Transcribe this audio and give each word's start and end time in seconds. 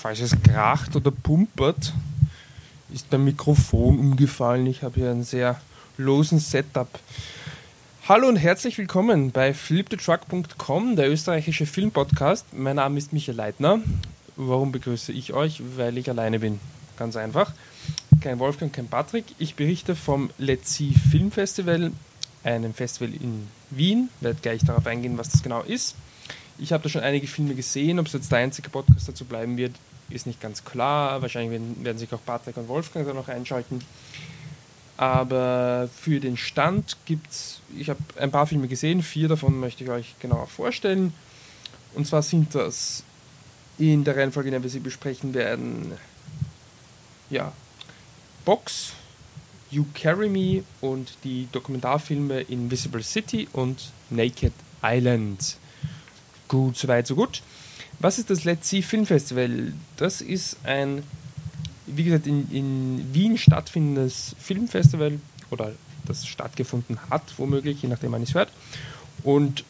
falls 0.00 0.20
es 0.20 0.34
kracht 0.42 0.96
oder 0.96 1.10
pumpert, 1.10 1.92
ist 2.90 3.10
beim 3.10 3.26
Mikrofon 3.26 3.98
umgefallen. 3.98 4.66
Ich 4.66 4.82
habe 4.82 4.94
hier 4.98 5.10
einen 5.10 5.24
sehr 5.24 5.60
losen 5.98 6.38
Setup. 6.38 6.88
Hallo 8.08 8.26
und 8.26 8.36
herzlich 8.36 8.78
willkommen 8.78 9.30
bei 9.30 9.52
flipthetruck.com, 9.52 10.96
der 10.96 11.10
österreichische 11.10 11.66
Filmpodcast. 11.66 12.46
Mein 12.54 12.76
Name 12.76 12.96
ist 12.96 13.12
Michael 13.12 13.36
Leitner. 13.36 13.80
Warum 14.36 14.72
begrüße 14.72 15.12
ich 15.12 15.34
euch? 15.34 15.60
Weil 15.76 15.98
ich 15.98 16.08
alleine 16.08 16.38
bin. 16.38 16.60
Ganz 16.96 17.16
einfach. 17.16 17.52
Kein 18.22 18.38
Wolfgang, 18.38 18.72
kein 18.72 18.88
Patrick. 18.88 19.26
Ich 19.38 19.54
berichte 19.54 19.94
vom 19.94 20.30
Let's 20.38 20.76
See 20.76 20.94
Film 21.10 21.30
Festival, 21.30 21.92
einem 22.42 22.72
Festival 22.72 23.12
in 23.12 23.48
Wien. 23.68 24.08
Ich 24.16 24.24
werde 24.24 24.38
gleich 24.40 24.64
darauf 24.64 24.86
eingehen, 24.86 25.18
was 25.18 25.28
das 25.28 25.42
genau 25.42 25.60
ist. 25.60 25.94
Ich 26.58 26.72
habe 26.72 26.82
da 26.82 26.88
schon 26.88 27.02
einige 27.02 27.26
Filme 27.26 27.54
gesehen. 27.54 27.98
Ob 27.98 28.06
es 28.06 28.14
jetzt 28.14 28.32
der 28.32 28.38
einzige 28.38 28.70
Podcast 28.70 29.06
dazu 29.06 29.26
bleiben 29.26 29.58
wird, 29.58 29.72
ist 30.10 30.26
nicht 30.26 30.40
ganz 30.40 30.64
klar. 30.64 31.22
Wahrscheinlich 31.22 31.60
werden, 31.82 31.98
sich 31.98 32.12
auch 32.12 32.24
Patrick 32.24 32.56
und 32.56 32.68
Wolfgang 32.68 33.06
da 33.06 33.14
noch 33.14 33.28
einschalten. 33.28 33.80
Aber 34.96 35.88
für 35.98 36.20
den 36.20 36.36
Stand 36.36 36.96
gibt 37.06 37.30
es, 37.30 37.60
ich 37.76 37.88
habe 37.88 38.00
ein 38.18 38.30
paar 38.30 38.46
Filme 38.46 38.68
gesehen, 38.68 39.02
vier 39.02 39.28
davon 39.28 39.58
möchte 39.58 39.82
ich 39.82 39.90
euch 39.90 40.14
genauer 40.20 40.46
vorstellen. 40.46 41.14
Und 41.94 42.06
zwar 42.06 42.22
sind 42.22 42.54
das 42.54 43.02
in 43.78 44.04
der 44.04 44.16
Reihenfolge, 44.16 44.48
in 44.48 44.52
der 44.52 44.62
wir 44.62 44.68
sie 44.68 44.80
besprechen 44.80 45.32
werden, 45.32 45.92
ja, 47.30 47.52
Box, 48.44 48.92
You 49.70 49.86
Carry 49.94 50.28
Me 50.28 50.64
und 50.80 51.16
die 51.24 51.48
Dokumentarfilme 51.52 52.40
Invisible 52.42 53.02
City 53.02 53.48
und 53.52 53.92
Naked 54.10 54.52
Island. 54.82 55.56
Gut, 56.48 56.76
soweit, 56.76 57.06
so 57.06 57.14
gut. 57.14 57.42
Was 58.00 58.18
ist 58.18 58.30
das 58.30 58.44
Let's 58.44 58.70
See 58.70 58.80
Film 58.80 59.04
Festival? 59.04 59.74
Das 59.98 60.22
ist 60.22 60.56
ein, 60.64 61.02
wie 61.86 62.04
gesagt, 62.04 62.26
in, 62.26 62.50
in 62.50 63.14
Wien 63.14 63.36
stattfindendes 63.36 64.34
Filmfestival 64.38 65.20
oder 65.50 65.72
das 66.06 66.26
stattgefunden 66.26 66.98
hat, 67.10 67.22
womöglich, 67.36 67.82
je 67.82 67.90
nachdem 67.90 68.12
man 68.12 68.22
es 68.22 68.32
hört. 68.32 68.50
Und 69.22 69.64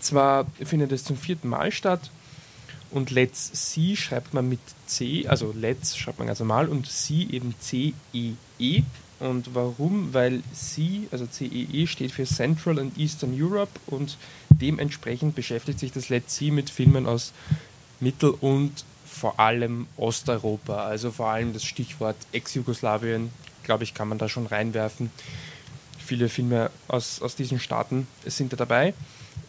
zwar 0.00 0.46
findet 0.64 0.90
es 0.90 1.04
zum 1.04 1.16
vierten 1.16 1.48
Mal 1.48 1.70
statt 1.70 2.10
und 2.90 3.12
Let's 3.12 3.72
See 3.72 3.94
schreibt 3.94 4.34
man 4.34 4.48
mit 4.48 4.58
C, 4.86 5.28
also 5.28 5.54
Let's 5.56 5.96
schreibt 5.96 6.18
man 6.18 6.26
ganz 6.26 6.40
normal 6.40 6.68
und 6.68 6.88
See 6.88 7.28
eben 7.30 7.54
C-E-E. 7.60 8.34
-E. 8.58 8.82
Und 9.18 9.54
warum? 9.54 10.12
Weil 10.12 10.42
C, 10.52 11.08
also 11.10 11.26
CEE, 11.26 11.66
e, 11.72 11.86
steht 11.86 12.12
für 12.12 12.24
Central 12.24 12.78
and 12.78 12.98
Eastern 12.98 13.32
Europe 13.34 13.72
und 13.86 14.18
dementsprechend 14.50 15.34
beschäftigt 15.34 15.78
sich 15.78 15.92
das 15.92 16.08
Let's 16.08 16.36
See 16.36 16.50
mit 16.50 16.68
Filmen 16.68 17.06
aus 17.06 17.32
Mittel- 18.00 18.36
und 18.40 18.84
vor 19.06 19.40
allem 19.40 19.86
Osteuropa. 19.96 20.84
Also 20.84 21.10
vor 21.10 21.28
allem 21.28 21.54
das 21.54 21.64
Stichwort 21.64 22.16
Ex-Jugoslawien, 22.32 23.30
glaube 23.62 23.84
ich, 23.84 23.94
kann 23.94 24.08
man 24.08 24.18
da 24.18 24.28
schon 24.28 24.46
reinwerfen. 24.46 25.10
Viele 25.98 26.28
Filme 26.28 26.70
aus, 26.86 27.22
aus 27.22 27.34
diesen 27.34 27.58
Staaten 27.58 28.06
sind 28.26 28.52
da 28.52 28.56
dabei. 28.56 28.92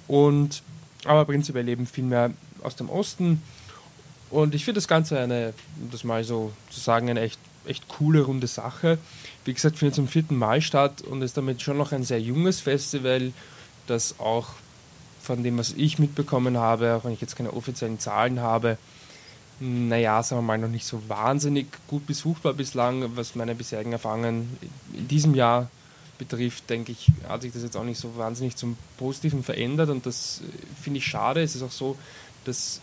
Und, 0.07 0.63
aber 1.03 1.25
prinzipiell 1.25 1.67
eben 1.67 1.85
Filme 1.85 2.33
aus 2.63 2.77
dem 2.77 2.89
Osten. 2.89 3.41
Und 4.29 4.55
ich 4.55 4.63
finde 4.63 4.77
das 4.77 4.87
Ganze 4.87 5.19
eine, 5.19 5.53
um 5.81 5.91
das 5.91 6.03
mal 6.03 6.23
so 6.23 6.53
zu 6.69 6.79
sagen, 6.79 7.09
eine 7.09 7.21
echt 7.21 7.39
echt 7.67 7.87
coole, 7.87 8.21
runde 8.21 8.47
Sache. 8.47 8.97
Wie 9.45 9.53
gesagt, 9.53 9.77
findet 9.77 9.95
zum 9.95 10.07
vierten 10.07 10.35
Mal 10.35 10.61
statt 10.61 11.01
und 11.01 11.21
ist 11.21 11.37
damit 11.37 11.61
schon 11.61 11.77
noch 11.77 11.91
ein 11.91 12.03
sehr 12.03 12.21
junges 12.21 12.61
Festival, 12.61 13.31
das 13.87 14.19
auch 14.19 14.49
von 15.21 15.43
dem, 15.43 15.57
was 15.57 15.73
ich 15.73 15.99
mitbekommen 15.99 16.57
habe, 16.57 16.95
auch 16.95 17.05
wenn 17.05 17.11
ich 17.11 17.21
jetzt 17.21 17.35
keine 17.35 17.53
offiziellen 17.53 17.99
Zahlen 17.99 18.39
habe, 18.39 18.77
naja, 19.59 20.21
sagen 20.21 20.41
wir 20.41 20.45
mal, 20.45 20.57
noch 20.57 20.69
nicht 20.69 20.85
so 20.85 21.01
wahnsinnig 21.07 21.67
gut 21.87 22.05
besucht 22.05 22.43
war 22.43 22.53
bislang, 22.53 23.15
was 23.15 23.35
meine 23.35 23.55
bisherigen 23.55 23.91
Erfahrungen 23.91 24.57
in 24.93 25.07
diesem 25.07 25.33
Jahr 25.33 25.69
betrifft, 26.17 26.69
denke 26.69 26.91
ich, 26.91 27.11
hat 27.27 27.41
sich 27.41 27.53
das 27.53 27.63
jetzt 27.63 27.77
auch 27.77 27.83
nicht 27.83 27.99
so 27.99 28.17
wahnsinnig 28.17 28.55
zum 28.55 28.77
Positiven 28.97 29.43
verändert 29.43 29.89
und 29.89 30.05
das 30.05 30.41
äh, 30.41 30.81
finde 30.81 30.99
ich 30.99 31.05
schade. 31.05 31.41
Es 31.41 31.55
ist 31.55 31.61
auch 31.61 31.71
so, 31.71 31.97
dass 32.45 32.81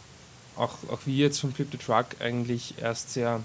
auch, 0.57 0.77
auch 0.91 1.01
wir 1.05 1.27
jetzt 1.27 1.41
von 1.41 1.53
Flip 1.53 1.69
the 1.71 1.79
Truck 1.79 2.07
eigentlich 2.21 2.75
erst 2.81 3.13
sehr 3.13 3.41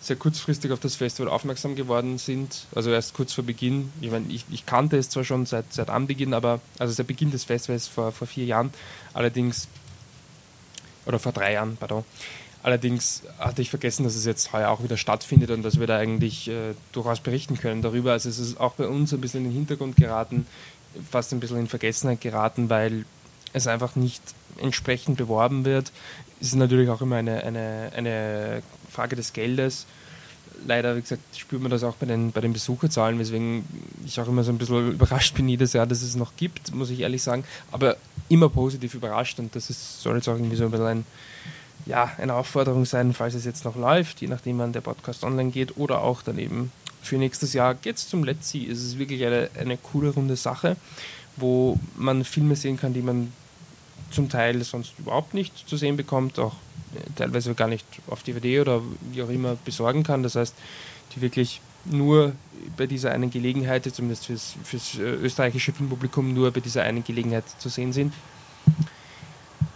sehr 0.00 0.16
kurzfristig 0.16 0.70
auf 0.72 0.80
das 0.80 0.96
Festival 0.96 1.30
aufmerksam 1.30 1.74
geworden 1.74 2.18
sind, 2.18 2.66
also 2.74 2.90
erst 2.90 3.14
kurz 3.14 3.32
vor 3.32 3.44
Beginn. 3.44 3.92
Ich 4.00 4.10
meine, 4.10 4.26
ich, 4.28 4.44
ich 4.50 4.66
kannte 4.66 4.96
es 4.96 5.10
zwar 5.10 5.24
schon 5.24 5.46
seit, 5.46 5.72
seit 5.72 5.90
Anbeginn, 5.90 6.34
aber 6.34 6.60
also 6.78 6.92
seit 6.92 7.06
Beginn 7.06 7.30
des 7.30 7.44
Festivals 7.44 7.88
vor, 7.88 8.12
vor 8.12 8.26
vier 8.26 8.44
Jahren, 8.44 8.72
allerdings, 9.14 9.68
oder 11.06 11.18
vor 11.18 11.32
drei 11.32 11.54
Jahren, 11.54 11.76
pardon. 11.76 12.04
Allerdings 12.62 13.22
hatte 13.38 13.62
ich 13.62 13.70
vergessen, 13.70 14.02
dass 14.02 14.16
es 14.16 14.24
jetzt 14.24 14.52
heuer 14.52 14.70
auch 14.70 14.82
wieder 14.82 14.96
stattfindet 14.96 15.50
und 15.50 15.62
dass 15.62 15.78
wir 15.78 15.86
da 15.86 15.98
eigentlich 15.98 16.48
äh, 16.48 16.74
durchaus 16.90 17.20
berichten 17.20 17.56
können 17.56 17.80
darüber. 17.80 18.10
Also 18.10 18.28
es 18.28 18.40
ist 18.40 18.58
auch 18.58 18.74
bei 18.74 18.88
uns 18.88 19.14
ein 19.14 19.20
bisschen 19.20 19.44
in 19.44 19.50
den 19.50 19.54
Hintergrund 19.54 19.94
geraten, 19.94 20.46
fast 21.08 21.32
ein 21.32 21.38
bisschen 21.38 21.58
in 21.58 21.68
Vergessenheit 21.68 22.20
geraten, 22.20 22.68
weil 22.68 23.04
es 23.52 23.68
einfach 23.68 23.94
nicht 23.94 24.20
entsprechend 24.58 25.16
beworben 25.16 25.64
wird. 25.64 25.92
Es 26.40 26.48
ist 26.48 26.56
natürlich 26.56 26.90
auch 26.90 27.00
immer 27.00 27.16
eine, 27.16 27.44
eine, 27.44 27.92
eine 27.94 28.62
Frage 28.90 29.16
des 29.16 29.32
Geldes. 29.32 29.86
Leider, 30.66 30.96
wie 30.96 31.02
gesagt, 31.02 31.22
spürt 31.36 31.60
man 31.60 31.70
das 31.70 31.84
auch 31.84 31.96
bei 31.96 32.06
den, 32.06 32.32
bei 32.32 32.40
den 32.40 32.52
Besucherzahlen, 32.52 33.18
weswegen 33.18 33.64
ich 34.06 34.18
auch 34.18 34.28
immer 34.28 34.42
so 34.42 34.52
ein 34.52 34.58
bisschen 34.58 34.92
überrascht 34.92 35.34
bin 35.34 35.48
jedes 35.48 35.72
Jahr, 35.74 35.86
dass 35.86 36.02
es 36.02 36.16
noch 36.16 36.32
gibt, 36.36 36.74
muss 36.74 36.90
ich 36.90 37.00
ehrlich 37.00 37.22
sagen. 37.22 37.44
Aber 37.72 37.96
immer 38.28 38.48
positiv 38.48 38.94
überrascht 38.94 39.38
und 39.38 39.54
das 39.54 39.68
ist, 39.70 40.00
soll 40.02 40.16
jetzt 40.16 40.28
auch 40.28 40.34
irgendwie 40.34 40.56
so 40.56 40.64
ein 40.64 40.70
bisschen 40.70 40.86
ein, 40.86 41.06
ja, 41.84 42.10
eine 42.16 42.34
Aufforderung 42.34 42.84
sein, 42.86 43.12
falls 43.12 43.34
es 43.34 43.44
jetzt 43.44 43.64
noch 43.64 43.76
läuft, 43.76 44.20
je 44.22 44.28
nachdem 44.28 44.58
wann 44.58 44.72
der 44.72 44.80
Podcast 44.80 45.24
online 45.24 45.50
geht 45.50 45.76
oder 45.76 46.00
auch 46.00 46.22
daneben 46.22 46.72
für 47.06 47.16
nächstes 47.16 47.52
Jahr 47.52 47.74
geht 47.74 47.96
es 47.96 48.08
zum 48.08 48.24
Let's 48.24 48.50
See. 48.50 48.66
Es 48.66 48.82
ist 48.82 48.98
wirklich 48.98 49.24
eine, 49.24 49.48
eine 49.58 49.76
coole 49.78 50.10
runde 50.10 50.36
Sache, 50.36 50.76
wo 51.36 51.78
man 51.96 52.24
Filme 52.24 52.56
sehen 52.56 52.76
kann, 52.76 52.92
die 52.92 53.02
man 53.02 53.32
zum 54.10 54.28
Teil 54.28 54.62
sonst 54.62 54.92
überhaupt 54.98 55.32
nicht 55.32 55.68
zu 55.68 55.76
sehen 55.76 55.96
bekommt, 55.96 56.38
auch 56.38 56.56
teilweise 57.16 57.54
gar 57.54 57.68
nicht 57.68 57.86
auf 58.08 58.22
DVD 58.22 58.60
oder 58.60 58.82
wie 59.12 59.22
auch 59.22 59.28
immer 59.28 59.56
besorgen 59.64 60.02
kann. 60.02 60.22
Das 60.22 60.34
heißt, 60.34 60.54
die 61.14 61.20
wirklich 61.20 61.60
nur 61.84 62.32
bei 62.76 62.86
dieser 62.86 63.12
einen 63.12 63.30
Gelegenheit, 63.30 63.84
zumindest 63.94 64.26
fürs, 64.26 64.54
fürs 64.64 64.96
äh, 64.96 65.02
österreichische 65.02 65.72
Filmpublikum, 65.72 66.32
nur 66.34 66.50
bei 66.50 66.60
dieser 66.60 66.82
einen 66.82 67.04
Gelegenheit 67.04 67.44
zu 67.58 67.68
sehen 67.68 67.92
sind. 67.92 68.12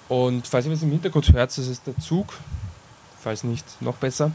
Und 0.09 0.47
falls 0.47 0.67
ihr 0.67 0.73
was 0.73 0.83
im 0.83 0.91
Hintergrund 0.91 1.33
hört, 1.33 1.57
das 1.57 1.69
ist 1.69 1.87
der 1.87 1.97
Zug, 1.99 2.35
falls 3.21 3.45
nicht, 3.45 3.65
noch 3.81 3.97
besser. 3.97 4.33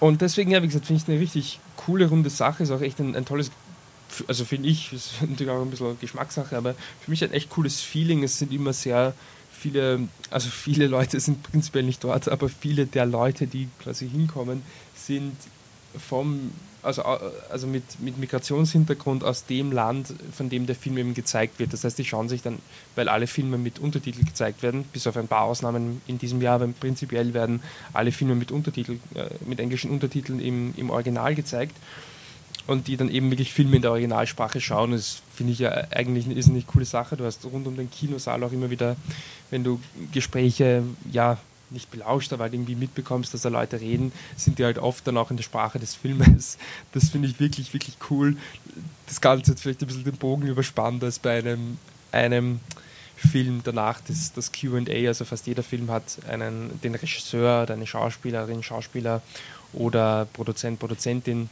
Und 0.00 0.22
deswegen, 0.22 0.50
ja, 0.50 0.62
wie 0.62 0.66
gesagt, 0.66 0.86
finde 0.86 1.02
ich 1.02 1.08
eine 1.08 1.20
richtig 1.20 1.60
coole, 1.76 2.08
runde 2.08 2.30
Sache. 2.30 2.62
Ist 2.62 2.70
auch 2.70 2.80
echt 2.80 2.98
ein, 3.00 3.14
ein 3.14 3.24
tolles, 3.24 3.50
also 4.26 4.44
finde 4.44 4.68
ich, 4.68 4.92
ist 4.92 5.12
natürlich 5.20 5.50
auch 5.50 5.62
ein 5.62 5.70
bisschen 5.70 5.98
Geschmackssache, 6.00 6.56
aber 6.56 6.74
für 7.00 7.10
mich 7.10 7.22
ein 7.22 7.32
echt 7.32 7.50
cooles 7.50 7.80
Feeling. 7.80 8.22
Es 8.22 8.38
sind 8.38 8.52
immer 8.52 8.72
sehr 8.72 9.14
viele, 9.58 10.08
also 10.30 10.48
viele 10.48 10.86
Leute 10.86 11.20
sind 11.20 11.42
prinzipiell 11.42 11.84
nicht 11.84 12.04
dort, 12.04 12.28
aber 12.28 12.48
viele 12.48 12.86
der 12.86 13.06
Leute, 13.06 13.46
die 13.46 13.68
quasi 13.82 14.08
hinkommen, 14.08 14.62
sind 14.94 15.34
vom, 15.98 16.52
also, 16.82 17.02
also 17.02 17.66
mit, 17.66 17.82
mit 18.00 18.18
Migrationshintergrund 18.18 19.24
aus 19.24 19.46
dem 19.46 19.72
Land, 19.72 20.14
von 20.32 20.48
dem 20.48 20.66
der 20.66 20.76
Film 20.76 20.98
eben 20.98 21.14
gezeigt 21.14 21.58
wird. 21.58 21.72
Das 21.72 21.84
heißt, 21.84 21.98
die 21.98 22.04
schauen 22.04 22.28
sich 22.28 22.42
dann, 22.42 22.58
weil 22.94 23.08
alle 23.08 23.26
Filme 23.26 23.58
mit 23.58 23.78
Untertitel 23.78 24.24
gezeigt 24.24 24.62
werden, 24.62 24.84
bis 24.92 25.06
auf 25.06 25.16
ein 25.16 25.28
paar 25.28 25.42
Ausnahmen 25.42 26.00
in 26.06 26.18
diesem 26.18 26.40
Jahr, 26.40 26.56
aber 26.56 26.68
prinzipiell 26.68 27.34
werden 27.34 27.62
alle 27.92 28.12
Filme 28.12 28.34
mit 28.34 28.52
Untertitel, 28.52 28.98
äh, 29.14 29.28
mit 29.46 29.60
englischen 29.60 29.90
Untertiteln 29.90 30.40
im, 30.40 30.74
im 30.76 30.90
Original 30.90 31.34
gezeigt 31.34 31.74
und 32.68 32.86
die 32.86 32.98
dann 32.98 33.10
eben 33.10 33.30
wirklich 33.30 33.52
Filme 33.52 33.76
in 33.76 33.82
der 33.82 33.90
Originalsprache 33.92 34.60
schauen. 34.60 34.92
Das 34.92 35.22
finde 35.34 35.54
ich 35.54 35.58
ja 35.58 35.70
eigentlich 35.90 36.26
eine 36.26 36.34
irrsinnig 36.34 36.66
coole 36.66 36.84
Sache. 36.84 37.16
Du 37.16 37.24
hast 37.24 37.44
rund 37.46 37.66
um 37.66 37.76
den 37.76 37.90
Kinosaal 37.90 38.44
auch 38.44 38.52
immer 38.52 38.68
wieder, 38.68 38.94
wenn 39.50 39.64
du 39.64 39.80
Gespräche, 40.12 40.82
ja, 41.10 41.38
nicht 41.70 41.90
belauscht, 41.90 42.32
aber 42.32 42.44
halt 42.44 42.52
irgendwie 42.52 42.74
mitbekommst, 42.74 43.32
dass 43.32 43.42
da 43.42 43.48
Leute 43.48 43.80
reden, 43.80 44.12
sind 44.36 44.58
die 44.58 44.64
halt 44.64 44.78
oft 44.78 45.06
dann 45.06 45.16
auch 45.16 45.30
in 45.30 45.38
der 45.38 45.44
Sprache 45.44 45.78
des 45.78 45.94
Filmes. 45.94 46.58
Das 46.92 47.08
finde 47.08 47.28
ich 47.28 47.40
wirklich, 47.40 47.72
wirklich 47.72 47.96
cool. 48.10 48.36
Das 49.06 49.20
Ganze 49.20 49.52
hat 49.52 49.60
vielleicht 49.60 49.82
ein 49.82 49.86
bisschen 49.86 50.04
den 50.04 50.16
Bogen 50.16 50.46
überspannt 50.46 51.02
als 51.04 51.18
bei 51.18 51.38
einem, 51.38 51.78
einem 52.12 52.60
Film 53.16 53.62
danach, 53.64 54.00
das, 54.06 54.32
das 54.32 54.52
QA, 54.52 55.08
also 55.08 55.24
fast 55.24 55.46
jeder 55.46 55.62
Film 55.62 55.90
hat 55.90 56.18
einen, 56.28 56.78
den 56.82 56.94
Regisseur 56.94 57.68
eine 57.68 57.86
Schauspielerin, 57.86 58.62
Schauspieler 58.62 59.22
oder 59.72 60.26
Produzent, 60.32 60.78
Produzentin 60.78 61.48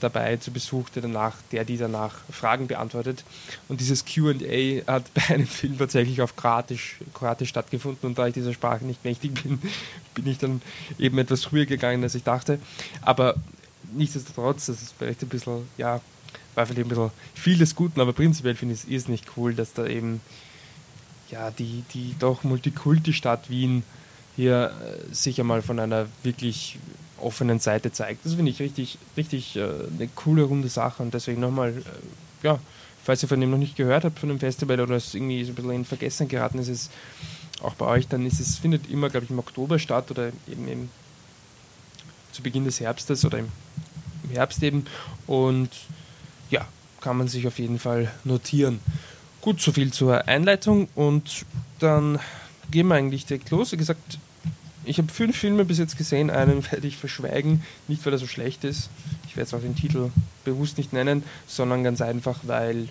dabei 0.00 0.36
zu 0.36 0.50
Besuch, 0.50 0.88
der 0.90 1.02
danach, 1.02 1.36
der 1.52 1.64
die 1.64 1.76
danach 1.76 2.16
Fragen 2.30 2.66
beantwortet. 2.66 3.24
Und 3.68 3.80
dieses 3.80 4.04
QA 4.04 4.82
hat 4.86 5.04
bei 5.14 5.34
einem 5.34 5.46
Film 5.46 5.78
tatsächlich 5.78 6.22
auf 6.22 6.36
Kroatisch, 6.36 6.96
Kroatisch 7.14 7.50
stattgefunden 7.50 8.08
und 8.08 8.18
da 8.18 8.26
ich 8.26 8.34
dieser 8.34 8.52
Sprache 8.52 8.84
nicht 8.84 9.04
mächtig 9.04 9.42
bin, 9.42 9.60
bin 10.14 10.26
ich 10.26 10.38
dann 10.38 10.62
eben 10.98 11.18
etwas 11.18 11.44
früher 11.44 11.66
gegangen, 11.66 12.02
als 12.02 12.14
ich 12.14 12.24
dachte. 12.24 12.58
Aber 13.02 13.36
nichtsdestotrotz, 13.92 14.66
das 14.66 14.82
ist 14.82 14.94
vielleicht 14.98 15.22
ein 15.22 15.28
bisschen, 15.28 15.68
ja, 15.76 16.00
war 16.54 16.66
vielleicht 16.66 16.86
ein 16.86 16.88
bisschen 16.88 17.10
viel 17.34 17.58
des 17.58 17.74
Guten, 17.74 18.00
aber 18.00 18.12
prinzipiell 18.12 18.54
finde 18.54 18.74
ich 18.74 18.94
es 18.94 19.08
nicht 19.08 19.26
cool, 19.36 19.54
dass 19.54 19.72
da 19.72 19.86
eben 19.86 20.20
ja, 21.30 21.50
die, 21.50 21.84
die 21.94 22.16
doch 22.18 22.42
Multikulti-Stadt 22.42 23.50
Wien 23.50 23.84
hier 24.36 24.72
äh, 24.80 25.14
sich 25.14 25.40
einmal 25.40 25.62
von 25.62 25.78
einer 25.78 26.06
wirklich 26.22 26.78
offenen 27.22 27.60
Seite 27.60 27.92
zeigt. 27.92 28.24
Das 28.24 28.34
finde 28.34 28.50
ich 28.50 28.60
richtig, 28.60 28.98
richtig 29.16 29.56
äh, 29.56 29.62
eine 29.62 30.08
coole, 30.14 30.42
runde 30.42 30.68
Sache 30.68 31.02
und 31.02 31.14
deswegen 31.14 31.40
nochmal, 31.40 31.70
äh, 31.70 32.46
ja, 32.46 32.58
falls 33.04 33.22
ihr 33.22 33.28
von 33.28 33.40
dem 33.40 33.50
noch 33.50 33.58
nicht 33.58 33.76
gehört 33.76 34.04
habt, 34.04 34.18
von 34.18 34.28
dem 34.28 34.38
Festival 34.38 34.80
oder 34.80 34.96
es 34.96 35.14
irgendwie 35.14 35.44
so 35.44 35.52
ein 35.52 35.54
bisschen 35.54 35.70
in 35.72 35.84
Vergessen 35.84 36.28
geraten 36.28 36.58
ist, 36.58 36.68
ist 36.68 36.90
auch 37.62 37.74
bei 37.74 37.86
euch, 37.86 38.08
dann 38.08 38.26
ist 38.26 38.40
es, 38.40 38.58
findet 38.58 38.90
immer, 38.90 39.10
glaube 39.10 39.24
ich, 39.24 39.30
im 39.30 39.38
Oktober 39.38 39.78
statt 39.78 40.10
oder 40.10 40.28
eben, 40.50 40.68
eben 40.68 40.90
zu 42.32 42.42
Beginn 42.42 42.64
des 42.64 42.80
Herbstes 42.80 43.24
oder 43.24 43.38
im, 43.38 43.48
im 44.24 44.30
Herbst 44.30 44.62
eben 44.62 44.86
und 45.26 45.70
ja, 46.50 46.66
kann 47.00 47.16
man 47.16 47.28
sich 47.28 47.46
auf 47.46 47.58
jeden 47.58 47.78
Fall 47.78 48.10
notieren. 48.24 48.80
Gut, 49.40 49.60
soviel 49.60 49.92
zur 49.92 50.28
Einleitung 50.28 50.88
und 50.94 51.46
dann 51.78 52.18
gehen 52.70 52.88
wir 52.88 52.96
eigentlich 52.96 53.26
direkt 53.26 53.50
los. 53.50 53.72
Wie 53.72 53.76
gesagt, 53.76 54.18
ich 54.84 54.98
habe 54.98 55.12
fünf 55.12 55.36
Filme 55.36 55.64
bis 55.64 55.78
jetzt 55.78 55.98
gesehen, 55.98 56.30
einen 56.30 56.64
werde 56.70 56.86
ich 56.86 56.96
verschweigen, 56.96 57.62
nicht 57.88 58.04
weil 58.04 58.12
er 58.12 58.18
so 58.18 58.26
schlecht 58.26 58.64
ist. 58.64 58.88
Ich 59.26 59.36
werde 59.36 59.42
jetzt 59.42 59.54
auch 59.54 59.60
den 59.60 59.76
Titel 59.76 60.10
bewusst 60.44 60.78
nicht 60.78 60.92
nennen, 60.92 61.22
sondern 61.46 61.84
ganz 61.84 62.00
einfach, 62.00 62.40
weil 62.44 62.88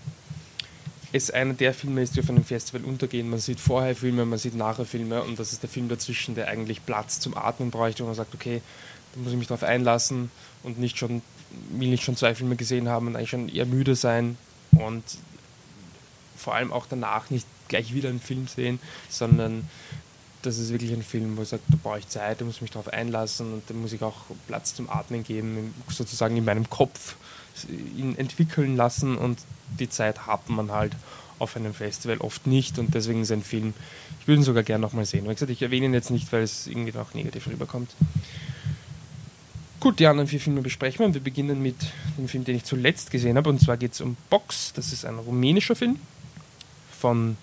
es 1.12 1.32
einer 1.32 1.54
der 1.54 1.74
Filme 1.74 2.04
ist, 2.04 2.16
die 2.16 2.20
auf 2.20 2.30
einem 2.30 2.44
Festival 2.44 2.84
untergehen. 2.84 3.30
Man 3.30 3.40
sieht 3.40 3.60
vorher 3.60 3.96
Filme, 3.96 4.26
man 4.26 4.38
sieht 4.38 4.56
nachher 4.56 4.86
Filme 4.86 5.24
und 5.24 5.40
das 5.40 5.52
ist 5.52 5.64
der 5.64 5.70
Film 5.70 5.90
dazwischen, 5.90 6.36
der 6.36 6.48
eigentlich 6.48 6.86
Platz 6.86 7.20
zum 7.20 7.36
Atmen 7.36 7.72
bräuchte, 7.72 8.04
wo 8.04 8.08
man 8.08 8.16
sagt, 8.16 8.36
okay, 8.36 8.62
da 9.14 9.22
muss 9.22 9.32
ich 9.32 9.38
mich 9.40 9.48
darauf 9.48 9.64
einlassen 9.64 10.30
und 10.62 10.80
nicht 10.80 11.00
schon, 11.00 11.24
will 11.72 11.90
nicht 11.90 12.04
schon 12.04 12.16
zwei 12.16 12.36
Filme 12.36 12.56
gesehen 12.56 12.88
haben 12.90 13.08
und 13.08 13.16
eigentlich 13.16 13.32
schon 13.32 13.50
eher 13.50 13.66
müde 13.66 13.96
sein 13.96 14.38
und 14.72 15.04
vor 16.38 16.54
allem 16.54 16.72
auch 16.72 16.86
danach 16.88 17.32
nicht 17.32 17.48
gleich 17.68 17.94
wieder 17.94 18.10
einen 18.10 18.22
Film 18.22 18.48
sehen, 18.48 18.80
sondern 19.10 19.68
das 20.42 20.58
ist 20.58 20.72
wirklich 20.72 20.94
ein 20.94 21.04
Film, 21.04 21.38
wo 21.38 21.42
ich 21.42 21.50
sage, 21.50 21.64
da 21.68 21.78
brauche 21.82 22.00
ich 22.00 22.08
Zeit, 22.08 22.40
da 22.40 22.46
muss 22.46 22.56
ich 22.56 22.62
mich 22.62 22.72
darauf 22.72 22.88
einlassen 22.88 23.54
und 23.54 23.64
da 23.68 23.74
muss 23.74 23.92
ich 23.92 24.02
auch 24.02 24.16
Platz 24.48 24.74
zum 24.74 24.90
Atmen 24.90 25.24
geben, 25.24 25.74
sozusagen 25.90 26.38
in 26.38 26.46
meinem 26.46 26.70
Kopf 26.70 27.16
ihn 27.98 28.18
entwickeln 28.18 28.78
lassen 28.78 29.18
und 29.18 29.40
die 29.80 29.90
Zeit 29.90 30.28
hat 30.28 30.50
man 30.50 30.72
halt 30.72 30.94
auf 31.40 31.56
einem 31.56 31.74
Festival 31.74 32.18
oft 32.20 32.48
nicht 32.48 32.80
und 32.80 32.94
deswegen 32.94 33.22
ist 33.22 33.32
ein 33.32 33.44
Film, 33.44 33.74
ich 34.20 34.28
würde 34.28 34.42
ihn 34.42 34.44
sogar 34.44 34.64
gerne 34.64 34.82
nochmal 34.82 35.06
sehen. 35.06 35.26
Wie 35.26 35.34
gesagt, 35.34 35.52
ich 35.52 35.62
erwähne 35.62 35.88
ihn 35.88 35.94
jetzt 35.94 36.12
nicht, 36.12 36.32
weil 36.32 36.44
es 36.44 36.68
irgendwie 36.68 36.92
noch 36.92 37.14
negativ 37.14 37.48
rüberkommt. 37.48 37.92
Gut, 39.80 40.00
die 40.00 40.08
anderen 40.08 40.28
vier 40.28 40.42
Filme 40.42 40.62
besprechen 40.62 41.00
wir 41.00 41.06
und 41.06 41.14
wir 41.14 41.22
beginnen 41.22 41.62
mit 41.62 41.78
dem 42.18 42.28
Film, 42.28 42.44
den 42.44 42.58
ich 42.58 42.66
zuletzt 42.66 43.12
gesehen 43.12 43.38
habe 43.38 43.50
und 43.50 43.62
zwar 43.62 43.78
geht 43.78 43.94
es 43.94 44.02
um 44.02 44.18
Box. 44.30 44.74
Das 44.74 44.92
ist 44.92 45.06
ein 45.06 45.18
rumänischer 45.18 45.76
Film 45.76 45.98
von 47.00 47.38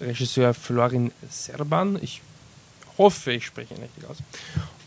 Regisseur 0.00 0.54
Florin 0.54 1.12
Serban. 1.28 1.98
Ich 2.02 2.22
hoffe, 2.98 3.32
ich 3.32 3.46
spreche 3.46 3.74
ihn 3.74 3.82
richtig 3.82 4.04
aus. 4.08 4.18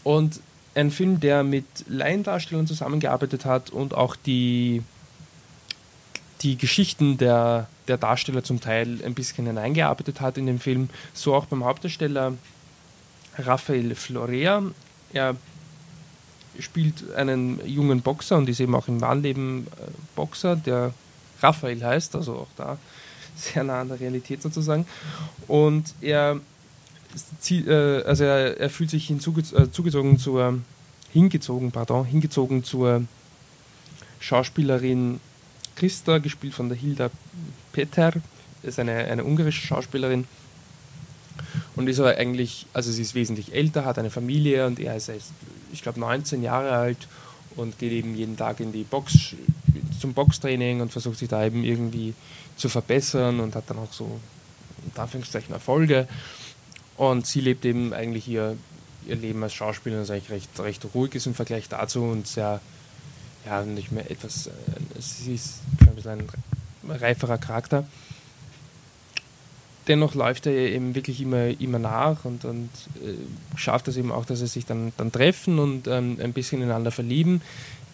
Und 0.04 0.39
ein 0.75 0.92
Film, 0.92 1.19
der 1.19 1.44
mit 1.44 1.65
Laiendarstellern 1.88 2.68
zusammengearbeitet 2.68 3.45
hat 3.45 3.69
und 3.69 3.94
auch 3.94 4.15
die, 4.15 4.81
die 6.42 6.57
Geschichten 6.57 7.18
der, 7.18 7.68
der 7.88 7.98
Darsteller 7.98 8.44
zum 8.44 8.60
Teil 8.60 9.00
ein 9.06 9.13
bisschen 9.13 9.45
hineingearbeitet 9.45 10.19
hat 10.19 10.38
in 10.38 10.48
den 10.48 10.60
Film. 10.60 10.89
So 11.13 11.36
auch 11.36 11.45
beim 11.45 11.63
Hauptdarsteller 11.63 12.33
Raphael 13.38 13.95
Florea. 13.95 14.63
Er 15.13 15.36
spielt 16.60 17.13
einen 17.13 17.65
jungen 17.68 18.01
Boxer 18.01 18.38
und 18.38 18.50
ist 18.50 18.60
eben 18.60 18.75
auch 18.75 18.88
im 18.88 19.01
Wahnleben 19.01 19.68
äh, 19.68 19.92
Boxer, 20.15 20.56
der 20.56 20.94
Raphael 21.42 21.83
heißt, 21.83 22.15
also 22.15 22.33
auch 22.33 22.48
da 22.56 22.77
sehr 23.35 23.63
nah 23.63 23.81
an 23.81 23.89
der 23.89 24.00
Realität 24.00 24.41
sozusagen. 24.41 24.85
Und 25.47 25.94
er, 26.01 26.39
äh, 27.50 28.03
also 28.03 28.24
er, 28.24 28.59
er 28.59 28.69
fühlt 28.69 28.89
sich 28.89 29.07
hinzugezogen 29.07 30.15
äh, 30.15 30.18
zur, 30.18 30.59
hingezogen, 31.12 31.71
pardon, 31.71 32.06
hingezogen 32.06 32.63
zur 32.63 33.03
Schauspielerin 34.19 35.19
Christa, 35.75 36.19
gespielt 36.19 36.53
von 36.53 36.69
der 36.69 36.77
Hilda 36.77 37.09
Peter, 37.71 38.13
ist 38.62 38.80
eine, 38.80 38.94
eine 38.94 39.24
ungarische 39.24 39.65
Schauspielerin 39.65 40.25
und 41.75 41.88
ist 41.88 42.00
aber 42.00 42.18
eigentlich, 42.18 42.68
also 42.74 42.91
sie 42.91 43.01
ist 43.01 43.15
wesentlich 43.15 43.53
älter, 43.53 43.86
hat 43.86 43.97
eine 43.97 44.09
Familie 44.09 44.65
und 44.68 44.79
er 44.79 44.95
ist 44.95 45.12
ich 45.71 45.81
glaube, 45.81 46.00
19 46.00 46.44
Jahre 46.44 46.71
alt 46.71 47.07
und 47.55 47.77
geht 47.79 47.91
eben 47.91 48.15
jeden 48.15 48.38
Tag 48.38 48.59
in 48.59 48.71
die 48.71 48.83
Box, 48.83 49.35
zum 50.00 50.13
Boxtraining 50.13 50.81
und 50.81 50.91
versucht 50.91 51.17
sich 51.17 51.29
da 51.29 51.45
eben 51.45 51.63
irgendwie 51.63 52.13
zu 52.57 52.69
verbessern 52.69 53.39
und 53.39 53.55
hat 53.55 53.69
dann 53.69 53.77
auch 53.77 53.94
so 53.94 54.19
in 54.85 55.00
Anführungszeichen 55.00 55.53
Erfolge. 55.53 56.07
Und 56.97 57.25
sie 57.25 57.41
lebt 57.41 57.65
eben 57.65 57.94
eigentlich 57.94 58.27
ihr, 58.27 58.57
ihr 59.07 59.15
Leben 59.15 59.41
als 59.44 59.53
Schauspielerin, 59.53 60.03
das 60.03 60.11
eigentlich 60.11 60.29
recht, 60.29 60.59
recht 60.59 60.85
ruhig 60.94 61.15
ist 61.15 61.25
im 61.25 61.33
Vergleich 61.33 61.69
dazu 61.69 62.03
und 62.03 62.27
sehr, 62.27 62.61
ja, 63.45 63.63
nicht 63.63 63.91
mehr 63.91 64.09
etwas, 64.11 64.47
äh, 64.47 64.51
sie 65.00 65.35
ist 65.35 65.59
ein 65.81 65.95
bisschen 65.95 66.11
ein 66.83 66.91
reiferer 66.91 67.38
Charakter. 67.38 67.85
Dennoch 69.88 70.15
läuft 70.15 70.45
er 70.45 70.53
eben 70.53 70.95
wirklich 70.95 71.19
immer, 71.21 71.47
immer 71.59 71.80
nach 71.80 72.24
und, 72.25 72.45
und 72.45 72.69
äh, 73.03 73.15
schafft 73.57 73.88
es 73.88 73.97
eben 73.97 74.12
auch, 74.12 74.25
dass 74.25 74.39
sie 74.39 74.47
sich 74.47 74.65
dann, 74.65 74.94
dann 74.97 75.12
treffen 75.12 75.59
und 75.59 75.88
ähm, 75.88 76.18
ein 76.21 76.33
bisschen 76.33 76.62
ineinander 76.62 76.91
verlieben. 76.91 77.41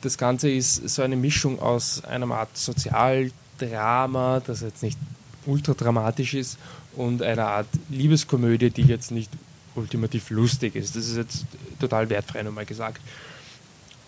Das 0.01 0.17
Ganze 0.17 0.49
ist 0.49 0.87
so 0.89 1.01
eine 1.01 1.15
Mischung 1.15 1.59
aus 1.59 2.03
einer 2.05 2.29
Art 2.33 2.55
Sozial- 2.55 3.31
Drama, 3.59 4.41
das 4.45 4.61
jetzt 4.61 4.83
nicht 4.83 4.97
ultra 5.45 5.73
dramatisch 5.73 6.33
ist, 6.33 6.57
und 6.95 7.21
eine 7.21 7.45
Art 7.45 7.67
Liebeskomödie, 7.89 8.71
die 8.71 8.83
jetzt 8.83 9.11
nicht 9.11 9.31
ultimativ 9.75 10.29
lustig 10.31 10.75
ist. 10.75 10.95
Das 10.95 11.07
ist 11.07 11.17
jetzt 11.17 11.45
total 11.79 12.09
wertfrei 12.09 12.41
nochmal 12.43 12.65
gesagt. 12.65 13.01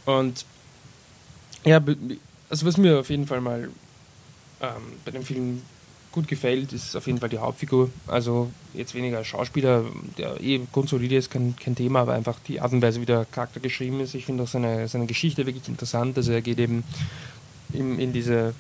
Und 0.06 0.46
ja, 1.64 1.82
also 2.50 2.66
was 2.66 2.78
mir 2.78 3.00
auf 3.00 3.10
jeden 3.10 3.28
Fall 3.28 3.40
mal 3.40 3.70
ähm, 4.62 4.70
bei 5.06 5.12
dem 5.12 5.24
Film 5.24 5.62
gut 6.12 6.28
gefällt, 6.28 6.74
ist 6.74 6.96
auf 6.96 7.08
jeden 7.08 7.20
Fall 7.20 7.30
die 7.30 7.38
Hauptfigur. 7.38 7.90
Also 8.08 8.52
jetzt 8.74 8.94
weniger 8.96 9.24
Schauspieler, 9.24 9.86
der 10.18 10.42
eh 10.42 10.60
grundsolide 10.72 11.16
ist, 11.16 11.32
kein, 11.32 11.56
kein 11.56 11.76
Thema, 11.76 12.02
aber 12.02 12.14
einfach 12.14 12.38
die 12.48 12.60
Art 12.60 12.74
und 12.74 12.82
Weise, 12.82 13.02
wie 13.02 13.06
der 13.06 13.26
Charakter 13.26 13.60
geschrieben 13.60 14.00
ist. 14.02 14.14
Ich 14.14 14.26
finde 14.26 14.44
auch 14.44 14.48
seine, 14.48 14.88
seine 14.88 15.06
Geschichte 15.06 15.46
wirklich 15.46 15.68
interessant. 15.68 16.18
Also 16.18 16.32
er 16.32 16.42
geht 16.42 16.60
eben 16.60 16.84
in, 17.74 18.00
in 18.00 18.14
diese 18.14 18.54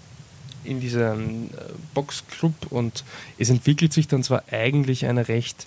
in 0.63 0.79
diesem 0.79 1.45
äh, 1.45 1.49
Boxclub 1.95 2.53
und 2.69 3.03
es 3.39 3.49
entwickelt 3.49 3.93
sich 3.93 4.07
dann 4.07 4.21
zwar 4.21 4.43
eigentlich 4.51 5.07
eine 5.07 5.27
recht, 5.27 5.65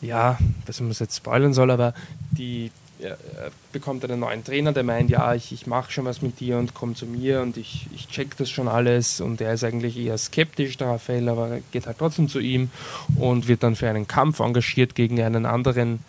ja, 0.00 0.38
was 0.66 0.80
man 0.80 0.92
jetzt 0.92 1.16
spoilern 1.16 1.52
soll, 1.52 1.72
aber 1.72 1.94
die 2.30 2.70
er 3.04 3.50
bekommt 3.72 4.04
einen 4.04 4.20
neuen 4.20 4.44
Trainer, 4.44 4.72
der 4.72 4.82
meint, 4.82 5.10
ja, 5.10 5.34
ich, 5.34 5.52
ich 5.52 5.66
mache 5.66 5.92
schon 5.92 6.04
was 6.04 6.22
mit 6.22 6.40
dir 6.40 6.58
und 6.58 6.74
komm 6.74 6.94
zu 6.94 7.06
mir 7.06 7.42
und 7.42 7.56
ich, 7.56 7.86
ich 7.94 8.08
check 8.08 8.36
das 8.36 8.50
schon 8.50 8.68
alles 8.68 9.20
und 9.20 9.40
er 9.40 9.52
ist 9.52 9.64
eigentlich 9.64 9.96
eher 9.96 10.16
skeptisch, 10.18 10.76
der 10.76 10.88
Raphael, 10.88 11.28
aber 11.28 11.58
geht 11.70 11.86
halt 11.86 11.98
trotzdem 11.98 12.28
zu 12.28 12.40
ihm 12.40 12.70
und 13.16 13.48
wird 13.48 13.62
dann 13.62 13.76
für 13.76 13.88
einen 13.88 14.08
Kampf 14.08 14.40
engagiert 14.40 14.94
gegen 14.94 15.20
einen 15.20 15.46
anderen 15.46 16.00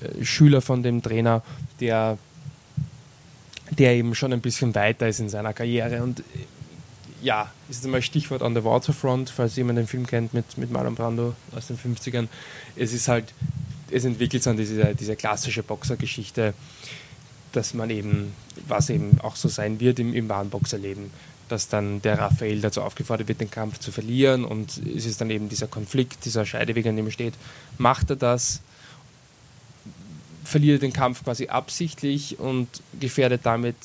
äh, 0.00 0.24
Schüler 0.24 0.60
von 0.60 0.82
dem 0.82 1.02
Trainer, 1.02 1.42
der 1.80 2.18
der 3.70 3.94
eben 3.94 4.14
schon 4.14 4.32
ein 4.32 4.40
bisschen 4.40 4.76
weiter 4.76 5.08
ist 5.08 5.18
in 5.18 5.28
seiner 5.28 5.52
Karriere 5.52 6.02
und 6.02 6.22
ja, 7.22 7.50
ist 7.68 7.84
einmal 7.84 8.02
Stichwort 8.02 8.42
on 8.42 8.54
the 8.54 8.62
Waterfront, 8.62 9.30
falls 9.30 9.56
jemand 9.56 9.78
den 9.78 9.86
Film 9.86 10.06
kennt 10.06 10.34
mit, 10.34 10.58
mit 10.58 10.70
Marlon 10.70 10.94
Brando 10.94 11.34
aus 11.56 11.66
den 11.66 11.78
50ern. 11.78 12.28
Es 12.76 12.92
ist 12.92 13.08
halt, 13.08 13.32
es 13.90 14.04
entwickelt 14.04 14.42
sich 14.42 14.56
diese, 14.56 14.94
diese 14.94 15.16
klassische 15.16 15.62
Boxergeschichte, 15.62 16.54
dass 17.52 17.74
man 17.74 17.90
eben, 17.90 18.32
was 18.66 18.90
eben 18.90 19.18
auch 19.22 19.36
so 19.36 19.48
sein 19.48 19.80
wird 19.80 19.98
im, 19.98 20.14
im 20.14 20.28
wahren 20.28 20.50
Boxerleben, 20.50 21.10
dass 21.48 21.68
dann 21.68 22.02
der 22.02 22.18
Raphael 22.18 22.60
dazu 22.60 22.82
aufgefordert 22.82 23.28
wird, 23.28 23.40
den 23.40 23.50
Kampf 23.50 23.78
zu 23.78 23.92
verlieren 23.92 24.44
und 24.44 24.78
es 24.78 25.06
ist 25.06 25.20
dann 25.20 25.30
eben 25.30 25.48
dieser 25.48 25.68
Konflikt, 25.68 26.24
dieser 26.24 26.44
Scheideweg, 26.44 26.86
an 26.86 26.96
dem 26.96 27.06
er 27.06 27.12
steht. 27.12 27.34
Macht 27.78 28.10
er 28.10 28.16
das? 28.16 28.60
Verliert 30.44 30.82
er 30.82 30.88
den 30.88 30.92
Kampf 30.92 31.24
quasi 31.24 31.48
absichtlich 31.48 32.38
und 32.38 32.68
gefährdet 33.00 33.42
damit 33.44 33.76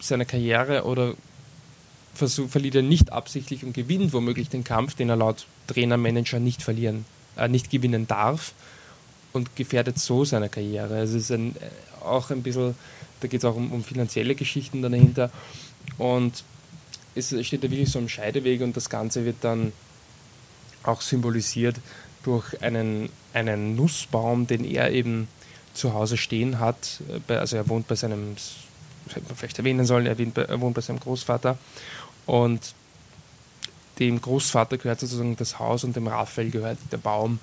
seine 0.00 0.26
Karriere 0.26 0.84
oder 0.84 1.14
versuch, 2.14 2.48
verliert 2.48 2.76
er 2.76 2.82
nicht 2.82 3.12
absichtlich 3.12 3.64
und 3.64 3.72
gewinnt 3.72 4.12
womöglich 4.12 4.48
den 4.48 4.64
Kampf, 4.64 4.94
den 4.94 5.08
er 5.08 5.16
laut 5.16 5.46
Trainer, 5.66 5.96
Manager 5.96 6.38
nicht 6.38 6.62
verlieren, 6.62 7.06
äh, 7.36 7.48
nicht 7.48 7.70
gewinnen 7.70 8.06
darf 8.06 8.52
und 9.36 9.54
gefährdet 9.54 9.98
so 9.98 10.24
seine 10.24 10.48
Karriere. 10.48 10.96
Also 10.96 11.16
es 11.16 11.24
ist 11.24 11.30
ein, 11.30 11.54
äh, 11.56 12.04
auch 12.04 12.30
ein 12.30 12.42
bisschen, 12.42 12.74
da 13.20 13.28
geht 13.28 13.40
es 13.40 13.44
auch 13.44 13.56
um, 13.56 13.72
um, 13.72 13.84
finanzielle 13.84 14.34
Geschichten 14.34 14.82
dahinter 14.82 15.30
und 15.98 16.44
es 17.14 17.28
steht 17.46 17.64
da 17.64 17.70
wirklich 17.70 17.90
so 17.90 17.98
am 17.98 18.08
Scheideweg 18.08 18.60
und 18.60 18.76
das 18.76 18.90
Ganze 18.90 19.24
wird 19.24 19.36
dann 19.40 19.72
auch 20.82 21.00
symbolisiert 21.00 21.76
durch 22.24 22.62
einen, 22.62 23.08
einen 23.32 23.76
Nussbaum, 23.76 24.46
den 24.46 24.64
er 24.64 24.90
eben 24.90 25.28
zu 25.72 25.94
Hause 25.94 26.16
stehen 26.16 26.58
hat. 26.58 27.00
Äh, 27.28 27.34
also 27.34 27.56
er 27.56 27.68
wohnt 27.68 27.88
bei 27.88 27.94
seinem, 27.94 28.36
hätte 29.08 29.28
man 29.28 29.36
vielleicht 29.36 29.58
erwähnen 29.58 29.86
sollen, 29.86 30.06
er 30.06 30.60
wohnt 30.60 30.74
bei 30.74 30.80
seinem 30.80 31.00
Großvater 31.00 31.58
und 32.26 32.74
dem 33.98 34.20
Großvater 34.20 34.76
gehört 34.76 35.00
sozusagen 35.00 35.36
das 35.36 35.58
Haus 35.58 35.84
und 35.84 35.96
dem 35.96 36.06
Raphael 36.06 36.50
gehört 36.50 36.78
der 36.92 36.98
Baum. 36.98 37.38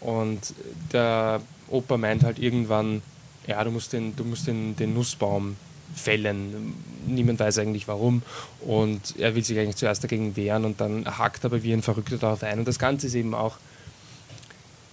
Und 0.00 0.54
der 0.92 1.40
Opa 1.68 1.96
meint 1.96 2.24
halt 2.24 2.38
irgendwann, 2.38 3.02
ja, 3.46 3.62
du 3.64 3.70
musst 3.70 3.92
den, 3.92 4.14
du 4.16 4.24
musst 4.24 4.46
den, 4.46 4.76
den 4.76 4.94
Nussbaum 4.94 5.56
fällen. 5.94 6.74
Niemand 7.06 7.40
weiß 7.40 7.58
eigentlich 7.58 7.88
warum. 7.88 8.22
Und 8.60 9.16
er 9.18 9.34
will 9.34 9.44
sich 9.44 9.58
eigentlich 9.58 9.76
zuerst 9.76 10.02
dagegen 10.04 10.36
wehren 10.36 10.64
und 10.64 10.80
dann 10.80 11.06
hackt 11.18 11.44
aber 11.44 11.62
wie 11.62 11.72
ein 11.72 11.82
Verrückter 11.82 12.18
darauf 12.18 12.42
ein. 12.42 12.58
Und 12.58 12.68
das 12.68 12.78
Ganze 12.78 13.06
ist 13.06 13.14
eben 13.14 13.34
auch, 13.34 13.56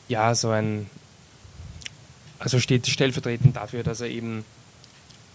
ja, 0.08 0.36
so 0.36 0.50
ein, 0.50 0.90
also 2.40 2.60
steht 2.60 2.88
stellvertretend 2.88 3.56
dafür, 3.56 3.84
dass 3.84 4.02
er 4.02 4.08
eben 4.08 4.46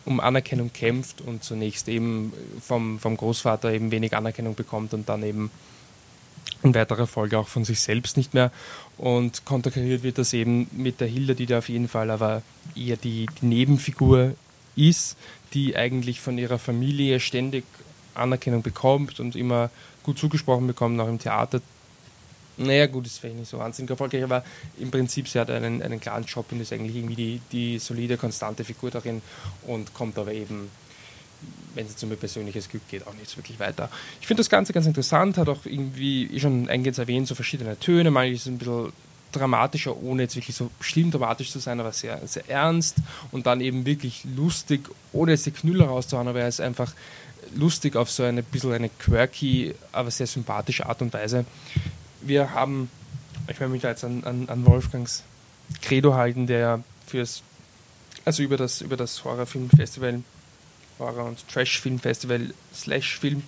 um 0.05 0.21
Anerkennung 0.21 0.73
kämpft 0.73 1.21
und 1.21 1.45
zunächst 1.45 1.89
eben 1.89 2.33
vom, 2.61 2.99
vom 2.99 3.17
Großvater 3.17 3.73
eben 3.73 3.91
wenig 3.91 4.17
Anerkennung 4.17 4.55
bekommt 4.55 4.95
und 4.95 5.09
dann 5.09 5.23
eben 5.23 5.51
in 6.63 6.75
weiterer 6.75 7.07
Folge 7.07 7.39
auch 7.39 7.49
von 7.49 7.65
sich 7.65 7.81
selbst 7.81 8.17
nicht 8.17 8.35
mehr. 8.35 8.51
Und 8.97 9.45
konterkariert 9.45 10.03
wird 10.03 10.19
das 10.19 10.33
eben 10.33 10.69
mit 10.73 11.01
der 11.01 11.09
Hilda, 11.09 11.35
die 11.35 11.47
da 11.47 11.59
auf 11.59 11.69
jeden 11.69 11.89
Fall 11.89 12.11
aber 12.11 12.43
eher 12.75 12.97
die, 12.97 13.27
die 13.41 13.47
Nebenfigur 13.47 14.35
ist, 14.77 15.17
die 15.55 15.77
eigentlich 15.77 16.21
von 16.21 16.39
ihrer 16.39 16.59
Familie 16.59 17.21
ständig 17.21 17.65
Anerkennung 18.15 18.63
bekommt 18.63 19.21
und 19.21 19.37
immer 19.37 19.71
gut 20.03 20.19
zugesprochen 20.19 20.67
bekommt, 20.67 21.01
auch 21.01 21.09
im 21.09 21.19
Theater. 21.19 21.61
Naja, 22.57 22.87
gut, 22.87 23.07
ist 23.07 23.19
vielleicht 23.19 23.39
nicht 23.39 23.49
so 23.49 23.59
wahnsinnig 23.59 23.91
erfolgreich, 23.91 24.25
aber 24.25 24.45
im 24.79 24.91
Prinzip, 24.91 25.29
sie 25.29 25.39
hat 25.39 25.49
einen, 25.49 25.81
einen 25.81 26.01
klaren 26.01 26.25
Job 26.25 26.47
und 26.51 26.61
ist 26.61 26.73
eigentlich 26.73 26.97
irgendwie 26.97 27.15
die, 27.15 27.41
die 27.53 27.79
solide, 27.79 28.17
konstante 28.17 28.65
Figur 28.65 28.91
darin 28.91 29.23
und 29.67 29.95
kommt 29.95 30.19
aber 30.19 30.33
eben, 30.33 30.69
wenn 31.75 31.87
es 31.87 32.03
um 32.03 32.11
ihr 32.11 32.17
persönliches 32.17 32.69
Glück 32.69 32.89
geht, 32.89 33.07
auch 33.07 33.15
nicht 33.15 33.37
wirklich 33.37 33.61
weiter. 33.61 33.89
Ich 34.21 34.27
finde 34.27 34.41
das 34.41 34.51
Ganze 34.51 34.73
ganz 34.73 34.87
interessant, 34.87 35.39
hat 35.39 35.49
auch 35.49 35.65
irgendwie, 35.65 36.29
wie 36.31 36.41
schon 36.41 36.69
eingehend 36.69 36.99
erwähnt, 36.99 37.29
so 37.29 37.35
verschiedene 37.35 37.79
Töne. 37.79 38.11
Mal 38.11 38.33
ist 38.33 38.47
ein 38.47 38.59
bisschen 38.59 38.93
dramatischer, 39.33 39.97
ohne 40.03 40.23
jetzt 40.23 40.37
wirklich 40.37 40.57
so 40.57 40.71
schlimm 40.81 41.11
dramatisch 41.11 41.51
zu 41.51 41.59
sein, 41.59 41.81
aber 41.81 41.93
sehr, 41.93 42.27
sehr 42.27 42.49
ernst 42.49 42.97
und 43.31 43.47
dann 43.47 43.61
eben 43.61 43.87
wirklich 43.87 44.25
lustig, 44.37 44.89
ohne 45.13 45.33
jetzt 45.33 45.47
die 45.47 45.51
Knüller 45.51 45.87
rauszuhauen, 45.87 46.29
aber 46.29 46.41
er 46.41 46.49
ist 46.49 46.61
einfach 46.61 46.93
lustig 47.55 47.97
auf 47.97 48.11
so 48.11 48.23
eine 48.23 48.43
bisschen 48.43 48.73
eine 48.73 48.89
quirky, 48.89 49.75
aber 49.93 50.11
sehr 50.11 50.27
sympathische 50.27 50.87
Art 50.87 51.03
und 51.03 51.13
Weise. 51.13 51.45
Wir 52.23 52.53
haben, 52.53 52.91
ich 53.49 53.61
werde 53.61 53.73
mich 53.73 53.83
da 53.83 53.91
jetzt 53.91 54.05
an, 54.05 54.25
an, 54.25 54.49
an 54.49 54.67
Wolfgangs 54.67 55.23
Credo 55.83 56.15
halten, 56.15 56.47
der 56.47 56.83
fürs, 57.07 57.43
also 58.25 58.43
über 58.43 58.57
das, 58.57 58.81
über 58.81 58.97
das 58.97 59.25
Horrorfilmfestival, 59.25 60.23
Horror- 60.99 61.27
und 61.27 61.47
Trash-Filmfestival 61.49 62.53
Slash 62.75 63.19
Film 63.19 63.43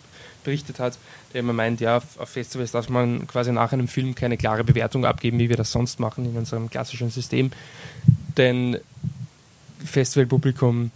berichtet 0.45 0.79
hat, 0.79 0.99
der 1.33 1.41
immer 1.41 1.53
meint, 1.53 1.81
ja, 1.81 1.97
auf 1.97 2.29
Festivals 2.29 2.73
darf 2.73 2.89
man 2.89 3.27
quasi 3.27 3.53
nach 3.53 3.73
einem 3.73 3.89
Film 3.89 4.15
keine 4.15 4.37
klare 4.37 4.65
Bewertung 4.65 5.05
abgeben, 5.05 5.39
wie 5.39 5.49
wir 5.49 5.57
das 5.57 5.73
sonst 5.73 6.01
machen 6.01 6.25
in 6.25 6.37
unserem 6.37 6.71
klassischen 6.71 7.11
System. 7.11 7.51
Denn 8.37 8.79
Festivalpublikum, 9.85 10.91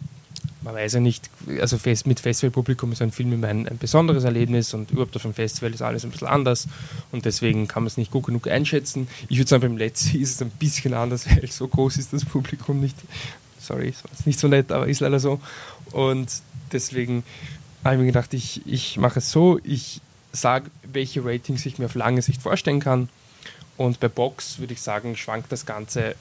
man 0.63 0.75
weiß 0.75 0.95
ja 0.95 1.01
nicht, 1.01 1.29
also 1.61 1.79
mit 2.07 2.21
Festivalpublikum 2.21 2.93
ist 2.93 3.03
ein 3.03 3.13
Film 3.13 3.33
immer 3.33 3.49
ein, 3.49 3.69
ein 3.69 3.79
besonderes 3.79 4.25
Erlebnis 4.25 4.73
und 4.75 4.91
überhaupt 4.91 5.15
auf 5.17 5.25
einem 5.25 5.35
Festival 5.35 5.73
ist 5.73 5.83
alles 5.83 6.05
ein 6.05 6.11
bisschen 6.11 6.29
anders 6.29 6.67
und 7.13 7.25
deswegen 7.25 7.69
kann 7.69 7.83
man 7.83 7.89
es 7.89 7.97
nicht 7.97 8.11
gut 8.11 8.25
genug 8.27 8.49
einschätzen. 8.49 9.09
Ich 9.29 9.39
würde 9.39 9.49
sagen, 9.49 9.63
beim 9.63 9.77
letzten 9.77 10.19
ist 10.21 10.35
es 10.35 10.43
ein 10.43 10.51
bisschen 10.51 10.95
anders, 10.95 11.27
weil 11.29 11.51
so 11.51 11.69
groß 11.69 11.99
ist 11.99 12.13
das 12.13 12.25
Publikum 12.25 12.81
nicht. 12.81 12.97
Sorry, 13.61 13.89
ist 13.89 14.27
nicht 14.27 14.39
so 14.39 14.47
nett, 14.47 14.71
aber 14.71 14.87
ist 14.89 15.01
leider 15.01 15.19
so. 15.19 15.41
Und 15.95 16.43
deswegen 16.73 17.23
habe 17.85 17.95
ich 17.95 18.01
mir 18.01 18.07
gedacht, 18.07 18.35
ich, 18.35 18.67
ich 18.67 18.97
mache 18.97 19.21
es 19.21 19.31
so, 19.31 19.61
ich 19.63 20.01
sage, 20.33 20.71
welche 20.83 21.25
Ratings 21.25 21.65
ich 21.67 21.79
mir 21.79 21.85
auf 21.85 21.95
lange 21.95 22.21
Sicht 22.21 22.43
vorstellen 22.43 22.81
kann. 22.81 23.09
Und 23.77 24.01
bei 24.01 24.09
Box 24.09 24.59
würde 24.59 24.73
ich 24.73 24.83
sagen, 24.83 25.17
schwankt 25.17 25.53
das 25.53 25.67
Ganze 25.67 26.17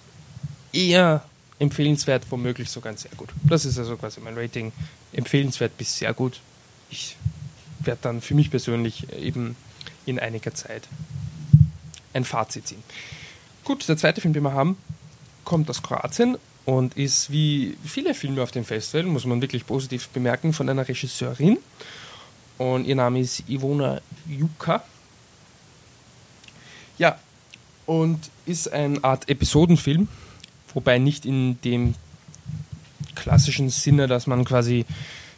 eher 0.71 1.25
empfehlenswert, 1.57 2.25
womöglich 2.29 2.69
sogar 2.69 2.95
sehr 2.95 3.11
gut. 3.17 3.29
Das 3.43 3.65
ist 3.65 3.79
also 3.79 3.97
quasi 3.97 4.21
mein 4.21 4.37
Rating. 4.37 4.71
Empfehlenswert 5.11 5.75
bis 5.75 5.97
sehr 5.97 6.13
gut. 6.13 6.39
Ich 6.91 7.17
werde 7.79 7.99
dann 8.03 8.21
für 8.21 8.35
mich 8.35 8.51
persönlich 8.51 9.11
eben 9.13 9.55
in 10.05 10.19
einiger 10.19 10.53
Zeit 10.53 10.87
ein 12.13 12.25
Fazit 12.25 12.67
ziehen. 12.67 12.83
Gut, 13.63 13.87
der 13.89 13.97
zweite 13.97 14.21
Film, 14.21 14.35
den 14.35 14.43
wir 14.43 14.53
haben, 14.53 14.77
kommt 15.45 15.67
aus 15.71 15.81
Kroatien 15.81 16.37
und 16.65 16.95
ist 16.95 17.31
wie 17.31 17.77
viele 17.83 18.13
Filme 18.13 18.41
auf 18.41 18.51
dem 18.51 18.65
Festival, 18.65 19.03
muss 19.03 19.25
man 19.25 19.41
wirklich 19.41 19.65
positiv 19.65 20.07
bemerken, 20.09 20.53
von 20.53 20.69
einer 20.69 20.87
Regisseurin. 20.87 21.57
Und 22.57 22.85
ihr 22.85 22.95
Name 22.95 23.19
ist 23.19 23.43
Ivona 23.49 24.01
Juka. 24.27 24.83
Ja, 26.97 27.19
und 27.85 28.29
ist 28.45 28.71
eine 28.71 29.03
Art 29.03 29.27
Episodenfilm, 29.27 30.07
wobei 30.73 30.99
nicht 30.99 31.25
in 31.25 31.59
dem 31.61 31.95
klassischen 33.15 33.69
Sinne, 33.69 34.07
dass 34.07 34.27
man 34.27 34.45
quasi 34.45 34.85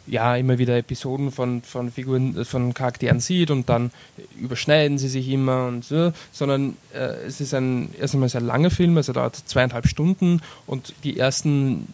ja 0.06 0.36
immer 0.36 0.58
wieder 0.58 0.76
Episoden 0.76 1.32
von, 1.32 1.62
von 1.62 1.90
Figuren, 1.90 2.44
von 2.44 2.74
Charakteren 2.74 3.20
sieht 3.20 3.50
und 3.50 3.68
dann 3.68 3.90
überschneiden 4.38 4.98
sie 4.98 5.08
sich 5.08 5.28
immer 5.28 5.66
und 5.66 5.84
so, 5.84 6.12
sondern 6.32 6.76
äh, 6.94 7.26
es 7.26 7.40
ist 7.40 7.54
ein 7.54 7.90
erst 7.98 8.14
einmal 8.14 8.28
sehr 8.28 8.40
langer 8.40 8.70
Film, 8.70 8.96
also 8.96 9.12
dauert 9.12 9.36
zweieinhalb 9.36 9.88
Stunden 9.88 10.40
und 10.66 10.94
die 11.04 11.18
ersten 11.18 11.92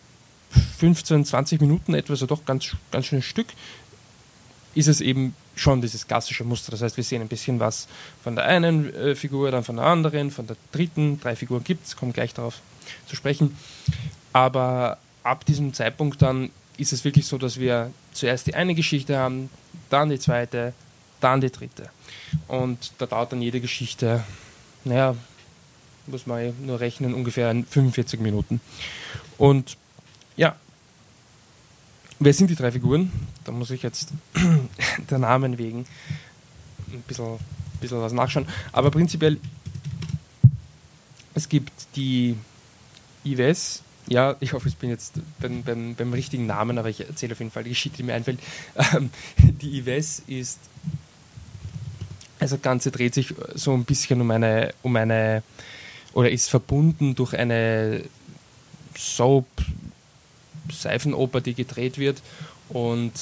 15, 0.79 1.25
20 1.25 1.61
Minuten 1.61 1.95
etwa, 1.95 2.17
so 2.17 2.27
doch 2.27 2.45
ganz, 2.45 2.77
ganz 2.91 3.07
schönes 3.07 3.25
Stück, 3.25 3.47
ist 4.75 4.89
es 4.89 5.01
eben 5.01 5.35
schon 5.55 5.81
dieses 5.81 6.07
klassische 6.07 6.45
Muster. 6.45 6.71
Das 6.71 6.83
heißt, 6.83 6.97
wir 6.97 7.05
sehen 7.05 7.23
ein 7.23 7.29
bisschen 7.29 7.61
was 7.61 7.89
von 8.23 8.37
der 8.37 8.45
einen 8.45 8.93
äh, 8.95 9.15
Figur, 9.15 9.51
dann 9.51 9.65
von 9.65 9.77
der 9.77 9.87
anderen, 9.87 10.31
von 10.31 10.47
der 10.47 10.57
dritten, 10.73 11.21
drei 11.21 11.37
Figuren 11.37 11.65
gibt 11.65 11.87
es, 11.87 11.97
kommen 11.97 12.13
gleich 12.13 12.35
darauf 12.35 12.61
zu 13.07 13.17
sprechen. 13.17 13.57
Aber 14.33 14.99
ab 15.23 15.45
diesem 15.45 15.75
Zeitpunkt 15.75 16.23
dann 16.23 16.51
ist 16.83 16.93
es 16.93 17.05
wirklich 17.05 17.27
so, 17.27 17.39
dass 17.39 17.59
wir 17.59 17.91
zuerst 18.13 18.47
die 18.47 18.55
eine 18.55 18.75
Geschichte 18.75 19.17
haben, 19.17 19.49
dann 19.89 20.11
die 20.11 20.19
zweite, 20.19 20.75
dann 21.21 21.41
die 21.41 21.51
dritte. 21.51 21.89
Und 22.49 22.93
da 22.99 23.07
dauert 23.07 23.33
dann 23.33 23.41
jede 23.41 23.61
Geschichte, 23.61 24.25
naja, 24.85 25.17
muss 26.07 26.27
man 26.27 26.53
nur 26.65 26.81
rechnen, 26.81 27.15
ungefähr 27.15 27.55
45 27.55 28.21
Minuten. 28.21 28.61
Und 29.39 29.77
ja, 30.37 30.57
wer 32.19 32.35
sind 32.35 32.51
die 32.51 32.57
drei 32.57 32.73
Figuren? 32.73 33.13
Da 33.45 33.53
muss 33.53 33.71
ich 33.71 33.83
jetzt 33.83 34.09
der 35.11 35.19
Namen 35.19 35.59
wegen 35.59 35.87
ein 36.93 37.03
bisschen, 37.03 37.39
bisschen 37.81 38.01
was 38.01 38.13
nachschauen. 38.13 38.47
Aber 38.73 38.91
prinzipiell, 38.91 39.39
es 41.35 41.49
gibt 41.49 41.73
die 41.97 42.37
Ives, 43.25 43.83
ja, 44.09 44.37
ich 44.41 44.53
hoffe, 44.53 44.69
ich 44.69 44.77
bin 44.77 44.91
jetzt 44.91 45.15
beim, 45.41 45.63
beim, 45.63 45.95
beim 45.95 46.13
richtigen 46.13 46.47
Namen, 46.47 46.79
aber 46.79 46.89
ich 46.89 47.01
erzähle 47.01 47.33
auf 47.33 47.39
jeden 47.39 47.51
Fall 47.51 47.65
die 47.65 47.71
Geschichte, 47.71 47.99
die 47.99 48.03
mir 48.03 48.15
einfällt. 48.15 48.41
Ähm, 48.95 49.11
die 49.39 49.79
Ives 49.79 50.23
ist, 50.27 50.59
also 52.41 52.57
das 52.57 52.63
Ganze 52.63 52.91
dreht 52.91 53.15
sich 53.15 53.35
so 53.55 53.73
ein 53.73 53.85
bisschen 53.85 54.21
um 54.21 54.31
eine, 54.31 54.75
um 54.83 54.97
eine, 54.97 55.43
oder 56.13 56.31
ist 56.31 56.51
verbunden 56.51 57.15
durch 57.15 57.35
eine 57.35 58.03
Soap, 58.97 59.47
Seifenoper, 60.71 61.41
die 61.41 61.55
gedreht 61.55 61.99
wird. 61.99 62.23
Und 62.69 63.13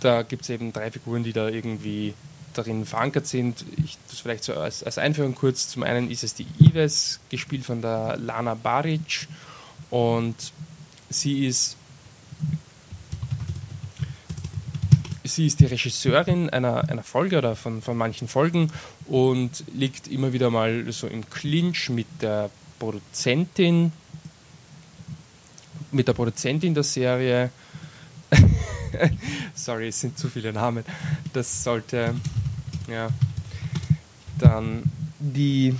da 0.00 0.22
gibt 0.22 0.42
es 0.42 0.50
eben 0.50 0.72
drei 0.72 0.90
Figuren, 0.90 1.24
die 1.24 1.32
da 1.32 1.48
irgendwie 1.48 2.14
darin 2.54 2.86
verankert 2.86 3.26
sind. 3.26 3.64
Ich, 3.84 3.98
das 4.08 4.20
vielleicht 4.20 4.44
so 4.44 4.54
als, 4.54 4.82
als 4.82 4.98
Einführung 4.98 5.34
kurz. 5.34 5.68
Zum 5.68 5.82
einen 5.82 6.10
ist 6.10 6.24
es 6.24 6.34
die 6.34 6.46
Ives, 6.58 7.20
gespielt 7.28 7.64
von 7.64 7.82
der 7.82 8.16
Lana 8.16 8.54
Baric 8.54 9.28
und 9.90 10.52
sie 11.08 11.46
ist, 11.46 11.76
sie 15.24 15.46
ist 15.46 15.60
die 15.60 15.66
Regisseurin 15.66 16.50
einer, 16.50 16.88
einer 16.88 17.02
Folge 17.02 17.38
oder 17.38 17.56
von, 17.56 17.82
von 17.82 17.96
manchen 17.96 18.28
Folgen 18.28 18.72
und 19.06 19.64
liegt 19.74 20.08
immer 20.08 20.32
wieder 20.32 20.50
mal 20.50 20.90
so 20.92 21.06
im 21.06 21.28
Clinch 21.28 21.90
mit 21.90 22.06
der 22.20 22.50
Produzentin, 22.78 23.92
mit 25.92 26.08
der 26.08 26.12
Produzentin 26.12 26.74
der 26.74 26.82
Serie. 26.82 27.50
Sorry, 29.54 29.88
es 29.88 30.00
sind 30.00 30.18
zu 30.18 30.28
viele 30.28 30.52
Namen. 30.52 30.84
Das 31.32 31.62
sollte, 31.62 32.14
ja, 32.88 33.08
dann 34.38 34.82
die 35.18 35.74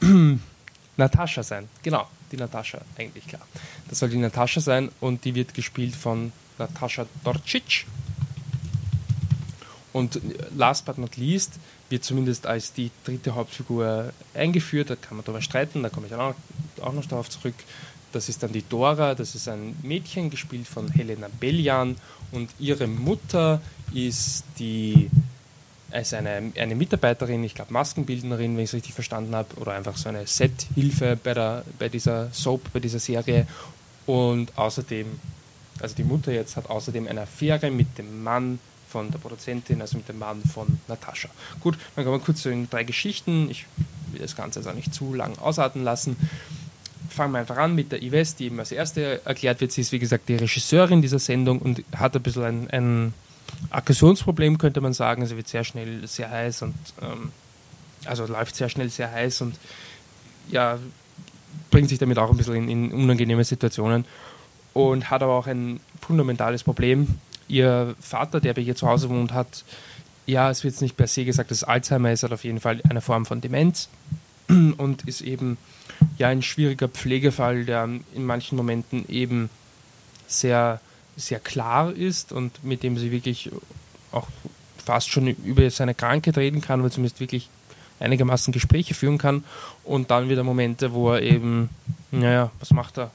Natascha 0.96 1.42
sein. 1.42 1.68
Genau, 1.82 2.06
die 2.30 2.36
Natascha, 2.36 2.80
eigentlich 2.98 3.26
klar. 3.26 3.42
Das 3.88 3.98
soll 3.98 4.10
die 4.10 4.18
Natascha 4.18 4.60
sein 4.60 4.90
und 5.00 5.24
die 5.24 5.34
wird 5.34 5.54
gespielt 5.54 5.96
von 5.96 6.32
Natascha 6.58 7.06
Dorcic. 7.24 7.86
Und 9.92 10.20
last 10.56 10.86
but 10.86 10.98
not 10.98 11.16
least 11.16 11.54
wird 11.90 12.04
zumindest 12.04 12.46
als 12.46 12.72
die 12.72 12.90
dritte 13.04 13.34
Hauptfigur 13.34 14.12
eingeführt, 14.32 14.88
da 14.88 14.96
kann 14.96 15.16
man 15.16 15.24
darüber 15.24 15.42
streiten, 15.42 15.82
da 15.82 15.90
komme 15.90 16.06
ich 16.06 16.14
auch, 16.14 16.34
auch 16.80 16.92
noch 16.92 17.04
darauf 17.04 17.28
zurück. 17.28 17.54
Das 18.12 18.28
ist 18.28 18.42
dann 18.42 18.52
die 18.52 18.66
Dora, 18.66 19.14
das 19.14 19.34
ist 19.34 19.48
ein 19.48 19.76
Mädchen, 19.82 20.30
gespielt 20.30 20.66
von 20.66 20.90
Helena 20.90 21.28
Beljan 21.40 21.96
und 22.30 22.50
ihre 22.58 22.86
Mutter 22.86 23.60
ist 23.92 24.44
die 24.58 25.10
als 25.92 26.14
eine, 26.14 26.52
eine 26.56 26.74
Mitarbeiterin, 26.74 27.44
ich 27.44 27.54
glaube 27.54 27.72
Maskenbildnerin, 27.72 28.56
wenn 28.56 28.64
ich 28.64 28.70
es 28.70 28.74
richtig 28.74 28.94
verstanden 28.94 29.34
habe, 29.34 29.54
oder 29.56 29.72
einfach 29.72 29.96
so 29.96 30.08
eine 30.08 30.26
Set-Hilfe 30.26 31.18
bei, 31.22 31.62
bei 31.78 31.88
dieser 31.88 32.30
Soap, 32.32 32.72
bei 32.72 32.80
dieser 32.80 32.98
Serie. 32.98 33.46
Und 34.06 34.56
außerdem, 34.56 35.06
also 35.80 35.94
die 35.94 36.04
Mutter 36.04 36.32
jetzt 36.32 36.56
hat 36.56 36.68
außerdem 36.68 37.06
eine 37.06 37.22
Affäre 37.22 37.70
mit 37.70 37.98
dem 37.98 38.22
Mann 38.22 38.58
von 38.88 39.10
der 39.10 39.18
Produzentin, 39.18 39.80
also 39.80 39.96
mit 39.96 40.08
dem 40.08 40.18
Mann 40.18 40.42
von 40.42 40.78
Natascha. 40.88 41.28
Gut, 41.60 41.78
dann 41.96 42.04
kommen 42.04 42.20
wir 42.20 42.24
kurz 42.24 42.42
zu 42.42 42.50
den 42.50 42.68
drei 42.68 42.84
Geschichten. 42.84 43.50
Ich 43.50 43.66
will 44.10 44.20
das 44.20 44.36
Ganze 44.36 44.60
jetzt 44.60 44.68
auch 44.68 44.74
nicht 44.74 44.92
zu 44.92 45.14
lang 45.14 45.38
ausarten 45.38 45.82
lassen. 45.82 46.16
Fangen 47.08 47.32
wir 47.32 47.38
einfach 47.38 47.56
an 47.56 47.74
mit 47.74 47.92
der 47.92 48.02
Yves, 48.02 48.36
die 48.36 48.46
eben 48.46 48.58
als 48.58 48.72
erste 48.72 49.24
erklärt 49.24 49.60
wird. 49.60 49.72
Sie 49.72 49.80
ist, 49.80 49.92
wie 49.92 49.98
gesagt, 49.98 50.28
die 50.28 50.36
Regisseurin 50.36 51.02
dieser 51.02 51.18
Sendung 51.18 51.58
und 51.58 51.82
hat 51.96 52.14
ein 52.14 52.22
bisschen 52.22 52.44
ein, 52.44 52.70
ein 52.70 53.14
Aggressionsproblem, 53.70 54.58
könnte 54.58 54.80
man 54.80 54.92
sagen. 54.92 55.26
Sie 55.26 55.36
wird 55.36 55.48
sehr 55.48 55.64
schnell 55.64 56.06
sehr 56.06 56.30
heiß 56.30 56.62
und 56.62 56.74
ähm, 57.00 57.32
also 58.04 58.26
läuft 58.26 58.56
sehr 58.56 58.68
schnell 58.68 58.90
sehr 58.90 59.10
heiß 59.10 59.42
und 59.42 59.56
ja, 60.50 60.78
bringt 61.70 61.88
sich 61.88 61.98
damit 61.98 62.18
auch 62.18 62.30
ein 62.30 62.36
bisschen 62.36 62.54
in, 62.54 62.68
in 62.68 62.92
unangenehme 62.92 63.44
Situationen 63.44 64.04
und 64.72 65.10
hat 65.10 65.22
aber 65.22 65.34
auch 65.34 65.46
ein 65.46 65.80
fundamentales 66.00 66.62
Problem. 66.62 67.18
Ihr 67.48 67.94
Vater, 68.00 68.40
der 68.40 68.54
bei 68.54 68.62
ihr 68.62 68.76
zu 68.76 68.88
Hause 68.88 69.08
wohnt, 69.10 69.32
hat, 69.32 69.64
ja, 70.26 70.50
es 70.50 70.64
wird 70.64 70.80
nicht 70.80 70.96
per 70.96 71.06
se 71.06 71.24
gesagt, 71.24 71.50
dass 71.50 71.64
Alzheimer 71.64 72.12
ist, 72.12 72.22
hat 72.22 72.32
auf 72.32 72.44
jeden 72.44 72.60
Fall 72.60 72.80
eine 72.88 73.00
Form 73.00 73.26
von 73.26 73.40
Demenz 73.40 73.88
und 74.48 75.06
ist 75.06 75.20
eben 75.20 75.58
ja 76.18 76.28
ein 76.28 76.42
schwieriger 76.42 76.88
Pflegefall, 76.88 77.64
der 77.64 77.88
in 78.14 78.24
manchen 78.24 78.56
Momenten 78.56 79.04
eben 79.08 79.50
sehr 80.26 80.80
sehr 81.16 81.40
klar 81.40 81.92
ist 81.92 82.32
und 82.32 82.64
mit 82.64 82.82
dem 82.82 82.98
sie 82.98 83.10
wirklich 83.10 83.50
auch 84.12 84.26
fast 84.84 85.10
schon 85.10 85.26
über 85.28 85.68
seine 85.70 85.94
Krankheit 85.94 86.36
reden 86.36 86.60
kann, 86.60 86.80
oder 86.80 86.90
zumindest 86.90 87.20
wirklich 87.20 87.48
einigermaßen 88.00 88.52
Gespräche 88.52 88.94
führen 88.94 89.18
kann. 89.18 89.44
Und 89.84 90.10
dann 90.10 90.28
wieder 90.28 90.42
Momente, 90.42 90.92
wo 90.92 91.12
er 91.12 91.22
eben, 91.22 91.70
naja, 92.10 92.50
was 92.58 92.72
macht 92.72 92.98
er? 92.98 93.10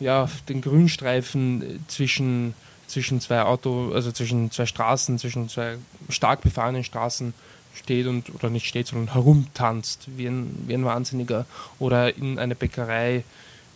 Ja, 0.00 0.28
den 0.48 0.60
Grünstreifen 0.60 1.84
zwischen, 1.88 2.54
zwischen 2.86 3.20
zwei 3.20 3.42
Auto, 3.42 3.92
also 3.92 4.12
zwischen 4.12 4.50
zwei 4.50 4.66
Straßen, 4.66 5.18
zwischen 5.18 5.48
zwei 5.48 5.76
stark 6.08 6.42
befahrenen 6.42 6.84
Straßen 6.84 7.34
steht 7.74 8.06
und, 8.06 8.34
oder 8.34 8.50
nicht 8.50 8.66
steht, 8.66 8.86
sondern 8.88 9.12
herumtanzt, 9.12 10.08
wie 10.16 10.26
ein, 10.26 10.64
wie 10.66 10.74
ein 10.74 10.84
Wahnsinniger. 10.84 11.46
Oder 11.78 12.16
in 12.16 12.38
eine 12.38 12.54
Bäckerei 12.54 13.24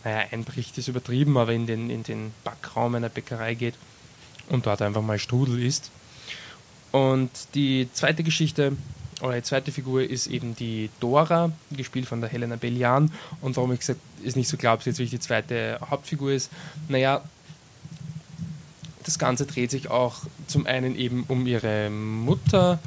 naja, 0.03 0.25
einbricht 0.31 0.77
ist 0.77 0.87
übertrieben, 0.87 1.37
aber 1.37 1.53
in 1.53 1.67
den, 1.67 1.89
in 1.89 2.03
den 2.03 2.31
Backraum 2.43 2.95
einer 2.95 3.09
Bäckerei 3.09 3.53
geht 3.53 3.75
und 4.49 4.65
dort 4.65 4.81
einfach 4.81 5.01
mal 5.01 5.19
Strudel 5.19 5.63
isst. 5.63 5.91
Und 6.91 7.29
die 7.53 7.87
zweite 7.93 8.23
Geschichte 8.23 8.73
oder 9.21 9.35
die 9.35 9.43
zweite 9.43 9.71
Figur 9.71 10.03
ist 10.03 10.27
eben 10.27 10.55
die 10.55 10.89
Dora, 10.99 11.51
gespielt 11.69 12.07
von 12.07 12.21
der 12.21 12.29
Helena 12.29 12.55
Bellian. 12.55 13.11
Und 13.39 13.55
warum 13.55 13.71
ich 13.71 13.79
gesagt 13.79 13.99
ist 14.23 14.35
nicht 14.35 14.49
so 14.49 14.57
klar, 14.57 14.75
ob 14.75 14.83
sie 14.83 14.89
jetzt 14.89 14.99
wirklich 14.99 15.11
die 15.11 15.19
zweite 15.19 15.79
Hauptfigur 15.89 16.31
ist. 16.31 16.51
Naja, 16.87 17.23
das 19.03 19.19
Ganze 19.19 19.45
dreht 19.45 19.71
sich 19.71 19.89
auch 19.89 20.17
zum 20.47 20.65
einen 20.65 20.95
eben 20.95 21.25
um 21.27 21.47
ihre 21.47 21.89
Mutter, 21.89 22.79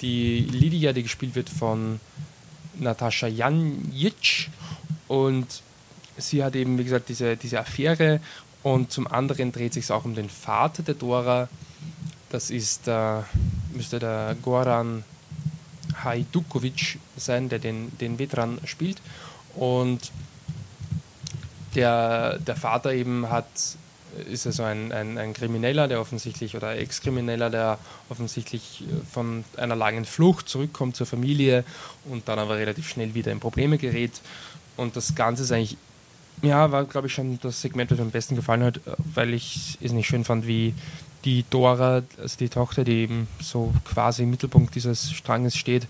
die 0.00 0.40
Lydia, 0.40 0.92
die 0.92 1.02
gespielt 1.02 1.34
wird 1.34 1.48
von 1.48 2.00
Natascha 2.78 3.28
Janjic. 3.28 4.48
Und 5.08 5.62
sie 6.22 6.42
hat 6.44 6.56
eben, 6.56 6.78
wie 6.78 6.84
gesagt, 6.84 7.08
diese, 7.08 7.36
diese 7.36 7.60
Affäre 7.60 8.20
und 8.62 8.92
zum 8.92 9.06
anderen 9.06 9.52
dreht 9.52 9.74
sich 9.74 9.90
auch 9.90 10.04
um 10.04 10.14
den 10.14 10.30
Vater 10.30 10.82
der 10.82 10.94
Dora. 10.94 11.48
Das 12.30 12.50
ist, 12.50 12.88
äh, 12.88 13.20
müsste 13.74 13.98
der 13.98 14.36
Goran 14.40 15.04
Hajdukovic 16.02 16.98
sein, 17.16 17.48
der 17.48 17.58
den, 17.58 17.96
den 17.98 18.18
Vetran 18.18 18.58
spielt. 18.64 19.00
Und 19.54 20.10
der, 21.74 22.38
der 22.38 22.56
Vater 22.56 22.92
eben 22.92 23.28
hat, 23.28 23.46
ist 24.30 24.46
also 24.46 24.62
ein, 24.62 24.92
ein, 24.92 25.18
ein 25.18 25.34
Krimineller, 25.34 25.88
der 25.88 26.00
offensichtlich, 26.00 26.56
oder 26.56 26.76
Ex-Krimineller, 26.76 27.50
der 27.50 27.78
offensichtlich 28.08 28.84
von 29.10 29.44
einer 29.56 29.76
langen 29.76 30.04
Flucht 30.04 30.48
zurückkommt 30.48 30.96
zur 30.96 31.06
Familie 31.06 31.64
und 32.04 32.28
dann 32.28 32.38
aber 32.38 32.56
relativ 32.56 32.88
schnell 32.88 33.14
wieder 33.14 33.32
in 33.32 33.40
Probleme 33.40 33.78
gerät. 33.78 34.20
Und 34.76 34.96
das 34.96 35.14
Ganze 35.14 35.42
ist 35.42 35.52
eigentlich 35.52 35.76
ja, 36.40 36.72
war, 36.72 36.84
glaube 36.84 37.06
ich, 37.06 37.14
schon 37.14 37.38
das 37.40 37.60
Segment, 37.60 37.90
das 37.90 37.98
mir 37.98 38.04
am 38.04 38.10
besten 38.10 38.36
gefallen 38.36 38.64
hat, 38.64 38.80
weil 39.14 39.34
ich 39.34 39.78
es 39.80 39.92
nicht 39.92 40.08
schön 40.08 40.24
fand, 40.24 40.46
wie 40.46 40.74
die 41.24 41.44
Dora, 41.50 42.02
also 42.20 42.36
die 42.38 42.48
Tochter, 42.48 42.84
die 42.84 43.02
eben 43.02 43.28
so 43.40 43.72
quasi 43.84 44.24
im 44.24 44.30
Mittelpunkt 44.30 44.74
dieses 44.74 45.12
Stranges 45.12 45.56
steht 45.56 45.86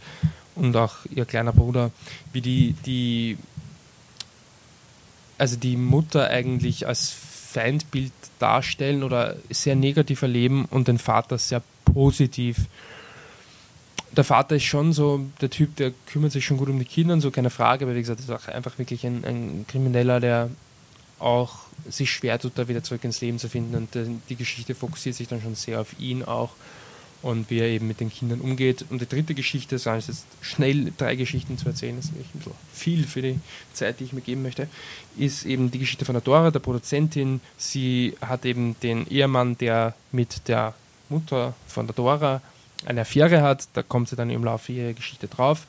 und 0.54 0.76
auch 0.76 0.96
ihr 1.14 1.24
kleiner 1.24 1.52
Bruder, 1.52 1.90
wie 2.32 2.42
die, 2.42 2.74
die 2.84 3.38
also 5.38 5.56
die 5.56 5.76
Mutter 5.76 6.28
eigentlich 6.28 6.86
als 6.86 7.10
Feindbild 7.10 8.12
darstellen 8.38 9.02
oder 9.02 9.36
sehr 9.50 9.74
negativ 9.74 10.22
erleben 10.22 10.66
und 10.66 10.88
den 10.88 10.98
Vater 10.98 11.38
sehr 11.38 11.62
positiv 11.84 12.66
der 14.16 14.24
Vater 14.24 14.56
ist 14.56 14.64
schon 14.64 14.92
so 14.92 15.24
der 15.40 15.50
Typ, 15.50 15.76
der 15.76 15.92
kümmert 16.06 16.32
sich 16.32 16.44
schon 16.44 16.58
gut 16.58 16.68
um 16.68 16.78
die 16.78 16.84
Kinder 16.84 17.14
und 17.14 17.20
so, 17.20 17.30
keine 17.30 17.50
Frage, 17.50 17.84
aber 17.84 17.94
wie 17.94 18.00
gesagt, 18.00 18.20
ist 18.20 18.30
auch 18.30 18.46
einfach 18.48 18.78
wirklich 18.78 19.06
ein, 19.06 19.24
ein 19.24 19.64
Krimineller, 19.68 20.20
der 20.20 20.50
auch 21.18 21.60
sich 21.88 22.10
schwer 22.10 22.38
tut, 22.38 22.52
da 22.56 22.68
wieder 22.68 22.82
zurück 22.82 23.04
ins 23.04 23.20
Leben 23.20 23.38
zu 23.38 23.48
finden 23.48 23.74
und 23.74 23.96
äh, 23.96 24.06
die 24.28 24.36
Geschichte 24.36 24.74
fokussiert 24.74 25.14
sich 25.14 25.28
dann 25.28 25.40
schon 25.40 25.54
sehr 25.54 25.80
auf 25.80 25.98
ihn 25.98 26.24
auch 26.24 26.50
und 27.22 27.50
wie 27.50 27.60
er 27.60 27.68
eben 27.68 27.86
mit 27.86 28.00
den 28.00 28.10
Kindern 28.10 28.40
umgeht. 28.40 28.84
Und 28.90 29.00
die 29.00 29.08
dritte 29.08 29.34
Geschichte, 29.34 29.78
so 29.78 29.92
ist 29.92 30.08
jetzt 30.08 30.26
schnell 30.40 30.92
drei 30.96 31.14
Geschichten 31.14 31.56
zu 31.56 31.68
erzählen, 31.68 31.98
ist 31.98 32.12
ein 32.12 32.24
bisschen 32.34 32.52
viel 32.72 33.04
für 33.04 33.22
die 33.22 33.38
Zeit, 33.72 34.00
die 34.00 34.04
ich 34.04 34.12
mir 34.12 34.20
geben 34.20 34.42
möchte, 34.42 34.68
ist 35.16 35.46
eben 35.46 35.70
die 35.70 35.78
Geschichte 35.78 36.04
von 36.04 36.14
der 36.14 36.22
Dora, 36.22 36.50
der 36.50 36.58
Produzentin. 36.58 37.40
Sie 37.56 38.16
hat 38.20 38.44
eben 38.44 38.76
den 38.82 39.06
Ehemann, 39.06 39.56
der 39.56 39.94
mit 40.10 40.48
der 40.48 40.74
Mutter 41.08 41.54
von 41.68 41.86
der 41.86 41.94
Dora 41.94 42.42
eine 42.86 43.02
Affäre 43.02 43.42
hat, 43.42 43.68
da 43.74 43.82
kommt 43.82 44.08
sie 44.08 44.16
dann 44.16 44.30
im 44.30 44.44
Laufe 44.44 44.72
ihrer 44.72 44.92
Geschichte 44.92 45.28
drauf. 45.28 45.66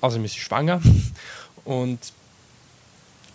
Außerdem 0.00 0.24
ist 0.24 0.34
sie 0.34 0.40
schwanger. 0.40 0.80
Und 1.64 1.98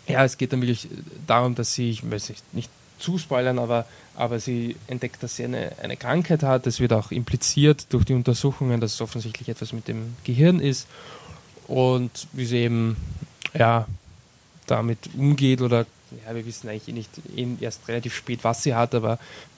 ja, 0.07 0.23
es 0.23 0.37
geht 0.37 0.53
dann 0.53 0.61
wirklich 0.61 0.87
darum, 1.27 1.55
dass 1.55 1.73
sie, 1.73 1.89
ich 1.89 2.09
weiß 2.09 2.29
nicht, 2.29 2.53
nicht 2.53 2.71
zu 2.99 3.17
spoilern, 3.17 3.59
aber, 3.59 3.85
aber 4.15 4.39
sie 4.39 4.75
entdeckt, 4.87 5.21
dass 5.21 5.35
sie 5.35 5.45
eine, 5.45 5.73
eine 5.81 5.97
Krankheit 5.97 6.43
hat. 6.43 6.67
Es 6.67 6.79
wird 6.79 6.93
auch 6.93 7.11
impliziert 7.11 7.87
durch 7.89 8.05
die 8.05 8.13
Untersuchungen, 8.13 8.79
dass 8.79 8.93
es 8.93 9.01
offensichtlich 9.01 9.49
etwas 9.49 9.73
mit 9.73 9.87
dem 9.87 10.15
Gehirn 10.23 10.59
ist. 10.59 10.87
Und 11.67 12.27
wie 12.33 12.45
sie 12.45 12.57
eben 12.57 12.97
ja, 13.53 13.87
damit 14.67 15.09
umgeht 15.15 15.61
oder 15.61 15.85
ja, 16.25 16.35
wir 16.35 16.45
wissen 16.45 16.69
eigentlich 16.69 16.87
eh 16.89 17.45
nicht 17.45 17.61
erst 17.61 17.87
relativ 17.87 18.15
spät, 18.15 18.43
was 18.43 18.63
sie 18.63 18.75
hat, 18.75 18.95
aber 18.95 19.13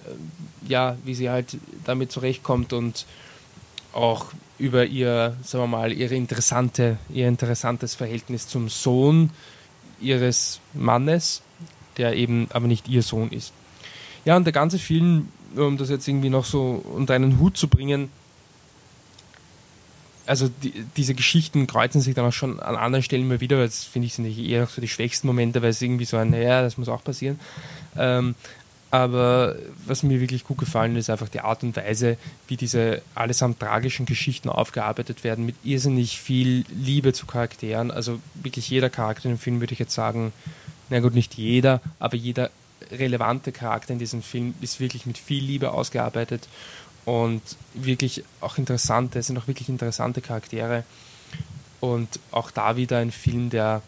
äh, 0.06 0.70
ja, 0.70 0.98
wie 1.04 1.16
sie 1.16 1.30
halt 1.30 1.58
damit 1.86 2.12
zurechtkommt 2.12 2.74
und 2.74 3.06
auch 3.94 4.28
über 4.60 4.86
ihr, 4.86 5.36
sagen 5.44 5.64
wir 5.64 5.68
mal, 5.68 5.92
ihre 5.92 6.16
interessante, 6.16 6.98
ihr 7.10 7.28
interessantes 7.28 7.96
Verhältnis 7.96 8.48
zum 8.48 8.70
Sohn 8.70 9.32
ihres 10.00 10.60
Mannes, 10.74 11.42
der 11.98 12.16
eben 12.16 12.48
aber 12.52 12.68
nicht 12.68 12.88
ihr 12.88 13.02
Sohn 13.02 13.32
ist. 13.32 13.54
Ja, 14.26 14.36
und 14.36 14.46
der 14.46 14.54
ganze 14.54 14.78
Film, 14.78 15.30
um 15.56 15.78
das 15.78 15.90
jetzt 15.90 16.08
irgendwie 16.08 16.30
noch 16.30 16.46
so 16.46 16.84
unter 16.94 17.14
einen 17.14 17.40
Hut 17.40 17.58
zu 17.58 17.68
bringen, 17.68 18.10
also 20.28 20.50
die, 20.50 20.86
diese 20.96 21.14
Geschichten 21.14 21.68
kreuzen 21.68 22.02
sich 22.02 22.14
dann 22.14 22.26
auch 22.26 22.34
schon 22.34 22.60
an 22.60 22.76
anderen 22.76 23.04
Stellen 23.04 23.24
immer 23.24 23.40
wieder, 23.40 23.58
das 23.64 23.84
finde 23.84 24.08
ich 24.08 24.14
sind 24.14 24.26
eher 24.26 24.68
so 24.68 24.82
die 24.82 24.88
schwächsten 24.88 25.28
Momente, 25.28 25.62
weil 25.62 25.70
es 25.70 25.82
irgendwie 25.82 26.06
so 26.06 26.18
ein, 26.18 26.30
naja, 26.30 26.62
das 26.62 26.78
muss 26.78 26.90
auch 26.90 27.04
passieren. 27.04 27.40
Ähm, 27.98 28.36
aber 28.90 29.56
was 29.86 30.04
mir 30.04 30.22
wirklich 30.22 30.46
gut 30.46 30.60
gefallen 30.60 30.96
ist, 30.96 31.10
einfach 31.10 31.28
die 31.28 31.42
Art 31.42 31.64
und 31.64 31.76
Weise, 31.76 32.18
wie 32.48 32.56
diese 32.56 33.02
allesamt 33.16 33.60
tragischen 33.60 34.06
Geschichten 34.06 34.48
aufgearbeitet 34.50 35.24
werden, 35.26 35.46
mit 35.46 35.56
irrsinnig 35.64 36.20
viel 36.20 36.64
Liebe 36.70 37.12
zu 37.12 37.26
Charakteren. 37.26 37.92
Also 37.92 38.20
wirklich 38.36 38.70
jeder 38.70 38.90
Charakter 38.90 39.30
im 39.30 39.40
Film 39.40 39.60
würde 39.60 39.74
ich 39.74 39.80
jetzt 39.80 39.94
sagen, 39.94 40.32
na 40.90 41.02
gut, 41.02 41.16
nicht 41.16 41.34
jeder, 41.34 41.82
aber 42.00 42.16
jeder 42.16 42.50
relevante 42.90 43.52
Charakter 43.52 43.92
in 43.92 44.00
diesem 44.00 44.22
Film 44.22 44.54
ist 44.62 44.80
wirklich 44.80 45.06
mit 45.06 45.18
viel 45.18 45.44
Liebe 45.44 45.72
ausgearbeitet 45.72 46.48
und 47.08 47.42
wirklich 47.74 48.26
auch 48.42 48.58
interessante, 48.58 49.20
es 49.20 49.28
sind 49.28 49.38
auch 49.38 49.48
wirklich 49.48 49.70
interessante 49.70 50.20
Charaktere. 50.20 50.84
Und 51.80 52.20
auch 52.32 52.52
da 52.52 52.76
wieder 52.76 52.98
ein 52.98 53.12
Film, 53.12 53.50
der, 53.50 53.82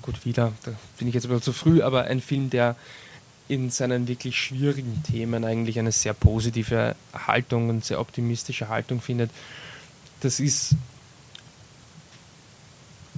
gut, 0.00 0.24
wieder, 0.24 0.54
da 0.62 0.72
bin 0.96 1.08
ich 1.08 1.14
jetzt 1.14 1.30
ein 1.30 1.42
zu 1.42 1.52
früh, 1.52 1.82
aber 1.82 2.04
ein 2.04 2.22
Film, 2.22 2.48
der 2.48 2.74
in 3.48 3.68
seinen 3.68 4.08
wirklich 4.08 4.40
schwierigen 4.40 5.02
Themen 5.02 5.44
eigentlich 5.44 5.78
eine 5.78 5.92
sehr 5.92 6.14
positive 6.14 6.96
Haltung 7.12 7.68
und 7.68 7.84
sehr 7.84 8.00
optimistische 8.00 8.70
Haltung 8.70 9.02
findet. 9.02 9.30
Das 10.20 10.40
ist 10.40 10.74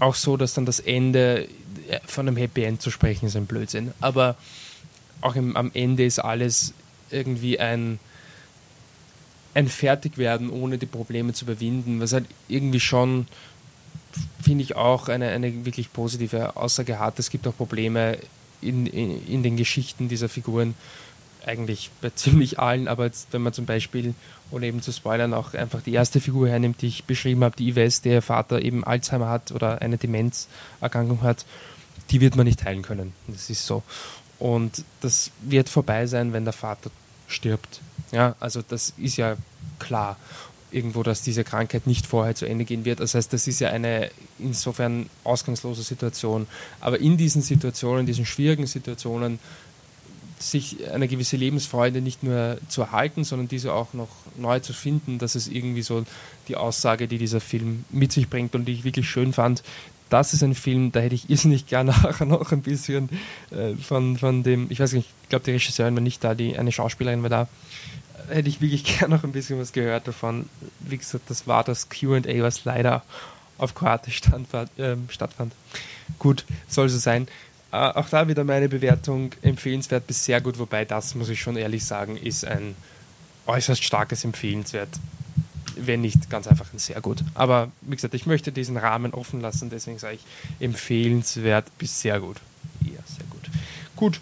auch 0.00 0.16
so, 0.16 0.36
dass 0.36 0.54
dann 0.54 0.66
das 0.66 0.80
Ende 0.80 1.48
von 2.04 2.26
einem 2.26 2.36
Happy 2.36 2.64
End 2.64 2.82
zu 2.82 2.90
sprechen 2.90 3.26
ist 3.26 3.36
ein 3.36 3.46
Blödsinn. 3.46 3.92
Aber 4.00 4.34
auch 5.20 5.36
im, 5.36 5.56
am 5.56 5.70
Ende 5.72 6.04
ist 6.04 6.18
alles 6.18 6.74
irgendwie 7.12 7.60
ein 7.60 8.00
ein 9.54 9.68
Fertigwerden, 9.68 10.50
ohne 10.50 10.78
die 10.78 10.86
Probleme 10.86 11.32
zu 11.32 11.44
überwinden, 11.44 12.00
was 12.00 12.12
halt 12.12 12.26
irgendwie 12.48 12.80
schon, 12.80 13.26
finde 14.42 14.62
ich, 14.62 14.76
auch 14.76 15.08
eine, 15.08 15.28
eine 15.28 15.64
wirklich 15.64 15.92
positive 15.92 16.56
Aussage 16.56 16.98
hat. 16.98 17.18
Es 17.18 17.30
gibt 17.30 17.46
auch 17.46 17.56
Probleme 17.56 18.18
in, 18.60 18.86
in, 18.86 19.26
in 19.26 19.42
den 19.42 19.56
Geschichten 19.56 20.08
dieser 20.08 20.28
Figuren, 20.28 20.74
eigentlich 21.44 21.90
bei 22.00 22.10
ziemlich 22.14 22.58
allen, 22.58 22.88
aber 22.88 23.06
jetzt, 23.06 23.32
wenn 23.32 23.42
man 23.42 23.52
zum 23.52 23.66
Beispiel, 23.66 24.14
ohne 24.50 24.66
eben 24.66 24.82
zu 24.82 24.92
spoilern, 24.92 25.34
auch 25.34 25.54
einfach 25.54 25.82
die 25.82 25.94
erste 25.94 26.20
Figur 26.20 26.48
hernimmt, 26.48 26.82
die 26.82 26.88
ich 26.88 27.04
beschrieben 27.04 27.44
habe, 27.44 27.56
die 27.56 27.70
Yves, 27.72 28.02
der 28.02 28.22
Vater 28.22 28.62
eben 28.62 28.84
Alzheimer 28.84 29.28
hat 29.28 29.52
oder 29.52 29.80
eine 29.80 29.96
Demenzerkrankung 29.96 31.22
hat, 31.22 31.44
die 32.10 32.20
wird 32.20 32.36
man 32.36 32.46
nicht 32.46 32.64
heilen 32.64 32.82
können. 32.82 33.12
Das 33.28 33.50
ist 33.50 33.66
so. 33.66 33.82
Und 34.38 34.84
das 35.00 35.30
wird 35.42 35.68
vorbei 35.68 36.06
sein, 36.06 36.32
wenn 36.32 36.44
der 36.44 36.52
Vater 36.52 36.90
stirbt. 37.28 37.80
Ja, 38.12 38.34
also 38.40 38.62
das 38.66 38.92
ist 38.96 39.16
ja 39.16 39.36
klar 39.78 40.16
irgendwo, 40.72 41.02
dass 41.02 41.22
diese 41.22 41.44
Krankheit 41.44 41.86
nicht 41.86 42.06
vorher 42.06 42.34
zu 42.34 42.46
Ende 42.46 42.64
gehen 42.64 42.84
wird. 42.84 43.00
Das 43.00 43.14
heißt, 43.14 43.32
das 43.32 43.46
ist 43.46 43.60
ja 43.60 43.70
eine 43.70 44.10
insofern 44.38 45.08
ausgangslose 45.24 45.82
Situation. 45.82 46.46
Aber 46.80 47.00
in 47.00 47.16
diesen 47.16 47.42
Situationen, 47.42 48.06
diesen 48.06 48.26
schwierigen 48.26 48.66
Situationen, 48.66 49.38
sich 50.38 50.88
eine 50.90 51.06
gewisse 51.06 51.36
Lebensfreude 51.36 52.00
nicht 52.00 52.22
nur 52.22 52.58
zu 52.68 52.82
erhalten, 52.82 53.24
sondern 53.24 53.48
diese 53.48 53.74
auch 53.74 53.92
noch 53.92 54.08
neu 54.38 54.58
zu 54.60 54.72
finden, 54.72 55.18
das 55.18 55.36
ist 55.36 55.48
irgendwie 55.48 55.82
so 55.82 56.04
die 56.48 56.56
Aussage, 56.56 57.08
die 57.08 57.18
dieser 57.18 57.40
Film 57.40 57.84
mit 57.90 58.12
sich 58.12 58.30
bringt 58.30 58.54
und 58.54 58.64
die 58.64 58.72
ich 58.72 58.84
wirklich 58.84 59.08
schön 59.08 59.32
fand. 59.34 59.62
Das 60.10 60.34
ist 60.34 60.42
ein 60.42 60.54
Film, 60.54 60.92
da 60.92 61.00
hätte 61.00 61.14
ich 61.14 61.30
irrsinnig 61.30 61.66
gerne 61.66 61.90
nachher 62.02 62.26
noch 62.26 62.52
ein 62.52 62.62
bisschen 62.62 63.08
äh, 63.50 63.74
von, 63.76 64.18
von 64.18 64.42
dem, 64.42 64.66
ich 64.70 64.80
weiß 64.80 64.92
nicht, 64.92 65.08
ich 65.22 65.28
glaube, 65.30 65.44
die 65.46 65.52
Regisseurin 65.52 65.94
war 65.94 66.02
nicht 66.02 66.22
da, 66.22 66.34
die, 66.34 66.58
eine 66.58 66.72
Schauspielerin 66.72 67.22
war 67.22 67.30
da, 67.30 67.48
hätte 68.28 68.48
ich 68.48 68.60
wirklich 68.60 68.84
gerne 68.98 69.16
noch 69.16 69.24
ein 69.24 69.32
bisschen 69.32 69.58
was 69.58 69.72
gehört 69.72 70.06
davon. 70.06 70.48
Wie 70.80 70.98
gesagt, 70.98 71.30
das 71.30 71.46
war 71.46 71.64
das 71.64 71.88
QA, 71.88 72.22
was 72.42 72.64
leider 72.64 73.02
auf 73.58 73.74
Kroatisch 73.74 74.16
standfand, 74.16 74.78
äh, 74.78 74.96
stattfand. 75.08 75.54
Gut, 76.18 76.44
soll 76.68 76.88
so 76.88 76.98
sein. 76.98 77.28
Äh, 77.72 77.76
auch 77.76 78.08
da 78.08 78.26
wieder 78.26 78.44
meine 78.44 78.68
Bewertung 78.68 79.32
empfehlenswert 79.42 80.06
bis 80.06 80.24
sehr 80.24 80.40
gut, 80.40 80.58
wobei 80.58 80.84
das, 80.84 81.14
muss 81.14 81.28
ich 81.28 81.40
schon 81.40 81.56
ehrlich 81.56 81.84
sagen, 81.84 82.16
ist 82.16 82.44
ein 82.44 82.74
äußerst 83.46 83.82
starkes 83.82 84.24
Empfehlenswert. 84.24 84.88
Wenn 85.76 86.00
nicht 86.00 86.30
ganz 86.30 86.46
einfach 86.46 86.72
ein 86.72 86.78
sehr 86.78 87.00
gut. 87.00 87.22
Aber 87.34 87.70
wie 87.82 87.96
gesagt, 87.96 88.14
ich 88.14 88.26
möchte 88.26 88.52
diesen 88.52 88.76
Rahmen 88.76 89.14
offen 89.14 89.40
lassen, 89.40 89.70
deswegen 89.70 89.98
sage 89.98 90.16
ich 90.16 90.64
empfehlenswert 90.64 91.66
bis 91.78 92.00
sehr 92.00 92.20
gut. 92.20 92.36
Ja, 92.80 93.00
sehr 93.06 93.26
gut. 93.30 93.50
Gut. 93.96 94.20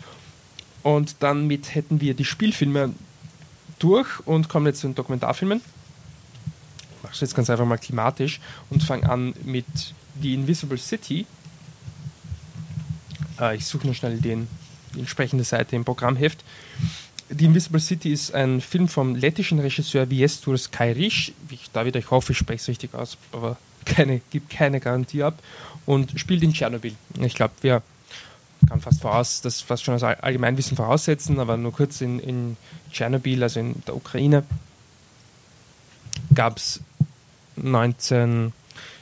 Und 0.82 1.16
dann 1.20 1.46
mit 1.46 1.74
hätten 1.74 2.00
wir 2.00 2.14
die 2.14 2.24
Spielfilme 2.24 2.94
durch 3.78 4.08
und 4.26 4.48
kommen 4.48 4.66
jetzt 4.66 4.80
zu 4.80 4.88
den 4.88 4.94
Dokumentarfilmen. 4.94 5.60
Ich 5.60 7.02
mache 7.02 7.14
es 7.14 7.20
jetzt 7.20 7.34
ganz 7.34 7.50
einfach 7.50 7.66
mal 7.66 7.78
thematisch 7.78 8.40
und 8.70 8.82
fange 8.82 9.08
an 9.08 9.34
mit 9.44 9.66
The 10.20 10.34
Invisible 10.34 10.78
City. 10.78 11.26
Äh, 13.40 13.56
ich 13.56 13.66
suche 13.66 13.86
nur 13.86 13.94
schnell 13.94 14.18
den, 14.18 14.48
die 14.94 15.00
entsprechende 15.00 15.44
Seite 15.44 15.76
im 15.76 15.84
Programmheft. 15.84 16.44
The 17.30 17.44
Invisible 17.44 17.80
City 17.80 18.12
ist 18.12 18.34
ein 18.34 18.60
Film 18.60 18.88
vom 18.88 19.14
lettischen 19.14 19.58
Regisseur 19.58 20.08
Viestus 20.08 20.70
Kairisch. 20.70 21.32
Ich, 21.50 21.70
da 21.72 21.84
wieder, 21.84 21.98
ich 21.98 22.10
hoffe, 22.10 22.32
ich 22.32 22.38
spreche 22.38 22.62
es 22.62 22.68
richtig 22.68 22.94
aus, 22.94 23.18
aber 23.32 23.58
keine, 23.84 24.20
gibt 24.30 24.50
keine 24.50 24.80
Garantie 24.80 25.22
ab. 25.22 25.38
Und 25.84 26.18
spielt 26.18 26.42
in 26.42 26.52
Tschernobyl. 26.52 26.94
Ich 27.20 27.34
glaube, 27.34 27.54
wir 27.60 27.82
kann 28.68 28.80
fast 28.80 29.00
voraus, 29.00 29.40
das 29.40 29.60
fast 29.60 29.84
schon 29.84 29.94
als 29.94 30.02
Allgemeinwissen 30.02 30.76
voraussetzen, 30.76 31.38
aber 31.38 31.56
nur 31.56 31.72
kurz 31.72 32.00
in, 32.00 32.18
in 32.18 32.56
Tschernobyl, 32.92 33.42
also 33.42 33.60
in 33.60 33.82
der 33.86 33.94
Ukraine, 33.94 34.44
gab 36.34 36.56
es 36.56 36.80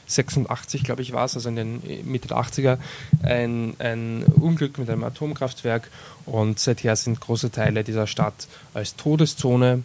1986, 0.07 0.83
glaube 0.83 1.01
ich, 1.01 1.11
war 1.11 1.25
es, 1.25 1.35
also 1.35 1.49
in 1.49 1.55
den 1.55 1.81
Mitte 2.05 2.29
der 2.29 2.37
80er, 2.37 2.77
ein, 3.23 3.75
ein 3.79 4.23
Unglück 4.23 4.77
mit 4.77 4.89
einem 4.89 5.03
Atomkraftwerk 5.03 5.89
und 6.25 6.59
seither 6.59 6.95
sind 6.95 7.19
große 7.19 7.51
Teile 7.51 7.83
dieser 7.83 8.07
Stadt 8.07 8.47
als 8.73 8.95
Todeszone 8.95 9.83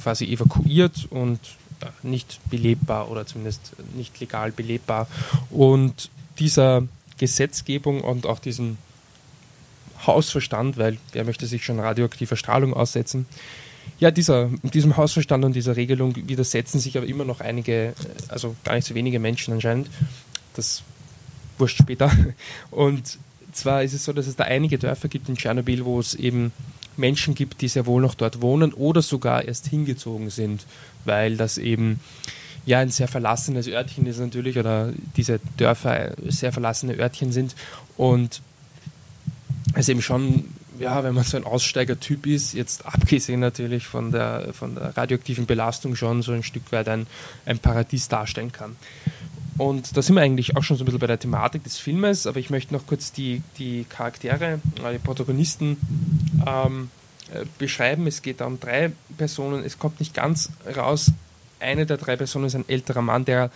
quasi 0.00 0.24
evakuiert 0.24 1.06
und 1.10 1.38
nicht 2.02 2.40
belebbar 2.50 3.10
oder 3.10 3.26
zumindest 3.26 3.72
nicht 3.94 4.18
legal 4.20 4.52
belebbar. 4.52 5.06
Und 5.50 6.10
dieser 6.38 6.82
Gesetzgebung 7.18 8.00
und 8.00 8.26
auch 8.26 8.38
diesem 8.38 8.78
Hausverstand, 10.06 10.78
weil 10.78 10.96
wer 11.12 11.24
möchte 11.24 11.46
sich 11.46 11.64
schon 11.64 11.80
radioaktiver 11.80 12.36
Strahlung 12.36 12.72
aussetzen? 12.72 13.26
Ja, 13.98 14.10
dieser, 14.10 14.48
diesem 14.62 14.96
Hausverstand 14.96 15.44
und 15.44 15.54
dieser 15.54 15.76
Regelung 15.76 16.14
widersetzen 16.16 16.80
sich 16.80 16.96
aber 16.96 17.06
immer 17.06 17.24
noch 17.24 17.40
einige, 17.40 17.94
also 18.28 18.56
gar 18.64 18.74
nicht 18.74 18.86
so 18.86 18.94
wenige 18.94 19.18
Menschen 19.18 19.52
anscheinend. 19.52 19.88
Das 20.54 20.82
wurscht 21.58 21.78
später. 21.78 22.10
Und 22.70 23.18
zwar 23.52 23.82
ist 23.82 23.92
es 23.92 24.04
so, 24.04 24.12
dass 24.12 24.26
es 24.26 24.36
da 24.36 24.44
einige 24.44 24.78
Dörfer 24.78 25.08
gibt 25.08 25.28
in 25.28 25.36
Tschernobyl, 25.36 25.84
wo 25.84 26.00
es 26.00 26.14
eben 26.14 26.52
Menschen 26.96 27.34
gibt, 27.34 27.60
die 27.60 27.68
sehr 27.68 27.86
wohl 27.86 28.02
noch 28.02 28.14
dort 28.14 28.40
wohnen 28.40 28.72
oder 28.72 29.02
sogar 29.02 29.44
erst 29.44 29.68
hingezogen 29.68 30.30
sind, 30.30 30.66
weil 31.04 31.36
das 31.36 31.58
eben 31.58 32.00
ja 32.66 32.78
ein 32.78 32.90
sehr 32.90 33.08
verlassenes 33.08 33.68
Örtchen 33.68 34.06
ist 34.06 34.18
natürlich 34.18 34.58
oder 34.58 34.92
diese 35.16 35.40
Dörfer 35.56 36.12
sehr 36.26 36.52
verlassene 36.52 36.94
Örtchen 36.98 37.32
sind 37.32 37.54
und 37.96 38.42
es 39.74 39.88
eben 39.88 40.02
schon, 40.02 40.44
ja, 40.80 41.04
wenn 41.04 41.14
man 41.14 41.24
so 41.24 41.36
ein 41.36 41.44
Aussteigertyp 41.44 42.26
ist, 42.26 42.54
jetzt 42.54 42.86
abgesehen 42.86 43.40
natürlich 43.40 43.86
von 43.86 44.10
der, 44.10 44.52
von 44.52 44.74
der 44.74 44.96
radioaktiven 44.96 45.46
Belastung 45.46 45.94
schon 45.94 46.22
so 46.22 46.32
ein 46.32 46.42
Stück 46.42 46.72
weit 46.72 46.88
ein, 46.88 47.06
ein 47.44 47.58
Paradies 47.58 48.08
darstellen 48.08 48.50
kann. 48.50 48.76
Und 49.58 49.94
da 49.96 50.00
sind 50.00 50.14
wir 50.14 50.22
eigentlich 50.22 50.56
auch 50.56 50.62
schon 50.62 50.78
so 50.78 50.84
ein 50.84 50.86
bisschen 50.86 51.00
bei 51.00 51.06
der 51.06 51.20
Thematik 51.20 51.64
des 51.64 51.76
Filmes, 51.76 52.26
aber 52.26 52.38
ich 52.38 52.48
möchte 52.48 52.72
noch 52.72 52.86
kurz 52.86 53.12
die, 53.12 53.42
die 53.58 53.84
Charaktere, 53.88 54.58
die 54.76 54.98
Protagonisten 54.98 55.76
ähm, 56.46 56.90
äh, 57.34 57.44
beschreiben. 57.58 58.06
Es 58.06 58.22
geht 58.22 58.40
da 58.40 58.46
um 58.46 58.58
drei 58.58 58.90
Personen. 59.18 59.62
Es 59.62 59.78
kommt 59.78 60.00
nicht 60.00 60.14
ganz 60.14 60.48
raus, 60.76 61.12
eine 61.60 61.84
der 61.84 61.98
drei 61.98 62.16
Personen 62.16 62.46
ist 62.46 62.54
ein 62.54 62.68
älterer 62.68 63.02
Mann, 63.02 63.26
der 63.26 63.50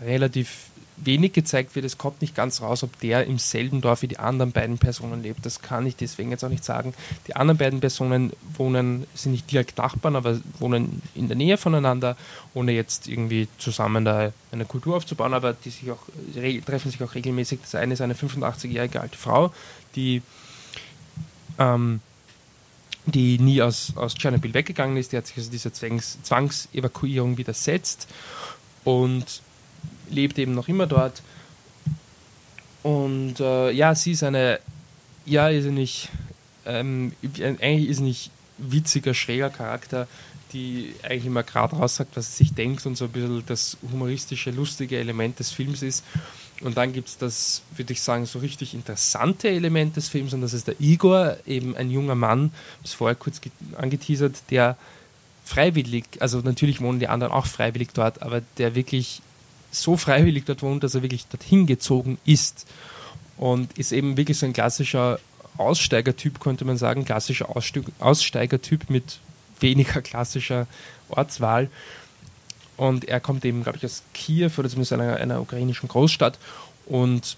relativ 0.00 0.70
wenig 1.04 1.32
gezeigt 1.32 1.74
wird. 1.74 1.84
Es 1.84 1.98
kommt 1.98 2.20
nicht 2.20 2.34
ganz 2.34 2.60
raus, 2.60 2.82
ob 2.82 2.98
der 3.00 3.26
im 3.26 3.38
selben 3.38 3.80
Dorf 3.80 4.02
wie 4.02 4.08
die 4.08 4.18
anderen 4.18 4.52
beiden 4.52 4.78
Personen 4.78 5.22
lebt. 5.22 5.44
Das 5.44 5.60
kann 5.60 5.86
ich 5.86 5.96
deswegen 5.96 6.30
jetzt 6.30 6.44
auch 6.44 6.48
nicht 6.48 6.64
sagen. 6.64 6.94
Die 7.26 7.36
anderen 7.36 7.58
beiden 7.58 7.80
Personen 7.80 8.32
wohnen, 8.56 9.06
sind 9.14 9.32
nicht 9.32 9.50
direkt 9.50 9.78
Nachbarn, 9.78 10.16
aber 10.16 10.40
wohnen 10.58 11.02
in 11.14 11.28
der 11.28 11.36
Nähe 11.36 11.56
voneinander, 11.56 12.16
ohne 12.54 12.72
jetzt 12.72 13.08
irgendwie 13.08 13.48
zusammen 13.58 14.04
da 14.04 14.32
eine 14.50 14.64
Kultur 14.64 14.96
aufzubauen, 14.96 15.34
aber 15.34 15.52
die 15.52 15.70
sich 15.70 15.90
auch, 15.90 16.02
treffen 16.66 16.90
sich 16.90 17.02
auch 17.02 17.14
regelmäßig. 17.14 17.60
Das 17.62 17.74
eine 17.74 17.94
ist 17.94 18.00
eine 18.00 18.14
85-jährige 18.14 19.00
alte 19.00 19.18
Frau, 19.18 19.52
die 19.94 20.22
ähm, 21.58 22.00
die 23.06 23.38
nie 23.38 23.60
aus, 23.62 23.92
aus 23.96 24.14
Tschernobyl 24.14 24.54
weggegangen 24.54 24.96
ist. 24.96 25.12
Die 25.12 25.16
hat 25.16 25.26
sich 25.26 25.36
also 25.36 25.50
dieser 25.50 25.72
Zwangs 25.72 26.18
Zwangsevakuierung 26.22 27.36
widersetzt 27.36 28.06
und 28.84 29.42
lebt 30.12 30.38
eben 30.38 30.54
noch 30.54 30.68
immer 30.68 30.86
dort. 30.86 31.22
Und 32.82 33.40
äh, 33.40 33.70
ja, 33.70 33.94
sie 33.94 34.12
ist 34.12 34.22
eine, 34.22 34.58
ja, 35.24 35.48
ist 35.48 35.66
nicht, 35.66 36.08
ähm, 36.66 37.12
eigentlich 37.22 37.88
ist 37.88 38.00
nicht 38.00 38.30
witziger, 38.58 39.14
schräger 39.14 39.50
Charakter, 39.50 40.08
die 40.52 40.94
eigentlich 41.02 41.26
immer 41.26 41.42
gerade 41.42 41.76
raussagt, 41.76 42.16
was 42.16 42.36
sie 42.36 42.44
sich 42.44 42.54
denkt 42.54 42.84
und 42.86 42.96
so 42.96 43.06
ein 43.06 43.12
bisschen 43.12 43.44
das 43.46 43.76
humoristische, 43.90 44.50
lustige 44.50 44.98
Element 44.98 45.38
des 45.38 45.50
Films 45.50 45.82
ist. 45.82 46.04
Und 46.60 46.76
dann 46.76 46.92
gibt 46.92 47.08
es 47.08 47.18
das, 47.18 47.62
würde 47.76 47.92
ich 47.92 48.02
sagen, 48.02 48.26
so 48.26 48.38
richtig 48.38 48.74
interessante 48.74 49.48
Element 49.48 49.96
des 49.96 50.08
Films, 50.08 50.32
und 50.32 50.42
das 50.42 50.52
ist 50.52 50.68
der 50.68 50.80
Igor, 50.80 51.36
eben 51.46 51.76
ein 51.76 51.90
junger 51.90 52.14
Mann, 52.14 52.52
das 52.82 52.92
vorher 52.92 53.16
kurz 53.16 53.40
angeteasert, 53.76 54.36
der 54.50 54.76
freiwillig, 55.44 56.04
also 56.20 56.38
natürlich 56.38 56.80
wohnen 56.80 57.00
die 57.00 57.08
anderen 57.08 57.32
auch 57.32 57.46
freiwillig 57.46 57.88
dort, 57.94 58.22
aber 58.22 58.42
der 58.58 58.76
wirklich 58.76 59.22
so 59.72 59.96
freiwillig 59.96 60.44
dort 60.44 60.62
wohnt, 60.62 60.84
dass 60.84 60.94
er 60.94 61.02
wirklich 61.02 61.26
dorthin 61.26 61.66
gezogen 61.66 62.18
ist. 62.24 62.66
Und 63.36 63.76
ist 63.76 63.90
eben 63.90 64.16
wirklich 64.16 64.38
so 64.38 64.46
ein 64.46 64.52
klassischer 64.52 65.18
Aussteigertyp, 65.56 66.38
könnte 66.38 66.64
man 66.64 66.76
sagen, 66.76 67.04
klassischer 67.04 67.48
Aussteigertyp 67.98 68.88
mit 68.88 69.18
weniger 69.58 70.00
klassischer 70.02 70.66
Ortswahl. 71.08 71.68
Und 72.76 73.06
er 73.06 73.20
kommt 73.20 73.44
eben, 73.44 73.62
glaube 73.62 73.78
ich, 73.78 73.84
aus 73.84 74.02
Kiew 74.14 74.50
oder 74.56 74.68
zumindest 74.68 74.92
einer, 74.92 75.16
einer 75.16 75.40
ukrainischen 75.40 75.88
Großstadt. 75.88 76.38
Und 76.86 77.36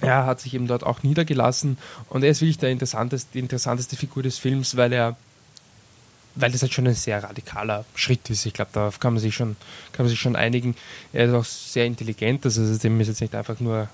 er 0.00 0.26
hat 0.26 0.40
sich 0.40 0.54
eben 0.54 0.66
dort 0.66 0.84
auch 0.84 1.02
niedergelassen. 1.02 1.78
Und 2.08 2.22
er 2.22 2.30
ist 2.30 2.40
wirklich 2.40 2.58
der 2.58 2.70
interessanteste, 2.70 3.30
die 3.34 3.38
interessanteste 3.38 3.96
Figur 3.96 4.22
des 4.22 4.38
Films, 4.38 4.76
weil 4.76 4.92
er 4.92 5.16
weil 6.36 6.52
das 6.52 6.62
halt 6.62 6.72
schon 6.72 6.86
ein 6.86 6.94
sehr 6.94 7.22
radikaler 7.22 7.84
Schritt 7.94 8.30
ist. 8.30 8.46
Ich 8.46 8.52
glaube, 8.52 8.70
darauf 8.72 9.00
kann 9.00 9.14
man 9.14 9.20
sich 9.20 9.34
schon, 9.34 9.56
kann 9.92 10.04
man 10.04 10.10
sich 10.10 10.20
schon 10.20 10.36
einigen. 10.36 10.76
Er 11.12 11.26
ist 11.26 11.34
auch 11.34 11.44
sehr 11.44 11.86
intelligent, 11.86 12.44
also 12.44 12.78
dem 12.78 13.00
ist 13.00 13.08
jetzt 13.08 13.20
nicht 13.20 13.34
einfach 13.34 13.58
nur 13.58 13.88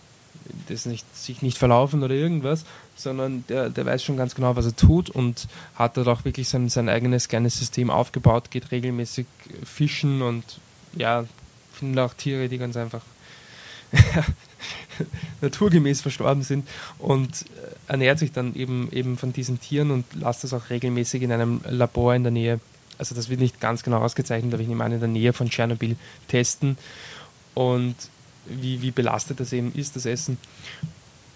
das 0.69 0.87
nicht, 0.87 1.07
sich 1.17 1.43
nicht 1.43 1.59
verlaufen 1.59 2.03
oder 2.03 2.15
irgendwas, 2.15 2.65
sondern 2.97 3.45
der, 3.49 3.71
der 3.71 3.87
weiß 3.87 4.03
schon 4.03 4.17
ganz 4.17 4.35
genau, 4.35 4.57
was 4.57 4.67
er 4.67 4.75
tut 4.75 5.09
und 5.09 5.47
hat 5.77 5.97
dort 5.97 6.09
auch 6.09 6.25
wirklich 6.25 6.49
sein, 6.49 6.69
sein 6.69 6.89
eigenes 6.89 7.29
kleines 7.29 7.59
System 7.59 7.91
aufgebaut, 7.91 8.51
geht 8.51 8.73
regelmäßig 8.73 9.27
fischen 9.65 10.21
und 10.21 10.45
ja, 10.97 11.25
findet 11.73 12.05
auch 12.05 12.15
Tiere, 12.15 12.49
die 12.49 12.59
ganz 12.59 12.77
einfach 12.77 13.03
naturgemäß 15.41 16.01
verstorben 16.01 16.43
sind 16.43 16.69
und 16.99 17.43
äh, 17.43 17.93
ernährt 17.93 18.19
sich 18.19 18.33
dann 18.33 18.55
eben, 18.55 18.91
eben 18.93 19.19
von 19.19 19.33
diesen 19.33 19.61
Tieren 19.61 19.91
und 19.91 20.05
lässt 20.15 20.45
das 20.45 20.53
auch 20.53 20.71
regelmäßig 20.71 21.23
in 21.23 21.33
einem 21.33 21.61
Labor 21.69 22.15
in 22.15 22.23
der 22.23 22.33
Nähe, 22.33 22.61
also 22.99 23.15
das 23.15 23.29
wird 23.29 23.41
nicht 23.41 23.61
ganz 23.61 23.83
genau 23.83 23.99
ausgezeichnet, 23.99 24.55
aber 24.55 24.63
ich 24.63 24.69
nehme 24.69 24.85
an, 24.85 24.93
in 24.93 25.01
der 25.01 25.09
Nähe 25.09 25.33
von 25.33 25.51
Tschernobyl 25.51 25.97
testen 26.29 26.77
und 27.55 27.97
wie, 28.47 28.83
wie 28.83 28.91
belastet 28.91 29.41
das 29.41 29.53
eben 29.53 29.73
ist, 29.75 29.97
das 29.97 30.07
Essen. 30.07 30.39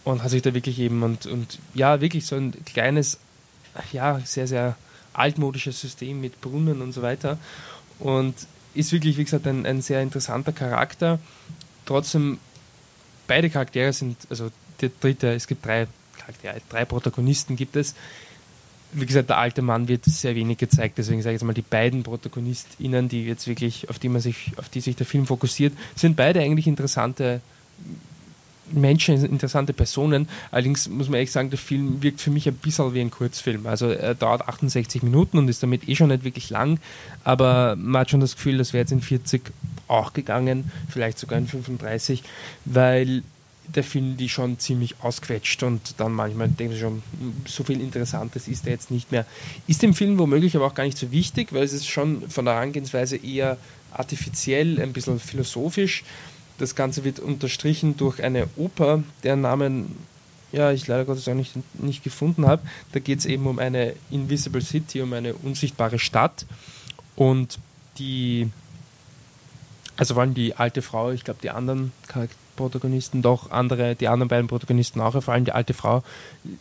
Und 0.04 0.22
hat 0.22 0.30
sich 0.30 0.42
da 0.42 0.54
wirklich 0.54 0.78
eben 0.78 1.02
und, 1.02 1.26
und 1.26 1.58
ja, 1.74 2.00
wirklich 2.00 2.26
so 2.26 2.36
ein 2.36 2.54
kleines, 2.64 3.18
ja, 3.92 4.20
sehr, 4.24 4.46
sehr 4.46 4.76
altmodisches 5.12 5.80
System 5.80 6.20
mit 6.20 6.40
Brunnen 6.40 6.80
und 6.80 6.92
so 6.92 7.02
weiter. 7.02 7.38
Und 7.98 8.34
ist 8.74 8.92
wirklich, 8.92 9.16
wie 9.16 9.24
gesagt, 9.24 9.46
ein, 9.46 9.66
ein 9.66 9.82
sehr 9.82 10.02
interessanter 10.02 10.52
Charakter. 10.52 11.18
Trotzdem, 11.86 12.38
beide 13.26 13.50
Charaktere 13.50 13.92
sind, 13.92 14.16
also 14.30 14.50
der 14.80 14.90
dritte, 15.00 15.32
es 15.32 15.46
gibt 15.46 15.64
drei 15.64 15.86
Charaktere, 16.18 16.60
drei 16.68 16.84
Protagonisten 16.84 17.56
gibt 17.56 17.76
es. 17.76 17.94
Wie 18.92 19.06
gesagt, 19.06 19.28
der 19.28 19.38
alte 19.38 19.62
Mann 19.62 19.88
wird 19.88 20.04
sehr 20.04 20.34
wenig 20.34 20.58
gezeigt, 20.58 20.96
deswegen 20.98 21.20
sage 21.20 21.34
ich 21.34 21.40
jetzt 21.40 21.46
mal, 21.46 21.52
die 21.52 21.62
beiden 21.62 22.02
ProtagonistInnen, 22.02 23.08
die 23.08 23.26
jetzt 23.26 23.46
wirklich, 23.46 23.90
auf 23.90 23.98
die 23.98 24.08
man 24.08 24.20
sich, 24.20 24.52
auf 24.56 24.68
die 24.68 24.80
sich 24.80 24.96
der 24.96 25.06
Film 25.06 25.26
fokussiert, 25.26 25.74
sind 25.96 26.16
beide 26.16 26.40
eigentlich 26.40 26.66
interessante 26.66 27.40
Menschen, 28.72 29.24
interessante 29.24 29.72
Personen. 29.72 30.28
Allerdings 30.50 30.88
muss 30.88 31.08
man 31.08 31.14
ehrlich 31.14 31.32
sagen, 31.32 31.50
der 31.50 31.58
Film 31.58 32.02
wirkt 32.02 32.20
für 32.20 32.30
mich 32.30 32.48
ein 32.48 32.54
bisschen 32.54 32.94
wie 32.94 33.00
ein 33.00 33.10
Kurzfilm. 33.10 33.66
Also 33.66 33.88
er 33.88 34.14
dauert 34.14 34.48
68 34.48 35.02
Minuten 35.02 35.38
und 35.38 35.48
ist 35.48 35.62
damit 35.62 35.88
eh 35.88 35.94
schon 35.94 36.08
nicht 36.08 36.24
wirklich 36.24 36.50
lang, 36.50 36.78
aber 37.24 37.76
man 37.76 38.00
hat 38.00 38.10
schon 38.10 38.20
das 38.20 38.36
Gefühl, 38.36 38.58
das 38.58 38.72
wäre 38.72 38.82
jetzt 38.82 38.92
in 38.92 39.00
40 39.00 39.42
auch 39.88 40.12
gegangen, 40.12 40.70
vielleicht 40.88 41.18
sogar 41.18 41.38
in 41.38 41.46
35, 41.46 42.22
weil 42.64 43.22
der 43.68 43.82
Film 43.82 44.16
die 44.16 44.28
schon 44.28 44.58
ziemlich 44.58 44.94
ausquetscht 45.00 45.62
und 45.62 45.94
dann 45.98 46.12
manchmal 46.12 46.48
denken 46.48 46.74
sie 46.74 46.80
schon, 46.80 47.02
so 47.46 47.64
viel 47.64 47.80
Interessantes 47.80 48.46
ist 48.48 48.66
er 48.66 48.72
jetzt 48.72 48.90
nicht 48.90 49.10
mehr. 49.10 49.26
Ist 49.66 49.82
dem 49.82 49.94
Film 49.94 50.18
womöglich 50.18 50.54
aber 50.56 50.66
auch 50.66 50.74
gar 50.74 50.84
nicht 50.84 50.98
so 50.98 51.10
wichtig, 51.10 51.52
weil 51.52 51.64
es 51.64 51.72
ist 51.72 51.88
schon 51.88 52.28
von 52.30 52.44
der 52.44 52.54
Herangehensweise 52.54 53.16
eher 53.16 53.56
artifiziell, 53.92 54.80
ein 54.80 54.92
bisschen 54.92 55.18
philosophisch 55.18 56.04
das 56.58 56.74
Ganze 56.74 57.04
wird 57.04 57.20
unterstrichen 57.20 57.96
durch 57.96 58.22
eine 58.22 58.48
Oper, 58.56 59.02
deren 59.22 59.42
Namen 59.42 59.96
ja, 60.52 60.70
ich 60.72 60.86
leider 60.86 61.04
Gottes 61.04 61.28
auch 61.28 61.34
nicht, 61.34 61.54
nicht 61.74 62.02
gefunden 62.02 62.46
habe. 62.46 62.62
Da 62.92 63.00
geht 63.00 63.18
es 63.18 63.26
eben 63.26 63.46
um 63.46 63.58
eine 63.58 63.94
Invisible 64.10 64.62
City, 64.62 65.02
um 65.02 65.12
eine 65.12 65.34
unsichtbare 65.34 65.98
Stadt. 65.98 66.46
Und 67.14 67.58
die, 67.98 68.48
also 69.96 70.14
vor 70.14 70.22
allem 70.22 70.34
die 70.34 70.54
alte 70.54 70.82
Frau, 70.82 71.10
ich 71.10 71.24
glaube 71.24 71.40
die 71.42 71.50
anderen 71.50 71.92
Protagonisten 72.56 73.22
doch, 73.22 73.50
andere, 73.50 73.96
die 73.96 74.08
anderen 74.08 74.28
beiden 74.28 74.48
Protagonisten 74.48 75.00
auch, 75.00 75.20
vor 75.22 75.34
allem 75.34 75.44
die 75.44 75.52
alte 75.52 75.74
Frau, 75.74 76.02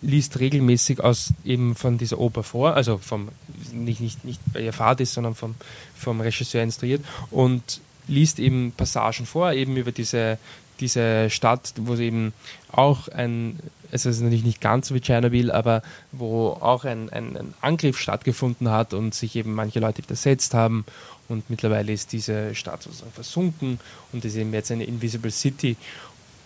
liest 0.02 0.40
regelmäßig 0.40 1.00
aus 1.02 1.34
eben 1.46 1.76
von 1.76 1.98
dieser 1.98 2.20
Oper 2.20 2.44
vor, 2.44 2.76
also 2.76 2.98
vom, 2.98 3.30
nicht, 3.72 4.02
nicht, 4.02 4.26
nicht 4.26 4.42
bei 4.52 4.62
ihr 4.62 4.74
Vater 4.74 5.04
ist, 5.04 5.14
sondern 5.14 5.36
vom, 5.36 5.56
vom 5.96 6.20
Regisseur 6.20 6.64
instruiert. 6.64 7.04
Und 7.32 7.80
liest 8.08 8.40
eben 8.40 8.72
Passagen 8.72 9.26
vor, 9.26 9.52
eben 9.54 9.78
über 9.78 9.92
diese, 9.92 10.38
diese 10.80 11.30
Stadt, 11.30 11.74
wo 11.78 11.96
sie 11.96 12.06
eben 12.06 12.34
auch 12.72 13.08
ein, 13.08 13.60
also 13.92 14.10
es 14.10 14.18
ist 14.18 14.22
natürlich 14.22 14.44
nicht 14.44 14.62
ganz 14.62 14.88
so 14.88 14.96
wie 14.96 15.02
Tschernobyl, 15.02 15.52
aber 15.52 15.82
wo 16.12 16.50
auch 16.50 16.86
ein, 16.86 17.10
ein, 17.10 17.38
ein, 17.38 17.54
Angriff 17.62 18.00
stattgefunden 18.00 18.70
hat 18.70 18.94
und 18.94 19.14
sich 19.14 19.36
eben 19.36 19.54
manche 19.54 19.80
Leute 19.80 20.04
widersetzt 20.04 20.54
haben. 20.54 20.86
Und 21.28 21.50
mittlerweile 21.50 21.92
ist 21.92 22.12
diese 22.12 22.54
Stadt 22.54 22.84
sozusagen 22.84 23.12
versunken 23.12 23.80
und 24.12 24.26
ist 24.26 24.36
eben 24.36 24.54
jetzt 24.54 24.72
eine 24.72 24.84
Invisible 24.84 25.32
City. 25.32 25.76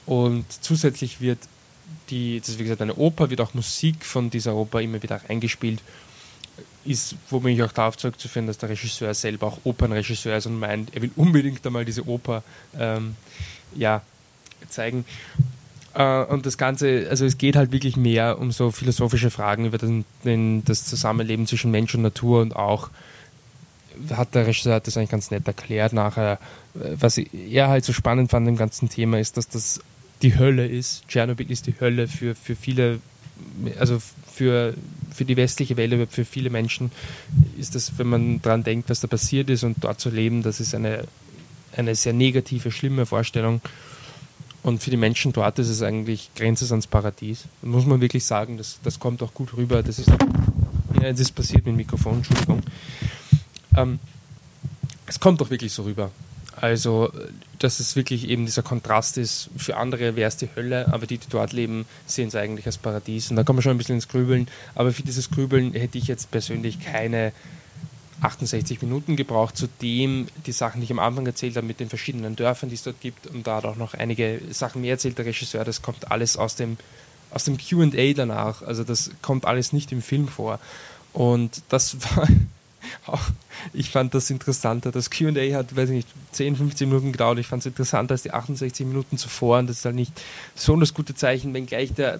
Und 0.06 0.46
zusätzlich 0.62 1.20
wird 1.20 1.40
die, 2.10 2.40
das 2.40 2.50
ist 2.50 2.60
wie 2.60 2.64
gesagt 2.64 2.82
eine 2.82 2.96
Oper, 2.96 3.30
wird 3.30 3.42
auch 3.42 3.54
Musik 3.54 4.06
von 4.06 4.30
dieser 4.30 4.56
Oper 4.56 4.82
immer 4.82 5.02
wieder 5.02 5.22
eingespielt 5.28 5.82
ist 6.86 7.16
womit 7.30 7.62
auch 7.62 7.72
darauf 7.72 7.98
zurückzuführen, 7.98 8.48
dass 8.48 8.58
der 8.58 8.70
Regisseur 8.70 9.14
selber 9.14 9.48
auch 9.48 9.60
Opernregisseur 9.64 10.38
ist 10.38 10.46
und 10.46 10.60
meint, 10.60 10.96
er 10.96 11.02
will 11.02 11.12
unbedingt 11.16 11.66
einmal 11.66 11.86
diese 11.86 12.08
Oper 12.08 12.44
ähm, 12.78 13.16
ja, 13.76 14.02
zeigen. 14.70 15.06
Äh, 15.94 16.24
und 16.24 16.46
das 16.46 16.58
Ganze, 16.58 17.08
also 17.10 17.26
es 17.26 17.38
geht 17.38 17.56
halt 17.56 17.72
wirklich 17.72 17.98
mehr 17.98 18.40
um 18.40 18.52
so 18.52 18.72
philosophische 18.72 19.30
Fragen 19.30 19.66
über 19.66 19.78
den, 19.78 20.06
den, 20.24 20.64
das 20.66 20.86
Zusammenleben 20.86 21.48
zwischen 21.48 21.72
Mensch 21.72 21.94
und 21.96 22.02
Natur 22.02 22.42
und 22.42 22.56
auch 22.56 22.90
hat 24.12 24.34
der 24.34 24.48
Regisseur 24.48 24.80
das 24.80 24.96
eigentlich 24.98 25.10
ganz 25.10 25.32
nett 25.32 25.46
erklärt 25.48 25.94
nachher. 25.94 26.40
Was 26.74 27.18
er 27.18 27.68
halt 27.68 27.84
so 27.84 27.92
spannend 27.92 28.32
fand 28.32 28.48
im 28.48 28.56
ganzen 28.56 28.88
Thema 28.88 29.20
ist, 29.20 29.36
dass 29.36 29.50
das 29.50 29.82
die 30.22 30.38
Hölle 30.38 30.68
ist. 30.68 31.08
Tschernobyl 31.08 31.50
ist 31.50 31.68
die 31.68 31.76
Hölle 31.80 32.08
für, 32.08 32.36
für 32.36 32.56
viele, 32.56 33.00
also 33.80 34.00
für, 34.32 34.74
für 35.14 35.26
die 35.26 35.38
westliche 35.38 35.78
Welt, 35.78 36.10
für 36.12 36.26
viele 36.26 36.50
Menschen 36.50 36.92
ist 37.58 37.76
das, 37.76 37.98
wenn 37.98 38.08
man 38.08 38.42
daran 38.42 38.64
denkt, 38.64 38.90
was 38.90 39.02
da 39.02 39.08
passiert 39.08 39.50
ist 39.50 39.64
und 39.64 39.84
dort 39.84 40.00
zu 40.00 40.10
leben, 40.10 40.44
das 40.44 40.60
ist 40.60 40.74
eine, 40.74 41.04
eine 41.76 41.96
sehr 41.96 42.14
negative, 42.14 42.72
schlimme 42.72 43.06
Vorstellung. 43.06 43.62
Und 44.62 44.84
für 44.84 44.92
die 44.92 44.98
Menschen 44.98 45.32
dort 45.32 45.58
ist 45.60 45.70
es 45.70 45.82
eigentlich 45.82 46.32
Grenze 46.36 46.66
ans 46.70 46.88
Paradies. 46.88 47.46
Da 47.62 47.70
muss 47.70 47.86
man 47.86 48.02
wirklich 48.02 48.26
sagen, 48.26 48.58
das, 48.58 48.80
das 48.84 49.00
kommt 49.00 49.24
auch 49.24 49.34
gut 49.34 49.56
rüber. 49.56 49.82
Das 49.84 50.00
ist, 50.00 50.10
ja, 50.10 51.12
das 51.12 51.20
ist 51.20 51.32
passiert 51.32 51.66
mit 51.66 51.74
dem 51.74 51.78
Mikrofon, 51.78 52.18
Entschuldigung. 52.18 52.62
Ähm, 53.76 54.00
es 55.06 55.20
kommt 55.20 55.40
doch 55.42 55.50
wirklich 55.50 55.72
so 55.72 55.84
rüber. 55.84 56.12
Also, 56.62 57.12
dass 57.58 57.80
es 57.80 57.96
wirklich 57.96 58.28
eben 58.28 58.46
dieser 58.46 58.64
Kontrast 58.64 59.18
ist. 59.18 59.50
Für 59.56 59.78
andere 59.78 60.16
wäre 60.16 60.28
es 60.28 60.38
die 60.38 60.50
Hölle, 60.56 60.92
aber 60.92 61.08
die, 61.08 61.18
die 61.18 61.30
dort 61.30 61.54
leben, 61.54 61.86
sehen 62.06 62.28
es 62.28 62.36
eigentlich 62.36 62.66
als 62.66 62.78
Paradies. 62.78 63.30
Und 63.30 63.38
da 63.38 63.44
kommt 63.44 63.58
man 63.58 63.64
schon 63.64 63.72
ein 63.72 63.78
bisschen 63.78 63.96
ins 63.96 64.10
Grübeln. 64.10 64.48
Aber 64.76 64.92
für 64.92 65.04
dieses 65.04 65.32
Grübeln 65.32 65.74
hätte 65.74 65.98
ich 65.98 66.08
jetzt 66.08 66.32
persönlich 66.32 66.80
keine 66.82 67.32
68 68.22 68.82
Minuten 68.82 69.16
gebraucht. 69.16 69.56
Zudem 69.56 70.28
die 70.46 70.52
Sachen, 70.52 70.82
die 70.82 70.86
ich 70.86 70.92
am 70.92 71.00
Anfang 71.00 71.26
erzählt 71.26 71.56
habe, 71.56 71.66
mit 71.66 71.80
den 71.80 71.88
verschiedenen 71.88 72.36
Dörfern, 72.36 72.70
die 72.70 72.76
es 72.76 72.84
dort 72.84 73.00
gibt. 73.00 73.28
Und 73.28 73.48
da 73.48 73.58
hat 73.58 73.66
auch 73.66 73.78
noch 73.78 73.94
einige 73.94 74.42
Sachen 74.52 74.82
mehr 74.82 74.92
erzählt, 74.92 75.18
der 75.18 75.26
Regisseur. 75.26 75.64
Das 75.64 75.82
kommt 75.82 76.12
alles 76.12 76.36
aus 76.36 76.56
dem, 76.56 76.78
aus 77.32 77.46
dem 77.46 77.58
QA 77.58 78.14
danach. 78.14 78.64
Also, 78.64 78.84
das 78.84 79.12
kommt 79.22 79.46
alles 79.46 79.72
nicht 79.72 79.94
im 79.94 80.02
Film 80.02 80.28
vor. 80.28 80.60
Und 81.14 81.62
das 81.70 81.96
war 82.16 82.28
ich 83.74 83.90
fand 83.90 84.14
das 84.14 84.30
interessanter. 84.30 84.92
Das 84.92 85.10
QA 85.10 85.56
hat, 85.56 85.76
weiß 85.76 85.90
ich 85.90 85.96
nicht, 85.96 86.08
10, 86.32 86.56
15 86.56 86.90
Minuten 86.90 87.12
gedauert. 87.12 87.40
Ich 87.40 87.48
fand 87.48 87.62
es 87.62 87.66
interessanter 87.66 88.14
als 88.14 88.24
die 88.24 88.32
68 88.32 88.86
Minuten 88.86 89.18
zuvor. 89.18 89.60
Und 89.60 89.70
das 89.70 89.80
ist 89.80 89.86
halt 89.86 89.96
nicht 89.96 90.14
so 90.56 90.76
das 90.76 90.94
gute 90.94 91.16
Zeichen, 91.16 91.54
wenngleich 91.54 91.94
der, 91.94 92.20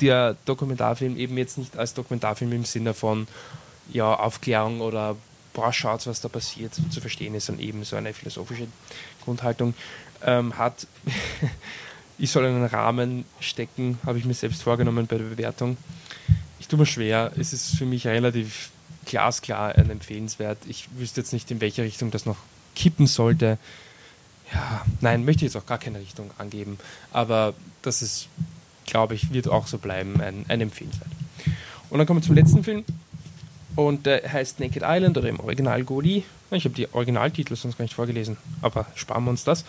der 0.00 0.36
Dokumentarfilm 0.44 1.16
eben 1.16 1.36
jetzt 1.38 1.58
nicht 1.58 1.76
als 1.76 1.94
Dokumentarfilm 1.94 2.52
im 2.52 2.64
Sinne 2.64 2.94
von 2.94 3.26
ja, 3.92 4.14
Aufklärung 4.14 4.80
oder 4.80 5.16
boah, 5.54 5.72
schaut, 5.72 6.06
was 6.06 6.20
da 6.20 6.28
passiert, 6.28 6.72
zu 6.74 7.00
verstehen 7.00 7.34
ist, 7.34 7.46
sondern 7.46 7.66
eben 7.66 7.84
so 7.84 7.96
eine 7.96 8.12
philosophische 8.12 8.68
Grundhaltung 9.24 9.74
ähm, 10.24 10.56
hat. 10.56 10.86
ich 12.18 12.30
soll 12.30 12.46
einen 12.46 12.64
Rahmen 12.64 13.24
stecken, 13.40 13.98
habe 14.04 14.18
ich 14.18 14.24
mir 14.24 14.34
selbst 14.34 14.62
vorgenommen 14.62 15.06
bei 15.06 15.18
der 15.18 15.24
Bewertung. 15.24 15.76
Ich 16.60 16.68
tue 16.68 16.78
mir 16.78 16.86
schwer. 16.86 17.32
Es 17.38 17.52
ist 17.52 17.76
für 17.76 17.86
mich 17.86 18.06
relativ 18.06 18.70
glasklar 19.08 19.74
ein 19.74 19.90
empfehlenswert. 19.90 20.58
Ich 20.68 20.88
wüsste 20.96 21.22
jetzt 21.22 21.32
nicht, 21.32 21.50
in 21.50 21.60
welche 21.60 21.82
Richtung 21.82 22.10
das 22.12 22.26
noch 22.26 22.36
kippen 22.76 23.06
sollte. 23.06 23.58
Ja, 24.52 24.84
nein, 25.00 25.24
möchte 25.24 25.44
ich 25.44 25.52
jetzt 25.52 25.60
auch 25.60 25.66
gar 25.66 25.78
keine 25.78 25.98
Richtung 25.98 26.30
angeben. 26.38 26.78
Aber 27.12 27.54
das 27.82 28.02
ist, 28.02 28.28
glaube 28.86 29.14
ich, 29.14 29.32
wird 29.32 29.48
auch 29.48 29.66
so 29.66 29.78
bleiben, 29.78 30.20
ein, 30.20 30.44
ein 30.48 30.60
empfehlenswert. 30.60 31.10
Und 31.90 31.98
dann 31.98 32.06
kommen 32.06 32.20
wir 32.20 32.26
zum 32.26 32.36
letzten 32.36 32.62
Film. 32.62 32.84
Und 33.76 34.06
der 34.06 34.32
heißt 34.32 34.60
Naked 34.60 34.82
Island 34.84 35.16
oder 35.16 35.28
im 35.28 35.40
Original 35.40 35.82
Goli. 35.84 36.24
Ich 36.50 36.64
habe 36.64 36.74
die 36.74 36.92
Originaltitel 36.92 37.56
sonst 37.56 37.78
gar 37.78 37.84
nicht 37.84 37.94
vorgelesen, 37.94 38.36
aber 38.62 38.86
sparen 38.94 39.24
wir 39.24 39.30
uns 39.30 39.44
das. 39.44 39.64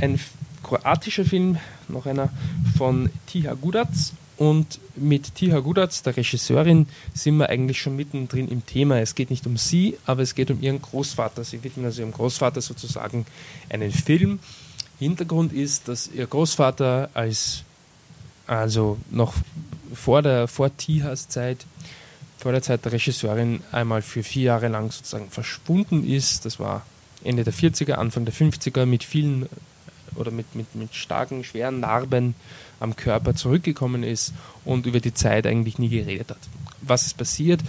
Ein 0.00 0.18
kroatischer 0.62 1.24
Film, 1.24 1.58
noch 1.88 2.06
einer 2.06 2.30
von 2.76 3.10
Tiha 3.26 3.54
Gudac 3.54 3.88
und 4.36 4.80
mit 4.96 5.34
Tiha 5.34 5.60
Gudatz, 5.60 6.02
der 6.02 6.16
Regisseurin, 6.16 6.86
sind 7.14 7.36
wir 7.36 7.48
eigentlich 7.48 7.80
schon 7.80 7.96
mittendrin 7.96 8.48
im 8.48 8.66
Thema. 8.66 8.98
Es 9.00 9.14
geht 9.14 9.30
nicht 9.30 9.46
um 9.46 9.56
sie, 9.56 9.96
aber 10.06 10.22
es 10.22 10.34
geht 10.34 10.50
um 10.50 10.60
ihren 10.60 10.82
Großvater. 10.82 11.44
Sie 11.44 11.62
widmen 11.62 11.86
also 11.86 12.02
ihrem 12.02 12.12
Großvater 12.12 12.60
sozusagen 12.60 13.26
einen 13.68 13.92
Film. 13.92 14.40
Hintergrund 14.98 15.52
ist, 15.52 15.88
dass 15.88 16.08
ihr 16.08 16.26
Großvater 16.26 17.10
als 17.14 17.64
also 18.46 18.98
noch 19.10 19.34
vor 19.94 20.22
der 20.22 20.48
vor 20.48 20.76
Tihas 20.76 21.28
Zeit, 21.28 21.64
vor 22.38 22.52
der 22.52 22.62
Zeit 22.62 22.84
der 22.84 22.92
Regisseurin 22.92 23.62
einmal 23.72 24.02
für 24.02 24.22
vier 24.22 24.44
Jahre 24.44 24.68
lang 24.68 24.90
sozusagen 24.90 25.30
verschwunden 25.30 26.06
ist. 26.06 26.44
Das 26.44 26.58
war 26.58 26.84
Ende 27.22 27.44
der 27.44 27.54
40er, 27.54 27.92
Anfang 27.92 28.24
der 28.24 28.34
50er 28.34 28.84
mit 28.84 29.04
vielen 29.04 29.48
oder 30.16 30.30
mit, 30.30 30.54
mit, 30.54 30.74
mit 30.74 30.94
starken, 30.94 31.44
schweren 31.44 31.80
Narben 31.80 32.34
am 32.80 32.96
Körper 32.96 33.34
zurückgekommen 33.34 34.02
ist 34.02 34.32
und 34.64 34.86
über 34.86 35.00
die 35.00 35.14
Zeit 35.14 35.46
eigentlich 35.46 35.78
nie 35.78 35.88
geredet 35.88 36.30
hat. 36.30 36.38
Was 36.82 37.06
ist 37.06 37.16
passiert? 37.16 37.60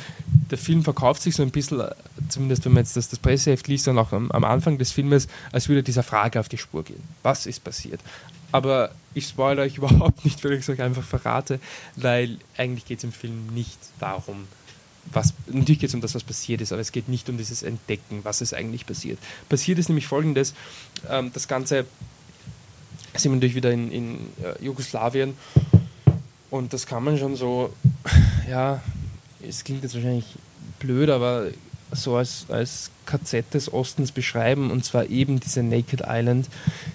Der 0.52 0.58
Film 0.58 0.84
verkauft 0.84 1.22
sich 1.22 1.36
so 1.36 1.44
ein 1.44 1.52
bisschen, 1.52 1.84
zumindest 2.28 2.66
wenn 2.66 2.74
man 2.74 2.84
jetzt 2.84 2.98
das, 2.98 3.10
das 3.10 3.20
Presseheft 3.20 3.68
liest 3.68 3.88
und 3.88 3.98
auch 3.98 4.12
am, 4.12 4.30
am 4.32 4.44
Anfang 4.44 4.78
des 4.78 4.92
Filmes, 4.92 5.28
als 5.52 5.70
würde 5.70 5.84
dieser 5.84 6.04
Frage 6.04 6.40
auf 6.40 6.50
die 6.50 6.58
Spur 6.58 6.84
gehen. 6.84 7.02
Was 7.24 7.46
ist 7.46 7.64
passiert? 7.64 8.02
Aber 8.52 8.92
ich 9.14 9.28
spoilere 9.28 9.66
euch 9.66 9.78
überhaupt 9.78 10.26
nicht, 10.26 10.44
weil 10.44 10.54
ich 10.54 10.60
es 10.60 10.70
euch 10.70 10.82
einfach 10.82 11.04
verrate, 11.04 11.60
weil 11.96 12.38
eigentlich 12.58 12.86
geht 12.86 13.00
es 13.00 13.04
im 13.06 13.12
Film 13.12 13.48
nicht 13.54 13.80
darum, 14.00 14.48
was, 15.12 15.34
natürlich 15.48 15.80
geht 15.80 15.90
es 15.90 15.96
um 15.96 16.02
das, 16.02 16.16
was 16.16 16.24
passiert 16.24 16.62
ist, 16.62 16.72
aber 16.72 16.82
es 16.82 16.92
geht 16.92 17.10
nicht 17.10 17.30
um 17.30 17.38
dieses 17.38 17.64
Entdecken, 17.64 18.22
was 18.24 18.42
ist 18.42 18.54
eigentlich 18.54 18.86
passiert. 18.86 19.20
Passiert 19.50 19.78
ist 19.78 19.90
nämlich 19.90 20.08
folgendes: 20.08 20.54
ähm, 21.10 21.32
Das 21.34 21.48
Ganze 21.48 21.86
sind 23.20 23.32
wir 23.32 23.36
natürlich 23.36 23.56
wieder 23.56 23.72
in, 23.72 23.92
in 23.92 24.16
äh, 24.44 24.64
Jugoslawien 24.64 25.36
und 26.50 26.74
das 26.74 26.86
kann 26.86 27.04
man 27.04 27.18
schon 27.18 27.36
so, 27.36 27.74
ja, 28.50 28.82
es 29.48 29.64
klingt 29.64 29.84
jetzt 29.84 29.96
wahrscheinlich 29.96 30.26
blöd, 30.80 31.10
aber 31.10 31.48
so 31.92 32.16
als, 32.16 32.46
als 32.50 32.92
KZ 33.06 33.54
des 33.54 33.72
Ostens 33.72 34.12
beschreiben 34.12 34.72
und 34.72 34.84
zwar 34.84 35.10
eben 35.10 35.40
diese 35.40 35.64
Naked 35.64 36.04
Island, 36.06 36.48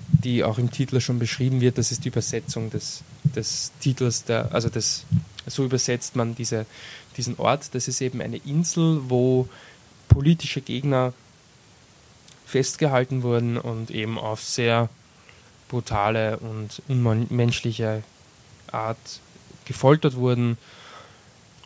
die 0.08 0.44
auch 0.44 0.58
im 0.58 0.70
Titel 0.70 1.00
schon 1.00 1.18
beschrieben 1.18 1.60
wird. 1.60 1.78
Das 1.78 1.92
ist 1.92 2.04
die 2.04 2.08
Übersetzung 2.08 2.70
des, 2.70 3.02
des 3.24 3.72
Titels, 3.80 4.24
der, 4.24 4.52
also 4.52 4.68
des, 4.68 5.04
so 5.46 5.64
übersetzt 5.64 6.16
man 6.16 6.34
diese, 6.34 6.66
diesen 7.16 7.38
Ort. 7.38 7.74
Das 7.74 7.88
ist 7.88 8.00
eben 8.00 8.20
eine 8.20 8.38
Insel, 8.38 9.00
wo 9.08 9.48
politische 10.08 10.60
Gegner 10.60 11.12
festgehalten 12.44 13.22
wurden 13.22 13.56
und 13.56 13.90
eben 13.90 14.18
auf 14.18 14.42
sehr 14.42 14.88
brutale 15.70 16.38
und 16.38 16.82
unmenschliche 16.88 18.02
Art 18.72 18.98
gefoltert 19.64 20.16
wurden. 20.16 20.58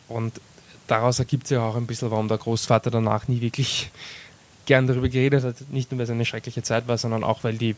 Und 0.07 0.39
daraus 0.87 1.19
ergibt 1.19 1.47
sich 1.47 1.57
auch 1.57 1.75
ein 1.75 1.87
bisschen, 1.87 2.11
warum 2.11 2.27
der 2.27 2.37
Großvater 2.37 2.91
danach 2.91 3.27
nie 3.27 3.41
wirklich 3.41 3.91
gern 4.65 4.87
darüber 4.87 5.09
geredet 5.09 5.43
hat. 5.43 5.55
Nicht 5.71 5.91
nur, 5.91 5.99
weil 5.99 6.05
es 6.05 6.11
eine 6.11 6.25
schreckliche 6.25 6.63
Zeit 6.63 6.87
war, 6.87 6.97
sondern 6.97 7.23
auch, 7.23 7.43
weil 7.43 7.57
die 7.57 7.75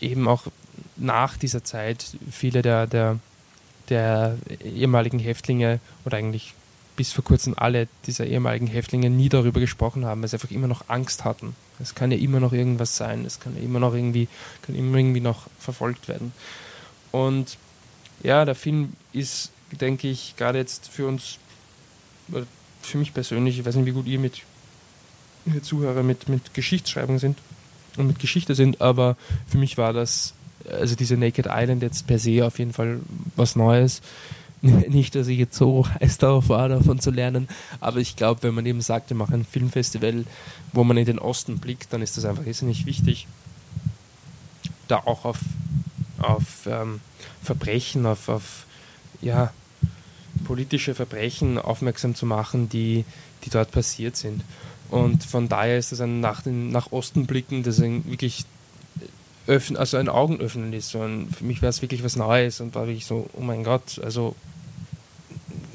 eben 0.00 0.26
auch 0.26 0.44
nach 0.96 1.36
dieser 1.36 1.62
Zeit 1.62 2.04
viele 2.30 2.62
der, 2.62 2.86
der, 2.86 3.18
der 3.88 4.36
ehemaligen 4.64 5.18
Häftlinge 5.18 5.80
oder 6.04 6.16
eigentlich 6.16 6.54
bis 6.96 7.12
vor 7.12 7.24
kurzem 7.24 7.54
alle 7.56 7.88
dieser 8.06 8.26
ehemaligen 8.26 8.66
Häftlinge 8.66 9.10
nie 9.10 9.28
darüber 9.28 9.60
gesprochen 9.60 10.04
haben, 10.04 10.20
weil 10.20 10.28
sie 10.28 10.36
einfach 10.36 10.50
immer 10.50 10.66
noch 10.66 10.88
Angst 10.88 11.24
hatten. 11.24 11.56
Es 11.80 11.94
kann 11.94 12.10
ja 12.10 12.18
immer 12.18 12.40
noch 12.40 12.52
irgendwas 12.52 12.96
sein, 12.96 13.24
es 13.24 13.40
kann 13.40 13.56
ja 13.56 13.62
immer 13.62 13.80
noch 13.80 13.94
irgendwie, 13.94 14.28
kann 14.62 14.74
immer 14.74 14.98
irgendwie 14.98 15.20
noch 15.20 15.46
verfolgt 15.58 16.08
werden. 16.08 16.32
Und 17.10 17.56
ja, 18.22 18.44
der 18.44 18.54
Film 18.54 18.92
ist, 19.12 19.50
denke 19.72 20.08
ich, 20.08 20.34
gerade 20.36 20.58
jetzt 20.58 20.88
für 20.88 21.06
uns, 21.06 21.38
für 22.82 22.98
mich 22.98 23.14
persönlich, 23.14 23.58
ich 23.58 23.64
weiß 23.64 23.74
nicht, 23.76 23.86
wie 23.86 23.92
gut 23.92 24.06
ihr 24.06 24.18
mit 24.18 24.42
ihr 25.46 25.62
Zuhörer 25.62 26.02
mit, 26.02 26.28
mit 26.28 26.54
Geschichtsschreibung 26.54 27.18
sind 27.18 27.38
und 27.96 28.06
mit 28.06 28.18
Geschichte 28.18 28.54
sind, 28.54 28.80
aber 28.80 29.16
für 29.46 29.58
mich 29.58 29.76
war 29.76 29.92
das, 29.92 30.34
also 30.70 30.94
diese 30.94 31.16
Naked 31.16 31.46
Island 31.48 31.82
jetzt 31.82 32.06
per 32.06 32.18
se 32.18 32.46
auf 32.46 32.58
jeden 32.58 32.72
Fall 32.72 33.00
was 33.36 33.56
Neues. 33.56 34.02
Nicht, 34.88 35.16
dass 35.16 35.26
ich 35.26 35.38
jetzt 35.38 35.56
so 35.56 35.88
heiß 35.88 36.18
darauf 36.18 36.48
war, 36.48 36.68
davon 36.68 37.00
zu 37.00 37.10
lernen, 37.10 37.48
aber 37.80 37.98
ich 37.98 38.14
glaube, 38.14 38.44
wenn 38.44 38.54
man 38.54 38.64
eben 38.64 38.80
sagt, 38.80 39.10
wir 39.10 39.16
machen 39.16 39.34
ein 39.34 39.44
Filmfestival, 39.44 40.24
wo 40.72 40.84
man 40.84 40.96
in 40.96 41.04
den 41.04 41.18
Osten 41.18 41.58
blickt, 41.58 41.92
dann 41.92 42.00
ist 42.00 42.16
das 42.16 42.24
einfach 42.24 42.46
irrsinnig 42.46 42.86
wichtig, 42.86 43.26
da 44.86 44.98
auch 44.98 45.24
auf, 45.24 45.40
auf 46.18 46.66
ähm, 46.66 47.00
Verbrechen, 47.42 48.06
auf, 48.06 48.28
auf 48.28 48.66
ja, 49.20 49.52
politische 50.44 50.94
Verbrechen 50.94 51.58
aufmerksam 51.58 52.14
zu 52.14 52.24
machen, 52.24 52.68
die, 52.68 53.04
die 53.44 53.50
dort 53.50 53.72
passiert 53.72 54.16
sind. 54.16 54.44
Und 54.90 55.24
von 55.24 55.48
daher 55.48 55.78
ist 55.78 55.90
das 55.90 56.00
ein 56.00 56.20
nach, 56.20 56.42
den, 56.42 56.70
nach 56.70 56.92
Osten 56.92 57.26
blicken, 57.26 57.64
das 57.64 57.80
ein 57.80 58.04
wirklich 58.08 58.44
öffnen, 59.46 59.76
also 59.76 59.96
ein 59.96 60.08
Augenöffnen 60.08 60.72
ist. 60.72 60.94
Ein, 60.94 61.30
für 61.30 61.44
mich 61.44 61.62
wäre 61.62 61.70
es 61.70 61.82
wirklich 61.82 62.04
was 62.04 62.14
Neues 62.14 62.60
und 62.60 62.74
war 62.74 62.86
wirklich 62.86 63.06
so, 63.06 63.28
oh 63.32 63.40
mein 63.40 63.64
Gott, 63.64 64.00
also 64.04 64.36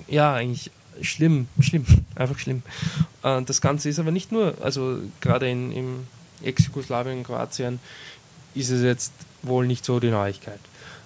ja, 0.08 0.34
eigentlich 0.34 0.72
schlimm, 1.02 1.48
schlimm, 1.60 1.86
einfach 2.16 2.40
schlimm. 2.40 2.64
Und 3.22 3.50
das 3.50 3.62
Ganze 3.62 3.90
ist 3.90 4.00
aber 4.00 4.12
nicht 4.12 4.32
nur, 4.32 4.56
also 4.62 5.00
gerade 5.22 5.50
in, 5.50 5.72
im 5.72 6.08
Ex-Jugoslawien, 6.44 7.24
Kroatien, 7.24 7.80
ist 8.56 8.70
es 8.70 8.84
jetzt 8.84 9.14
wohl 9.44 9.68
nicht 9.68 9.86
so 9.86 10.00
die 10.00 10.10
Neuigkeit. 10.10 10.60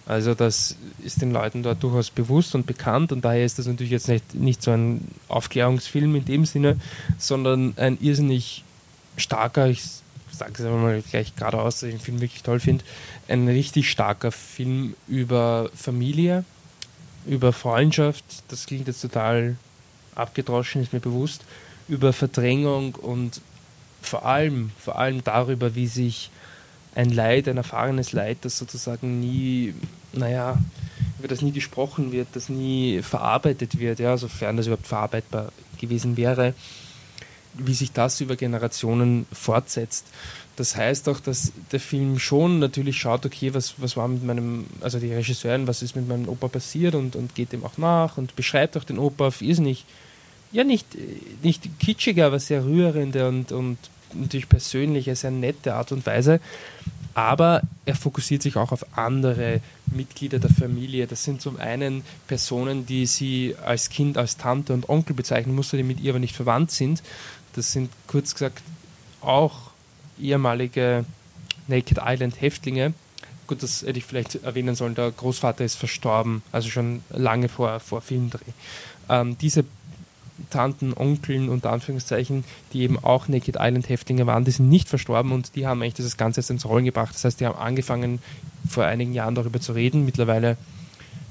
Also 0.05 0.33
das 0.33 0.75
ist 1.03 1.21
den 1.21 1.31
Leuten 1.31 1.63
dort 1.63 1.83
durchaus 1.83 2.09
bewusst 2.09 2.55
und 2.55 2.65
bekannt 2.65 3.11
und 3.11 3.23
daher 3.23 3.45
ist 3.45 3.59
das 3.59 3.67
natürlich 3.67 3.91
jetzt 3.91 4.07
nicht, 4.07 4.33
nicht 4.33 4.63
so 4.63 4.71
ein 4.71 5.07
Aufklärungsfilm 5.27 6.15
in 6.15 6.25
dem 6.25 6.45
Sinne, 6.45 6.77
sondern 7.17 7.73
ein 7.77 7.97
irrsinnig 8.01 8.63
starker, 9.17 9.67
ich 9.67 9.83
sage 10.31 10.53
es 10.53 10.61
einfach 10.61 10.79
mal 10.79 11.03
gleich 11.09 11.35
geradeaus, 11.35 11.79
dass 11.79 11.89
ich 11.89 11.95
den 11.95 12.01
Film 12.01 12.19
wirklich 12.19 12.41
toll 12.41 12.59
finde, 12.59 12.83
ein 13.27 13.47
richtig 13.47 13.91
starker 13.91 14.31
Film 14.31 14.95
über 15.07 15.69
Familie, 15.75 16.45
über 17.25 17.53
Freundschaft, 17.53 18.23
das 18.49 18.65
klingt 18.65 18.87
jetzt 18.87 19.01
total 19.01 19.55
abgedroschen, 20.15 20.81
ist 20.81 20.93
mir 20.93 20.99
bewusst, 20.99 21.43
über 21.87 22.13
Verdrängung 22.13 22.95
und 22.95 23.41
vor 24.01 24.25
allem, 24.25 24.71
vor 24.79 24.97
allem 24.97 25.23
darüber, 25.23 25.75
wie 25.75 25.87
sich 25.87 26.31
ein 26.95 27.09
Leid, 27.09 27.47
ein 27.47 27.57
erfahrenes 27.57 28.11
Leid, 28.11 28.39
das 28.41 28.57
sozusagen 28.57 29.19
nie, 29.19 29.73
naja, 30.13 30.57
über 31.19 31.27
das 31.27 31.41
nie 31.41 31.51
gesprochen 31.51 32.11
wird, 32.11 32.27
das 32.33 32.49
nie 32.49 33.01
verarbeitet 33.01 33.79
wird, 33.79 33.99
ja, 33.99 34.17
sofern 34.17 34.57
das 34.57 34.67
überhaupt 34.67 34.87
verarbeitbar 34.87 35.51
gewesen 35.79 36.17
wäre, 36.17 36.53
wie 37.53 37.73
sich 37.73 37.91
das 37.91 38.21
über 38.21 38.35
Generationen 38.35 39.25
fortsetzt. 39.31 40.05
Das 40.61 40.75
heißt 40.75 41.09
auch, 41.09 41.19
dass 41.19 41.53
der 41.71 41.79
Film 41.79 42.19
schon 42.19 42.59
natürlich 42.59 42.99
schaut, 42.99 43.25
okay, 43.25 43.51
was, 43.55 43.73
was 43.77 43.97
war 43.97 44.07
mit 44.07 44.23
meinem, 44.23 44.67
also 44.81 44.99
die 44.99 45.11
Regisseurin, 45.11 45.65
was 45.65 45.81
ist 45.81 45.95
mit 45.95 46.07
meinem 46.07 46.29
Opa 46.29 46.49
passiert 46.49 46.93
und, 46.93 47.15
und 47.15 47.33
geht 47.33 47.51
dem 47.51 47.65
auch 47.65 47.79
nach 47.79 48.19
und 48.19 48.35
beschreibt 48.35 48.77
auch 48.77 48.83
den 48.83 48.99
Opa 48.99 49.25
auf 49.25 49.41
irrsinnig, 49.41 49.85
ja 50.51 50.63
nicht, 50.63 50.85
nicht 51.41 51.67
kitschiger, 51.79 52.27
aber 52.27 52.37
sehr 52.37 52.63
rührende 52.63 53.27
und, 53.27 53.51
und 53.51 53.79
natürlich 54.13 54.47
persönliche, 54.47 55.15
sehr 55.15 55.31
nette 55.31 55.73
Art 55.73 55.91
und 55.91 56.05
Weise. 56.05 56.39
Aber 57.15 57.63
er 57.85 57.95
fokussiert 57.95 58.43
sich 58.43 58.55
auch 58.55 58.71
auf 58.71 58.85
andere 58.95 59.61
Mitglieder 59.87 60.37
der 60.37 60.51
Familie. 60.51 61.07
Das 61.07 61.23
sind 61.23 61.41
zum 61.41 61.57
einen 61.57 62.03
Personen, 62.27 62.85
die 62.85 63.07
sie 63.07 63.55
als 63.65 63.89
Kind 63.89 64.15
als 64.15 64.37
Tante 64.37 64.75
und 64.75 64.89
Onkel 64.89 65.15
bezeichnen 65.15 65.55
musste, 65.55 65.75
die 65.77 65.81
mit 65.81 65.99
ihr 66.01 66.11
aber 66.11 66.19
nicht 66.19 66.35
verwandt 66.35 66.69
sind. 66.69 67.01
Das 67.55 67.71
sind 67.71 67.89
kurz 68.05 68.35
gesagt 68.35 68.61
auch 69.21 69.70
ehemalige 70.21 71.05
Naked 71.67 71.99
Island 72.03 72.39
Häftlinge. 72.39 72.93
Gut, 73.47 73.63
das 73.63 73.81
hätte 73.81 73.97
ich 73.97 74.05
vielleicht 74.05 74.43
erwähnen 74.43 74.75
sollen. 74.75 74.95
Der 74.95 75.11
Großvater 75.11 75.63
ist 75.65 75.75
verstorben, 75.75 76.41
also 76.51 76.69
schon 76.69 77.03
lange 77.09 77.49
vor, 77.49 77.79
vor 77.79 78.01
Filmdreh. 78.01 78.39
Ähm, 79.09 79.37
diese 79.39 79.65
Tanten, 80.49 80.93
Onkeln 80.95 81.49
unter 81.49 81.71
Anführungszeichen, 81.71 82.43
die 82.73 82.81
eben 82.81 82.97
auch 82.97 83.27
Naked 83.27 83.57
Island 83.59 83.89
Häftlinge 83.89 84.25
waren, 84.25 84.45
die 84.45 84.51
sind 84.51 84.69
nicht 84.69 84.89
verstorben 84.89 85.31
und 85.31 85.55
die 85.55 85.67
haben 85.67 85.81
eigentlich 85.81 85.93
das 85.95 86.17
Ganze 86.17 86.39
erst 86.39 86.49
ins 86.49 86.65
Rollen 86.65 86.85
gebracht. 86.85 87.13
Das 87.13 87.23
heißt, 87.25 87.39
die 87.39 87.45
haben 87.45 87.57
angefangen 87.57 88.19
vor 88.67 88.85
einigen 88.85 89.13
Jahren 89.13 89.35
darüber 89.35 89.59
zu 89.59 89.73
reden. 89.73 90.05
Mittlerweile 90.05 90.57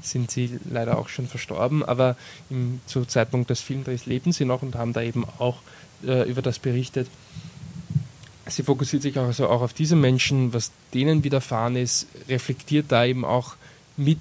sind 0.02 0.30
sie 0.30 0.58
leider 0.70 0.98
auch 0.98 1.08
schon 1.08 1.26
verstorben, 1.26 1.84
aber 1.84 2.16
im, 2.48 2.80
zu 2.86 3.04
Zeitpunkt 3.04 3.50
des 3.50 3.60
Filmdrehs 3.60 4.06
leben 4.06 4.32
sie 4.32 4.44
noch 4.44 4.62
und 4.62 4.74
haben 4.76 4.92
da 4.92 5.02
eben 5.02 5.24
auch 5.38 5.56
äh, 6.06 6.28
über 6.28 6.42
das 6.42 6.58
berichtet. 6.58 7.08
Sie 8.50 8.62
fokussiert 8.62 9.02
sich 9.02 9.16
also 9.16 9.48
auch 9.48 9.62
auf 9.62 9.72
diese 9.72 9.96
Menschen, 9.96 10.52
was 10.52 10.70
denen 10.92 11.24
widerfahren 11.24 11.76
ist, 11.76 12.06
reflektiert 12.28 12.86
da 12.88 13.04
eben 13.04 13.24
auch 13.24 13.54
mit 13.96 14.18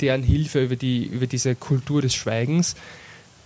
deren 0.00 0.22
Hilfe 0.22 0.64
über, 0.64 0.76
die, 0.76 1.04
über 1.04 1.26
diese 1.26 1.54
Kultur 1.54 2.02
des 2.02 2.14
Schweigens. 2.14 2.76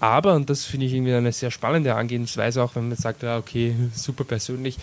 Aber, 0.00 0.34
und 0.34 0.48
das 0.48 0.64
finde 0.64 0.86
ich 0.86 0.94
irgendwie 0.94 1.12
eine 1.12 1.32
sehr 1.32 1.50
spannende 1.50 1.94
Angehensweise, 1.94 2.62
auch 2.62 2.74
wenn 2.74 2.88
man 2.88 2.96
sagt, 2.96 3.22
ja, 3.22 3.38
okay, 3.38 3.74
super 3.94 4.24
persönlich, 4.24 4.78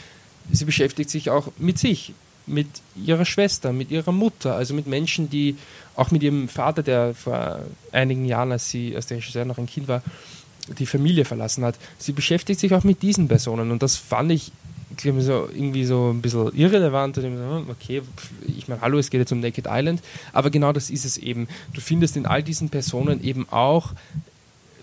sie 0.52 0.66
beschäftigt 0.66 1.10
sich 1.10 1.30
auch 1.30 1.52
mit 1.58 1.80
sich, 1.80 2.14
mit 2.46 2.68
ihrer 2.96 3.26
Schwester, 3.26 3.74
mit 3.74 3.92
ihrer 3.92 4.12
Mutter, 4.12 4.56
also 4.56 4.74
mit 4.74 4.88
Menschen, 4.88 5.30
die 5.30 5.58
auch 5.96 6.12
mit 6.12 6.24
ihrem 6.24 6.48
Vater, 6.48 6.84
der 6.84 7.14
vor 7.14 7.60
einigen 7.92 8.26
Jahren, 8.26 8.52
als 8.52 8.70
sie, 8.70 8.96
als 8.96 9.08
der 9.08 9.18
Regisseur 9.18 9.44
noch 9.44 9.58
ein 9.58 9.66
Kind 9.68 9.88
war, 9.88 10.02
die 10.80 10.86
Familie 10.86 11.26
verlassen 11.26 11.66
hat. 11.66 11.76
Sie 11.98 12.14
beschäftigt 12.14 12.60
sich 12.60 12.74
auch 12.74 12.84
mit 12.84 13.02
diesen 13.02 13.28
Personen. 13.28 13.72
Und 13.72 13.84
das 13.84 13.98
fand 13.98 14.32
ich 14.32 14.52
so, 15.02 15.50
irgendwie 15.54 15.86
so 15.86 16.12
ein 16.12 16.22
bisschen 16.22 16.56
irrelevant. 16.56 17.18
Hm, 17.18 17.68
okay, 17.70 18.02
ich 18.48 18.68
meine, 18.68 18.82
hallo, 18.82 18.98
es 18.98 19.10
geht 19.10 19.20
jetzt 19.20 19.32
um 19.32 19.40
Naked 19.40 19.68
Island, 19.70 20.02
aber 20.34 20.50
genau 20.50 20.74
das 20.74 20.90
ist 20.90 21.06
es 21.06 21.18
eben. 21.18 21.48
Du 21.74 21.82
findest 21.82 22.18
in 22.18 22.26
all 22.26 22.44
diesen 22.44 22.70
Personen 22.70 23.24
eben 23.24 23.48
auch 23.50 23.94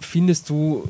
findest 0.00 0.50
du 0.50 0.88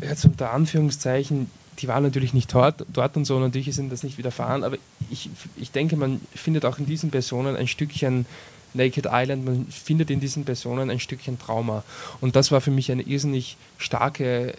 jetzt 0.00 0.24
unter 0.24 0.52
Anführungszeichen 0.52 1.50
die 1.80 1.88
waren 1.88 2.02
natürlich 2.02 2.34
nicht 2.34 2.52
dort, 2.54 2.86
dort 2.92 3.16
und 3.16 3.24
so, 3.24 3.38
natürlich 3.38 3.76
ihnen 3.76 3.90
das 3.90 4.02
nicht 4.02 4.18
widerfahren, 4.18 4.64
aber 4.64 4.76
ich, 5.10 5.30
ich 5.56 5.70
denke, 5.70 5.96
man 5.96 6.20
findet 6.34 6.64
auch 6.64 6.78
in 6.78 6.86
diesen 6.86 7.10
Personen 7.10 7.56
ein 7.56 7.66
Stückchen 7.66 8.26
Naked 8.74 9.06
Island, 9.10 9.44
man 9.44 9.66
findet 9.66 10.10
in 10.10 10.20
diesen 10.20 10.44
Personen 10.44 10.90
ein 10.90 10.98
Stückchen 10.98 11.38
Trauma. 11.38 11.84
Und 12.20 12.36
das 12.36 12.50
war 12.50 12.60
für 12.60 12.72
mich 12.72 12.90
eine 12.90 13.02
irrsinnig 13.02 13.56
starke 13.78 14.54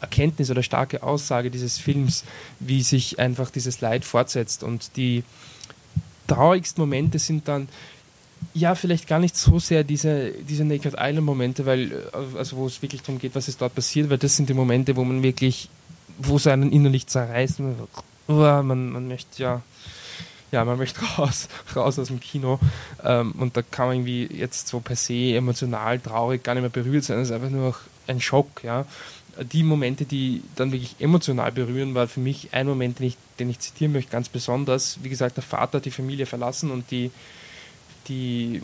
Erkenntnis 0.00 0.50
oder 0.50 0.62
starke 0.62 1.02
Aussage 1.02 1.50
dieses 1.50 1.78
Films, 1.78 2.24
wie 2.60 2.82
sich 2.82 3.18
einfach 3.18 3.50
dieses 3.50 3.80
Leid 3.80 4.04
fortsetzt. 4.04 4.62
Und 4.62 4.96
die 4.96 5.24
traurigsten 6.26 6.82
Momente 6.82 7.18
sind 7.18 7.48
dann, 7.48 7.68
ja, 8.54 8.74
vielleicht 8.74 9.06
gar 9.06 9.18
nicht 9.18 9.36
so 9.36 9.58
sehr 9.58 9.84
diese, 9.84 10.30
diese 10.32 10.64
Naked 10.64 10.94
Island-Momente, 10.98 11.66
weil, 11.66 11.92
äh, 11.92 12.38
also 12.38 12.56
wo 12.56 12.66
es 12.66 12.80
wirklich 12.82 13.02
darum 13.02 13.18
geht, 13.18 13.34
was 13.34 13.48
ist 13.48 13.60
dort 13.60 13.74
passiert, 13.74 14.10
weil 14.10 14.18
das 14.18 14.36
sind 14.36 14.48
die 14.48 14.54
Momente, 14.54 14.96
wo 14.96 15.04
man 15.04 15.22
wirklich, 15.22 15.68
wo 16.18 16.36
es 16.36 16.46
einen 16.46 16.72
innerlich 16.72 17.06
zerreißt. 17.06 17.60
Man, 18.28 18.90
man 18.90 19.08
möchte 19.08 19.42
ja, 19.42 19.62
ja, 20.52 20.64
man 20.64 20.78
möchte 20.78 21.00
raus, 21.18 21.48
raus 21.74 21.98
aus 21.98 22.08
dem 22.08 22.20
Kino. 22.20 22.58
Ähm, 23.04 23.32
und 23.32 23.56
da 23.56 23.62
kann 23.62 23.88
man 23.88 23.96
irgendwie 23.96 24.26
jetzt 24.34 24.68
so 24.68 24.80
per 24.80 24.96
se 24.96 25.34
emotional, 25.34 25.98
traurig 25.98 26.42
gar 26.42 26.54
nicht 26.54 26.62
mehr 26.62 26.70
berührt 26.70 27.04
sein. 27.04 27.18
Das 27.18 27.28
ist 27.28 27.34
einfach 27.34 27.50
nur 27.50 27.74
ein 28.06 28.20
Schock, 28.20 28.62
ja. 28.62 28.86
Die 29.52 29.62
Momente, 29.62 30.04
die 30.04 30.42
dann 30.54 30.72
wirklich 30.72 30.96
emotional 30.98 31.52
berühren, 31.52 31.94
war 31.94 32.08
für 32.08 32.20
mich 32.20 32.48
ein 32.52 32.66
Moment, 32.66 32.98
den 32.98 33.08
ich, 33.08 33.16
den 33.38 33.50
ich 33.50 33.58
zitieren 33.58 33.92
möchte, 33.92 34.10
ganz 34.10 34.28
besonders. 34.28 34.98
Wie 35.02 35.08
gesagt, 35.08 35.36
der 35.36 35.42
Vater 35.42 35.78
hat 35.78 35.84
die 35.84 35.90
Familie 35.90 36.26
verlassen 36.26 36.70
und 36.70 36.90
die, 36.90 37.10
die, 38.08 38.62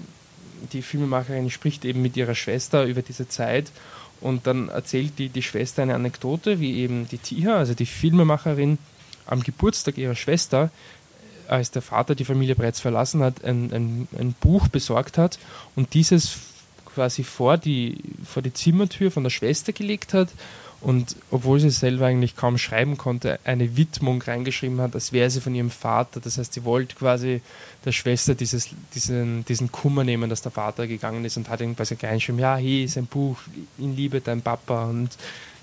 die 0.73 0.83
Filmemacherin 0.83 1.51
spricht 1.51 1.85
eben 1.85 2.01
mit 2.01 2.17
ihrer 2.17 2.35
Schwester 2.35 2.85
über 2.85 3.03
diese 3.03 3.29
Zeit 3.29 3.71
und 4.21 4.47
dann 4.47 4.69
erzählt 4.69 5.19
die, 5.19 5.29
die 5.29 5.43
Schwester 5.43 5.83
eine 5.83 5.95
Anekdote, 5.95 6.61
wie 6.61 6.79
eben 6.79 7.09
die 7.09 7.19
Tia, 7.19 7.57
also 7.59 7.75
die 7.75 7.87
Filmemacherin, 7.87 8.79
am 9.27 9.43
Geburtstag 9.43 9.99
ihrer 9.99 10.15
Schwester 10.15 10.71
als 11.49 11.71
der 11.71 11.83
Vater 11.83 12.15
die 12.15 12.25
Familie 12.25 12.55
bereits 12.55 12.81
verlassen 12.81 13.23
hat, 13.23 13.45
ein, 13.45 13.73
ein, 13.73 14.09
ein 14.19 14.35
Buch 14.41 14.69
besorgt 14.69 15.19
hat 15.19 15.39
und 15.77 15.95
dieses 15.95 16.39
quasi 16.95 17.25
vor 17.25 17.59
die, 17.59 17.99
vor 18.25 18.43
die 18.43 18.53
Zimmertür 18.53 19.11
von 19.11 19.23
der 19.23 19.31
Schwester 19.31 19.73
gelegt 19.73 20.15
hat 20.15 20.29
und 20.83 21.15
obwohl 21.31 21.61
sie 21.61 21.71
selber 21.71 22.07
eigentlich 22.07 22.35
kaum 22.35 22.59
schreiben 22.59 22.99
konnte, 22.99 23.39
eine 23.45 23.77
Widmung 23.77 24.21
reingeschrieben 24.21 24.81
hat, 24.81 24.95
als 24.97 25.13
wäre 25.13 25.31
sie 25.31 25.41
von 25.41 25.55
ihrem 25.55 25.71
Vater. 25.71 26.19
Das 26.19 26.39
heißt, 26.39 26.53
sie 26.53 26.65
wollte 26.65 26.97
quasi 26.97 27.41
der 27.85 27.93
Schwester 27.93 28.35
dieses, 28.35 28.71
diesen, 28.93 29.45
diesen 29.45 29.71
Kummer 29.71 30.03
nehmen, 30.03 30.29
dass 30.29 30.43
der 30.43 30.51
Vater 30.51 30.89
gegangen 30.89 31.25
ist 31.25 31.37
und 31.37 31.49
hat 31.49 31.61
ihm 31.61 31.77
quasi 31.77 31.95
reingeschrieben, 31.95 32.41
ja, 32.41 32.57
hier 32.57 32.85
ist 32.85 32.99
ein 32.99 33.07
Buch, 33.07 33.39
in 33.79 33.95
Liebe 33.95 34.21
dein 34.21 34.43
Papa. 34.43 34.87
Und 34.87 35.11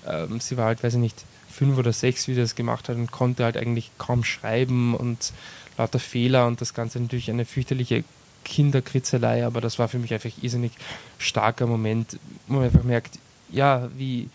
ähm, 0.08 0.40
sie 0.40 0.56
war 0.56 0.64
halt, 0.66 0.82
weiß 0.82 0.94
ich 0.94 1.00
nicht, 1.00 1.24
fünf 1.50 1.76
oder 1.76 1.92
sechs, 1.92 2.26
wie 2.26 2.34
sie 2.34 2.40
das 2.40 2.54
gemacht 2.54 2.88
hat 2.88 2.96
und 2.96 3.10
konnte 3.10 3.44
halt 3.44 3.58
eigentlich 3.58 3.90
kaum 3.98 4.24
schreiben 4.24 4.94
und 4.94 5.34
lauter 5.76 5.98
Fehler 5.98 6.46
und 6.46 6.62
das 6.62 6.72
Ganze 6.72 6.98
natürlich 6.98 7.30
eine 7.30 7.44
fürchterliche 7.44 8.04
Kinderkritzelei, 8.44 9.44
aber 9.44 9.60
das 9.60 9.78
war 9.78 9.88
für 9.88 9.98
mich 9.98 10.12
einfach 10.12 10.30
irrsinnig 10.40 10.72
starker 11.18 11.66
Moment, 11.66 12.18
wo 12.46 12.54
man 12.54 12.64
einfach 12.64 12.84
merkt, 12.84 13.18
ja, 13.50 13.88
wie, 13.96 14.28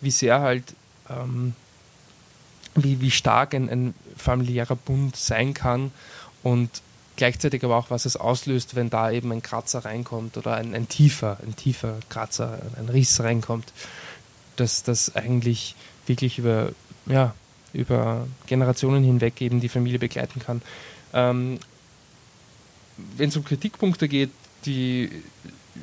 wie 0.00 0.10
sehr 0.10 0.40
halt, 0.40 0.74
ähm, 1.08 1.54
wie, 2.74 3.00
wie 3.00 3.10
stark 3.10 3.54
ein, 3.54 3.68
ein 3.68 3.94
familiärer 4.16 4.76
Bund 4.76 5.16
sein 5.16 5.54
kann 5.54 5.90
und 6.42 6.70
gleichzeitig 7.16 7.64
aber 7.64 7.76
auch, 7.76 7.90
was 7.90 8.06
es 8.06 8.16
auslöst, 8.16 8.76
wenn 8.76 8.88
da 8.88 9.10
eben 9.10 9.30
ein 9.32 9.42
Kratzer 9.42 9.84
reinkommt 9.84 10.36
oder 10.36 10.54
ein, 10.54 10.74
ein 10.74 10.88
tiefer, 10.88 11.38
ein 11.42 11.54
tiefer 11.56 11.98
Kratzer, 12.08 12.58
ein 12.78 12.88
Riss 12.88 13.20
reinkommt, 13.20 13.72
dass 14.56 14.82
das 14.82 15.16
eigentlich 15.16 15.74
wirklich 16.06 16.38
über, 16.38 16.70
ja, 17.06 17.34
über 17.72 18.26
Generationen 18.46 19.04
hinweg 19.04 19.40
eben 19.42 19.60
die 19.60 19.68
Familie 19.68 19.98
begleiten 19.98 20.40
kann. 20.40 20.62
Ähm, 21.12 21.58
Wenn 23.16 23.28
es 23.28 23.36
um 23.36 23.44
Kritikpunkte 23.44 24.08
geht, 24.08 24.30
die 24.64 25.10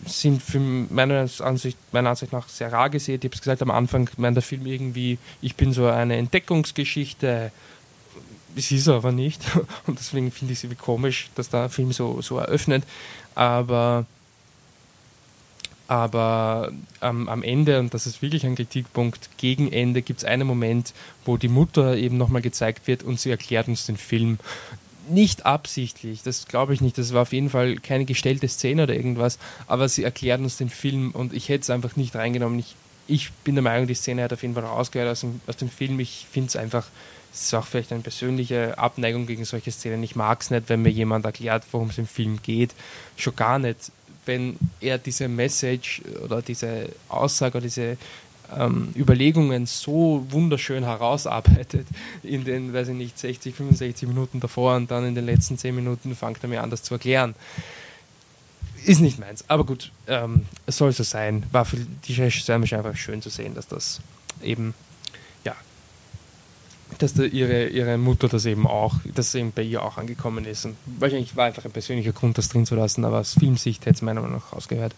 sind 0.05 0.41
für 0.41 0.59
meiner 0.59 1.27
Ansicht, 1.39 1.77
meiner 1.91 2.09
Ansicht 2.09 2.31
nach 2.31 2.49
sehr 2.49 2.71
rar 2.71 2.89
gesehen. 2.89 3.15
Ich 3.15 3.25
habe 3.25 3.35
es 3.35 3.41
gesagt 3.41 3.61
am 3.61 3.71
Anfang, 3.71 4.09
meint 4.17 4.35
der 4.35 4.43
Film 4.43 4.65
irgendwie, 4.65 5.17
ich 5.41 5.55
bin 5.55 5.73
so 5.73 5.87
eine 5.87 6.17
Entdeckungsgeschichte. 6.17 7.51
Es 8.55 8.71
ist 8.71 8.87
aber 8.87 9.11
nicht. 9.11 9.41
Und 9.87 9.99
deswegen 9.99 10.31
finde 10.31 10.53
ich 10.53 10.59
es 10.59 10.63
irgendwie 10.63 10.81
komisch, 10.81 11.29
dass 11.35 11.49
der 11.49 11.69
Film 11.69 11.91
so, 11.91 12.21
so 12.21 12.37
eröffnet. 12.37 12.83
Aber 13.35 14.05
aber 15.87 16.71
ähm, 17.01 17.29
am 17.29 17.43
Ende, 17.43 17.79
und 17.79 17.93
das 17.93 18.07
ist 18.07 18.21
wirklich 18.21 18.45
ein 18.45 18.55
Kritikpunkt, 18.55 19.29
gegen 19.37 19.71
Ende 19.71 20.01
gibt 20.01 20.19
es 20.19 20.25
einen 20.25 20.45
Moment, 20.45 20.93
wo 21.23 21.37
die 21.37 21.47
Mutter 21.47 21.95
eben 21.95 22.17
nochmal 22.17 22.41
gezeigt 22.41 22.87
wird 22.87 23.03
und 23.03 23.19
sie 23.19 23.29
erklärt 23.29 23.69
uns 23.69 23.85
den 23.85 23.95
Film. 23.95 24.37
Nicht 25.09 25.45
absichtlich, 25.45 26.23
das 26.23 26.47
glaube 26.47 26.73
ich 26.73 26.81
nicht, 26.81 26.97
das 26.97 27.13
war 27.13 27.21
auf 27.23 27.33
jeden 27.33 27.49
Fall 27.49 27.75
keine 27.77 28.05
gestellte 28.05 28.47
Szene 28.47 28.83
oder 28.83 28.95
irgendwas, 28.95 29.39
aber 29.67 29.87
sie 29.87 30.03
erklärt 30.03 30.41
uns 30.41 30.57
den 30.57 30.69
Film 30.69 31.11
und 31.11 31.33
ich 31.33 31.49
hätte 31.49 31.61
es 31.61 31.69
einfach 31.69 31.95
nicht 31.95 32.15
reingenommen. 32.15 32.59
Ich, 32.59 32.75
ich 33.07 33.31
bin 33.43 33.55
der 33.55 33.63
Meinung, 33.63 33.87
die 33.87 33.93
Szene 33.93 34.23
hat 34.23 34.33
auf 34.33 34.41
jeden 34.41 34.53
Fall 34.53 34.65
rausgehört 34.65 35.09
aus 35.09 35.21
dem, 35.21 35.39
aus 35.47 35.57
dem 35.57 35.69
Film. 35.69 35.99
Ich 35.99 36.25
finde 36.31 36.49
es 36.49 36.55
einfach, 36.55 36.87
es 37.33 37.43
ist 37.43 37.53
auch 37.53 37.65
vielleicht 37.65 37.91
eine 37.91 38.01
persönliche 38.01 38.77
Abneigung 38.77 39.27
gegen 39.27 39.45
solche 39.45 39.71
Szenen. 39.71 40.03
Ich 40.03 40.15
mag 40.15 40.41
es 40.41 40.51
nicht, 40.51 40.69
wenn 40.69 40.81
mir 40.81 40.89
jemand 40.89 41.25
erklärt, 41.25 41.63
worum 41.71 41.89
es 41.89 41.97
im 41.97 42.07
Film 42.07 42.39
geht. 42.41 42.73
Schon 43.15 43.35
gar 43.35 43.59
nicht 43.59 43.91
wenn 44.27 44.57
er 44.79 44.97
diese 44.97 45.27
Message 45.27 46.01
oder 46.23 46.41
diese 46.41 46.89
Aussage 47.09 47.57
oder 47.57 47.65
diese 47.65 47.97
ähm, 48.57 48.93
Überlegungen 48.95 49.65
so 49.65 50.25
wunderschön 50.29 50.83
herausarbeitet 50.83 51.87
in 52.23 52.43
den, 52.45 52.73
weiß 52.73 52.89
ich 52.89 52.95
nicht, 52.95 53.17
60, 53.17 53.55
65 53.55 54.07
Minuten 54.07 54.39
davor 54.39 54.75
und 54.75 54.91
dann 54.91 55.05
in 55.05 55.15
den 55.15 55.25
letzten 55.25 55.57
10 55.57 55.75
Minuten 55.75 56.15
fängt 56.15 56.43
er 56.43 56.49
mir 56.49 56.63
an, 56.63 56.69
das 56.69 56.83
zu 56.83 56.95
erklären. 56.95 57.35
Ist 58.85 59.01
nicht 59.01 59.19
meins, 59.19 59.43
aber 59.49 59.65
gut, 59.65 59.91
ähm, 60.07 60.45
es 60.65 60.77
soll 60.77 60.91
so 60.91 61.03
sein. 61.03 61.43
War 61.51 61.65
für 61.65 61.77
die 61.77 62.13
Regisseuren 62.13 62.63
einfach 62.63 62.95
schön 62.95 63.21
zu 63.21 63.29
sehen, 63.29 63.53
dass 63.55 63.67
das 63.67 63.99
eben 64.41 64.73
dass 66.99 67.13
da 67.13 67.23
ihre, 67.23 67.67
ihre 67.67 67.97
Mutter 67.97 68.27
das 68.27 68.45
eben 68.45 68.65
auch, 68.65 68.95
dass 69.13 69.35
eben 69.35 69.51
bei 69.51 69.61
ihr 69.61 69.83
auch 69.83 69.97
angekommen 69.97 70.45
ist. 70.45 70.65
Und 70.65 70.75
wahrscheinlich 70.85 71.35
war 71.35 71.45
einfach 71.45 71.65
ein 71.65 71.71
persönlicher 71.71 72.13
Grund, 72.13 72.37
das 72.37 72.49
drin 72.49 72.65
zu 72.65 72.75
lassen, 72.75 73.05
aber 73.05 73.19
aus 73.19 73.33
Filmsicht 73.33 73.85
hätte 73.85 73.95
es 73.95 74.01
meiner 74.01 74.21
Meinung 74.21 74.37
nach 74.37 74.53
rausgehört. 74.53 74.93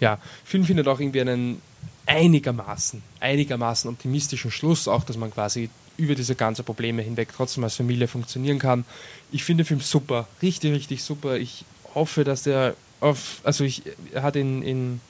Ja, 0.00 0.18
Film 0.44 0.64
findet 0.64 0.88
auch 0.88 1.00
irgendwie 1.00 1.20
einen 1.20 1.62
einigermaßen, 2.06 3.02
einigermaßen 3.20 3.90
optimistischen 3.90 4.50
Schluss, 4.50 4.88
auch 4.88 5.04
dass 5.04 5.16
man 5.16 5.30
quasi 5.30 5.70
über 5.96 6.14
diese 6.14 6.34
ganzen 6.34 6.64
Probleme 6.64 7.02
hinweg 7.02 7.28
trotzdem 7.34 7.64
als 7.64 7.76
Familie 7.76 8.08
funktionieren 8.08 8.58
kann. 8.58 8.84
Ich 9.30 9.44
finde 9.44 9.62
den 9.62 9.68
Film 9.68 9.80
super, 9.80 10.26
richtig, 10.42 10.72
richtig 10.72 11.02
super. 11.02 11.36
Ich 11.36 11.64
hoffe, 11.94 12.24
dass 12.24 12.42
der 12.42 12.74
auf, 13.00 13.40
also 13.44 13.64
ich, 13.64 13.82
er 14.12 14.22
hat 14.22 14.36
in, 14.36 14.62
in 14.62 15.00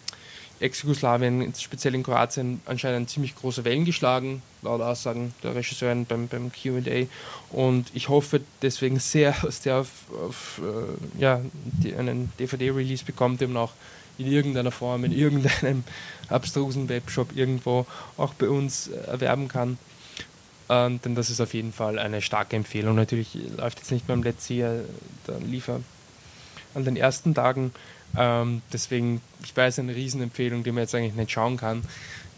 Ex-Jugoslawien, 0.61 1.53
speziell 1.59 1.95
in 1.95 2.03
Kroatien, 2.03 2.61
anscheinend 2.67 3.11
ziemlich 3.11 3.35
große 3.35 3.65
Wellen 3.65 3.85
geschlagen, 3.85 4.43
laut 4.63 4.81
Aussagen 4.81 5.35
der 5.43 5.55
Regisseurin 5.55 6.07
beim, 6.07 6.29
beim 6.29 6.51
QA. 6.53 7.07
Und 7.51 7.91
ich 7.95 8.09
hoffe 8.09 8.41
deswegen 8.63 8.99
sehr, 8.99 9.35
dass 9.43 9.61
der 9.61 9.79
auf, 9.79 9.91
auf 10.27 10.61
äh, 10.63 11.21
ja, 11.21 11.41
die, 11.65 11.95
einen 11.95 12.33
DVD-Release 12.39 13.05
bekommt, 13.05 13.41
man 13.41 13.57
auch 13.57 13.73
in 14.19 14.27
irgendeiner 14.27 14.71
Form, 14.71 15.05
in 15.05 15.13
irgendeinem 15.13 15.85
abstrusen 16.29 16.89
Webshop 16.89 17.37
irgendwo 17.37 17.87
auch 18.17 18.35
bei 18.35 18.49
uns 18.49 18.89
erwerben 18.89 19.49
kann. 19.49 19.79
Ähm, 20.69 21.01
denn 21.05 21.15
das 21.15 21.29
ist 21.29 21.41
auf 21.41 21.53
jeden 21.53 21.73
Fall 21.73 21.99
eine 21.99 22.23
starke 22.23 22.57
Empfehlung. 22.57 22.95
Natürlich 22.95 23.37
läuft 23.57 23.81
jetzt 23.81 23.91
nicht 23.91 24.07
beim 24.07 24.23
Let's 24.23 24.47
See, 24.47 24.63
äh, 24.63 24.81
der 25.27 25.39
Liefer 25.41 25.81
an 26.75 26.85
den 26.85 26.97
ersten 26.97 27.35
Tagen 27.35 27.73
ähm, 28.17 28.63
deswegen, 28.73 29.21
ich 29.43 29.57
weiß, 29.57 29.79
eine 29.81 29.95
Riesenempfehlung, 29.95 30.63
die 30.63 30.73
man 30.73 30.83
jetzt 30.83 30.95
eigentlich 30.95 31.15
nicht 31.15 31.31
schauen 31.31 31.57
kann. 31.57 31.83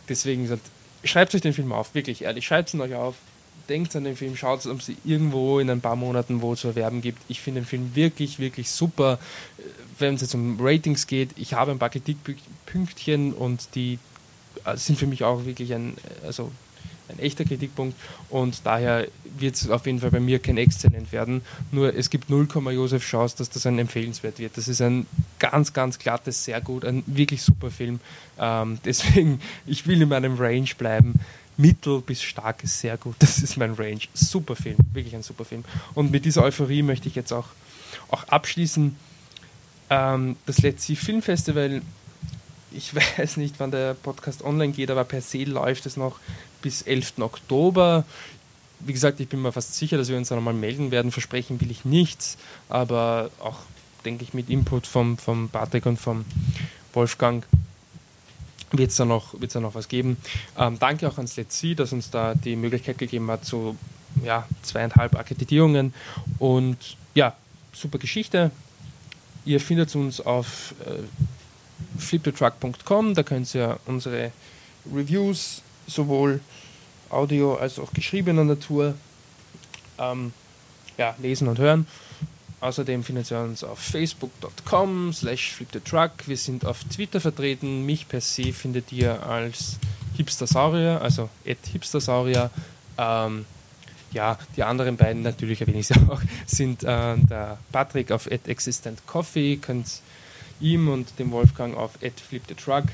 Deswegen 0.08 0.60
schreibt 1.04 1.34
euch 1.34 1.40
den 1.40 1.52
Film 1.52 1.72
auf, 1.72 1.94
wirklich 1.94 2.22
ehrlich, 2.22 2.46
schreibt 2.46 2.72
ihn 2.72 2.80
euch 2.80 2.94
auf. 2.94 3.16
Denkt 3.68 3.96
an 3.96 4.04
den 4.04 4.16
Film, 4.16 4.36
schaut, 4.36 4.64
ob 4.66 4.80
es 4.80 4.92
irgendwo 5.04 5.58
in 5.58 5.68
ein 5.70 5.80
paar 5.80 5.96
Monaten 5.96 6.40
wo 6.42 6.54
zu 6.54 6.68
erwerben 6.68 7.00
gibt. 7.00 7.20
Ich 7.28 7.40
finde 7.40 7.60
den 7.60 7.66
Film 7.66 7.94
wirklich, 7.94 8.38
wirklich 8.38 8.70
super. 8.70 9.18
Wenn 9.98 10.14
es 10.14 10.20
jetzt 10.20 10.34
um 10.34 10.58
Ratings 10.60 11.06
geht, 11.06 11.30
ich 11.36 11.54
habe 11.54 11.72
ein 11.72 11.78
paar 11.78 11.90
Kritikpünktchen 11.90 13.32
und 13.32 13.74
die 13.74 13.98
äh, 14.64 14.76
sind 14.76 14.98
für 14.98 15.06
mich 15.06 15.24
auch 15.24 15.44
wirklich 15.46 15.74
ein, 15.74 15.94
also 16.24 16.52
ein 17.08 17.18
echter 17.18 17.44
Kritikpunkt 17.44 17.96
und 18.30 18.60
daher 18.64 19.06
wird 19.38 19.54
es 19.54 19.70
auf 19.70 19.86
jeden 19.86 20.00
Fall 20.00 20.10
bei 20.10 20.20
mir 20.20 20.38
kein 20.38 20.56
Exzellent 20.56 21.12
werden. 21.12 21.42
Nur 21.70 21.94
es 21.94 22.10
gibt 22.10 22.30
0, 22.30 22.48
Josef 22.72 23.04
Chance, 23.04 23.36
dass 23.38 23.50
das 23.50 23.66
ein 23.66 23.78
empfehlenswert 23.78 24.38
wird. 24.38 24.56
Das 24.56 24.68
ist 24.68 24.80
ein 24.80 25.06
ganz, 25.38 25.72
ganz 25.72 25.98
glattes, 25.98 26.44
sehr 26.44 26.60
gut, 26.60 26.84
ein 26.84 27.02
wirklich 27.06 27.42
super 27.42 27.70
Film. 27.70 28.00
Ähm, 28.38 28.78
deswegen, 28.84 29.40
ich 29.66 29.86
will 29.86 30.02
in 30.02 30.08
meinem 30.08 30.36
Range 30.38 30.68
bleiben. 30.76 31.20
Mittel 31.56 32.00
bis 32.00 32.22
stark 32.22 32.64
ist 32.64 32.80
sehr 32.80 32.96
gut. 32.96 33.16
Das 33.18 33.38
ist 33.38 33.56
mein 33.56 33.72
Range. 33.74 34.00
Super 34.14 34.56
Film, 34.56 34.76
wirklich 34.92 35.14
ein 35.14 35.22
super 35.22 35.44
Film. 35.44 35.64
Und 35.94 36.10
mit 36.10 36.24
dieser 36.24 36.42
Euphorie 36.42 36.82
möchte 36.82 37.08
ich 37.08 37.14
jetzt 37.14 37.32
auch, 37.32 37.48
auch 38.08 38.24
abschließen. 38.24 38.96
Ähm, 39.88 40.36
das 40.46 40.58
letzte 40.58 40.96
Filmfestival 40.96 41.82
ich 42.76 42.94
weiß 43.18 43.36
nicht, 43.38 43.56
wann 43.58 43.70
der 43.70 43.94
Podcast 43.94 44.44
online 44.44 44.72
geht, 44.72 44.90
aber 44.90 45.04
per 45.04 45.20
se 45.20 45.44
läuft 45.44 45.86
es 45.86 45.96
noch 45.96 46.18
bis 46.62 46.82
11. 46.82 47.14
Oktober. 47.20 48.04
wie 48.80 48.92
gesagt, 48.92 49.20
ich 49.20 49.28
bin 49.28 49.42
mir 49.42 49.52
fast 49.52 49.74
sicher, 49.74 49.96
dass 49.96 50.08
wir 50.08 50.16
uns 50.16 50.28
da 50.28 50.34
nochmal 50.36 50.54
melden 50.54 50.90
werden. 50.90 51.10
Versprechen 51.10 51.60
will 51.60 51.70
ich 51.70 51.84
nichts, 51.84 52.36
aber 52.68 53.30
auch, 53.40 53.60
denke 54.04 54.24
ich, 54.24 54.34
mit 54.34 54.50
Input 54.50 54.86
vom, 54.86 55.18
vom 55.18 55.48
Patrick 55.48 55.86
und 55.86 55.98
vom 55.98 56.24
Wolfgang 56.92 57.46
wird 58.72 58.90
es 58.90 58.96
da, 58.96 59.04
noch, 59.04 59.34
da 59.38 59.60
noch 59.60 59.74
was 59.74 59.88
geben. 59.88 60.16
Ähm, 60.58 60.78
danke 60.78 61.08
auch 61.08 61.16
ans 61.16 61.36
Let's 61.36 61.58
See, 61.58 61.74
dass 61.74 61.92
uns 61.92 62.10
da 62.10 62.34
die 62.34 62.56
Möglichkeit 62.56 62.98
gegeben 62.98 63.30
hat 63.30 63.44
zu 63.44 63.76
ja, 64.24 64.46
zweieinhalb 64.62 65.16
Akkreditierungen. 65.16 65.94
Und 66.38 66.96
ja, 67.14 67.34
super 67.72 67.98
Geschichte. 67.98 68.50
Ihr 69.44 69.60
findet 69.60 69.94
uns 69.94 70.20
auf 70.20 70.74
äh, 70.84 72.00
fliptotruck.com, 72.00 73.14
da 73.14 73.22
könnt 73.22 73.54
ihr 73.54 73.78
unsere 73.86 74.32
Reviews 74.92 75.62
sowohl 75.86 76.40
Audio 77.10 77.54
als 77.54 77.78
auch 77.78 77.92
geschriebener 77.92 78.44
Natur 78.44 78.94
ähm, 79.98 80.32
ja, 80.98 81.14
lesen 81.20 81.48
und 81.48 81.58
hören. 81.58 81.86
Außerdem 82.60 83.04
findet 83.04 83.30
ihr 83.30 83.38
uns 83.38 83.62
auf 83.62 83.78
facebook.com 83.78 85.12
slash 85.12 85.52
flipthetruck. 85.52 86.12
Wir 86.26 86.36
sind 86.36 86.64
auf 86.64 86.84
Twitter 86.84 87.20
vertreten. 87.20 87.84
Mich 87.84 88.08
per 88.08 88.20
se 88.20 88.52
findet 88.52 88.92
ihr 88.92 89.22
als 89.26 89.78
Hipstersaurier, 90.16 91.00
also 91.02 91.28
at 91.46 91.58
Hipstersaurier. 91.70 92.50
Ähm, 92.96 93.44
ja, 94.12 94.38
die 94.56 94.62
anderen 94.62 94.96
beiden, 94.96 95.22
natürlich 95.22 95.60
erwähne 95.60 95.80
ich 95.80 95.88
sie 95.88 95.94
auch, 96.08 96.22
sind 96.46 96.82
äh, 96.82 97.16
der 97.18 97.58
Patrick 97.72 98.10
auf 98.10 98.30
at 98.30 98.48
Existent 98.48 99.06
Coffee, 99.06 99.58
könnt 99.58 100.00
ihm 100.58 100.88
und 100.88 101.18
dem 101.18 101.30
Wolfgang 101.32 101.76
auf 101.76 101.98
at 102.02 102.18
Flip 102.18 102.42
the 102.48 102.54
Truck, 102.54 102.84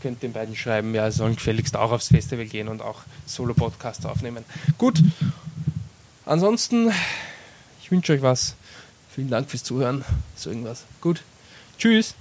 könnt 0.00 0.22
den 0.22 0.32
beiden 0.32 0.54
schreiben, 0.54 0.94
ja, 0.94 1.10
sollen 1.10 1.34
gefälligst 1.34 1.76
auch 1.76 1.90
aufs 1.90 2.08
Festival 2.08 2.46
gehen 2.46 2.68
und 2.68 2.80
auch 2.80 3.00
Solo-Podcast 3.26 4.06
aufnehmen. 4.06 4.44
Gut, 4.78 5.02
ansonsten, 6.24 6.92
ich 7.82 7.90
wünsche 7.90 8.12
euch 8.12 8.22
was. 8.22 8.54
Vielen 9.14 9.28
Dank 9.28 9.50
fürs 9.50 9.62
Zuhören. 9.64 10.04
So 10.36 10.50
irgendwas. 10.50 10.84
Gut. 11.00 11.22
Tschüss. 11.78 12.14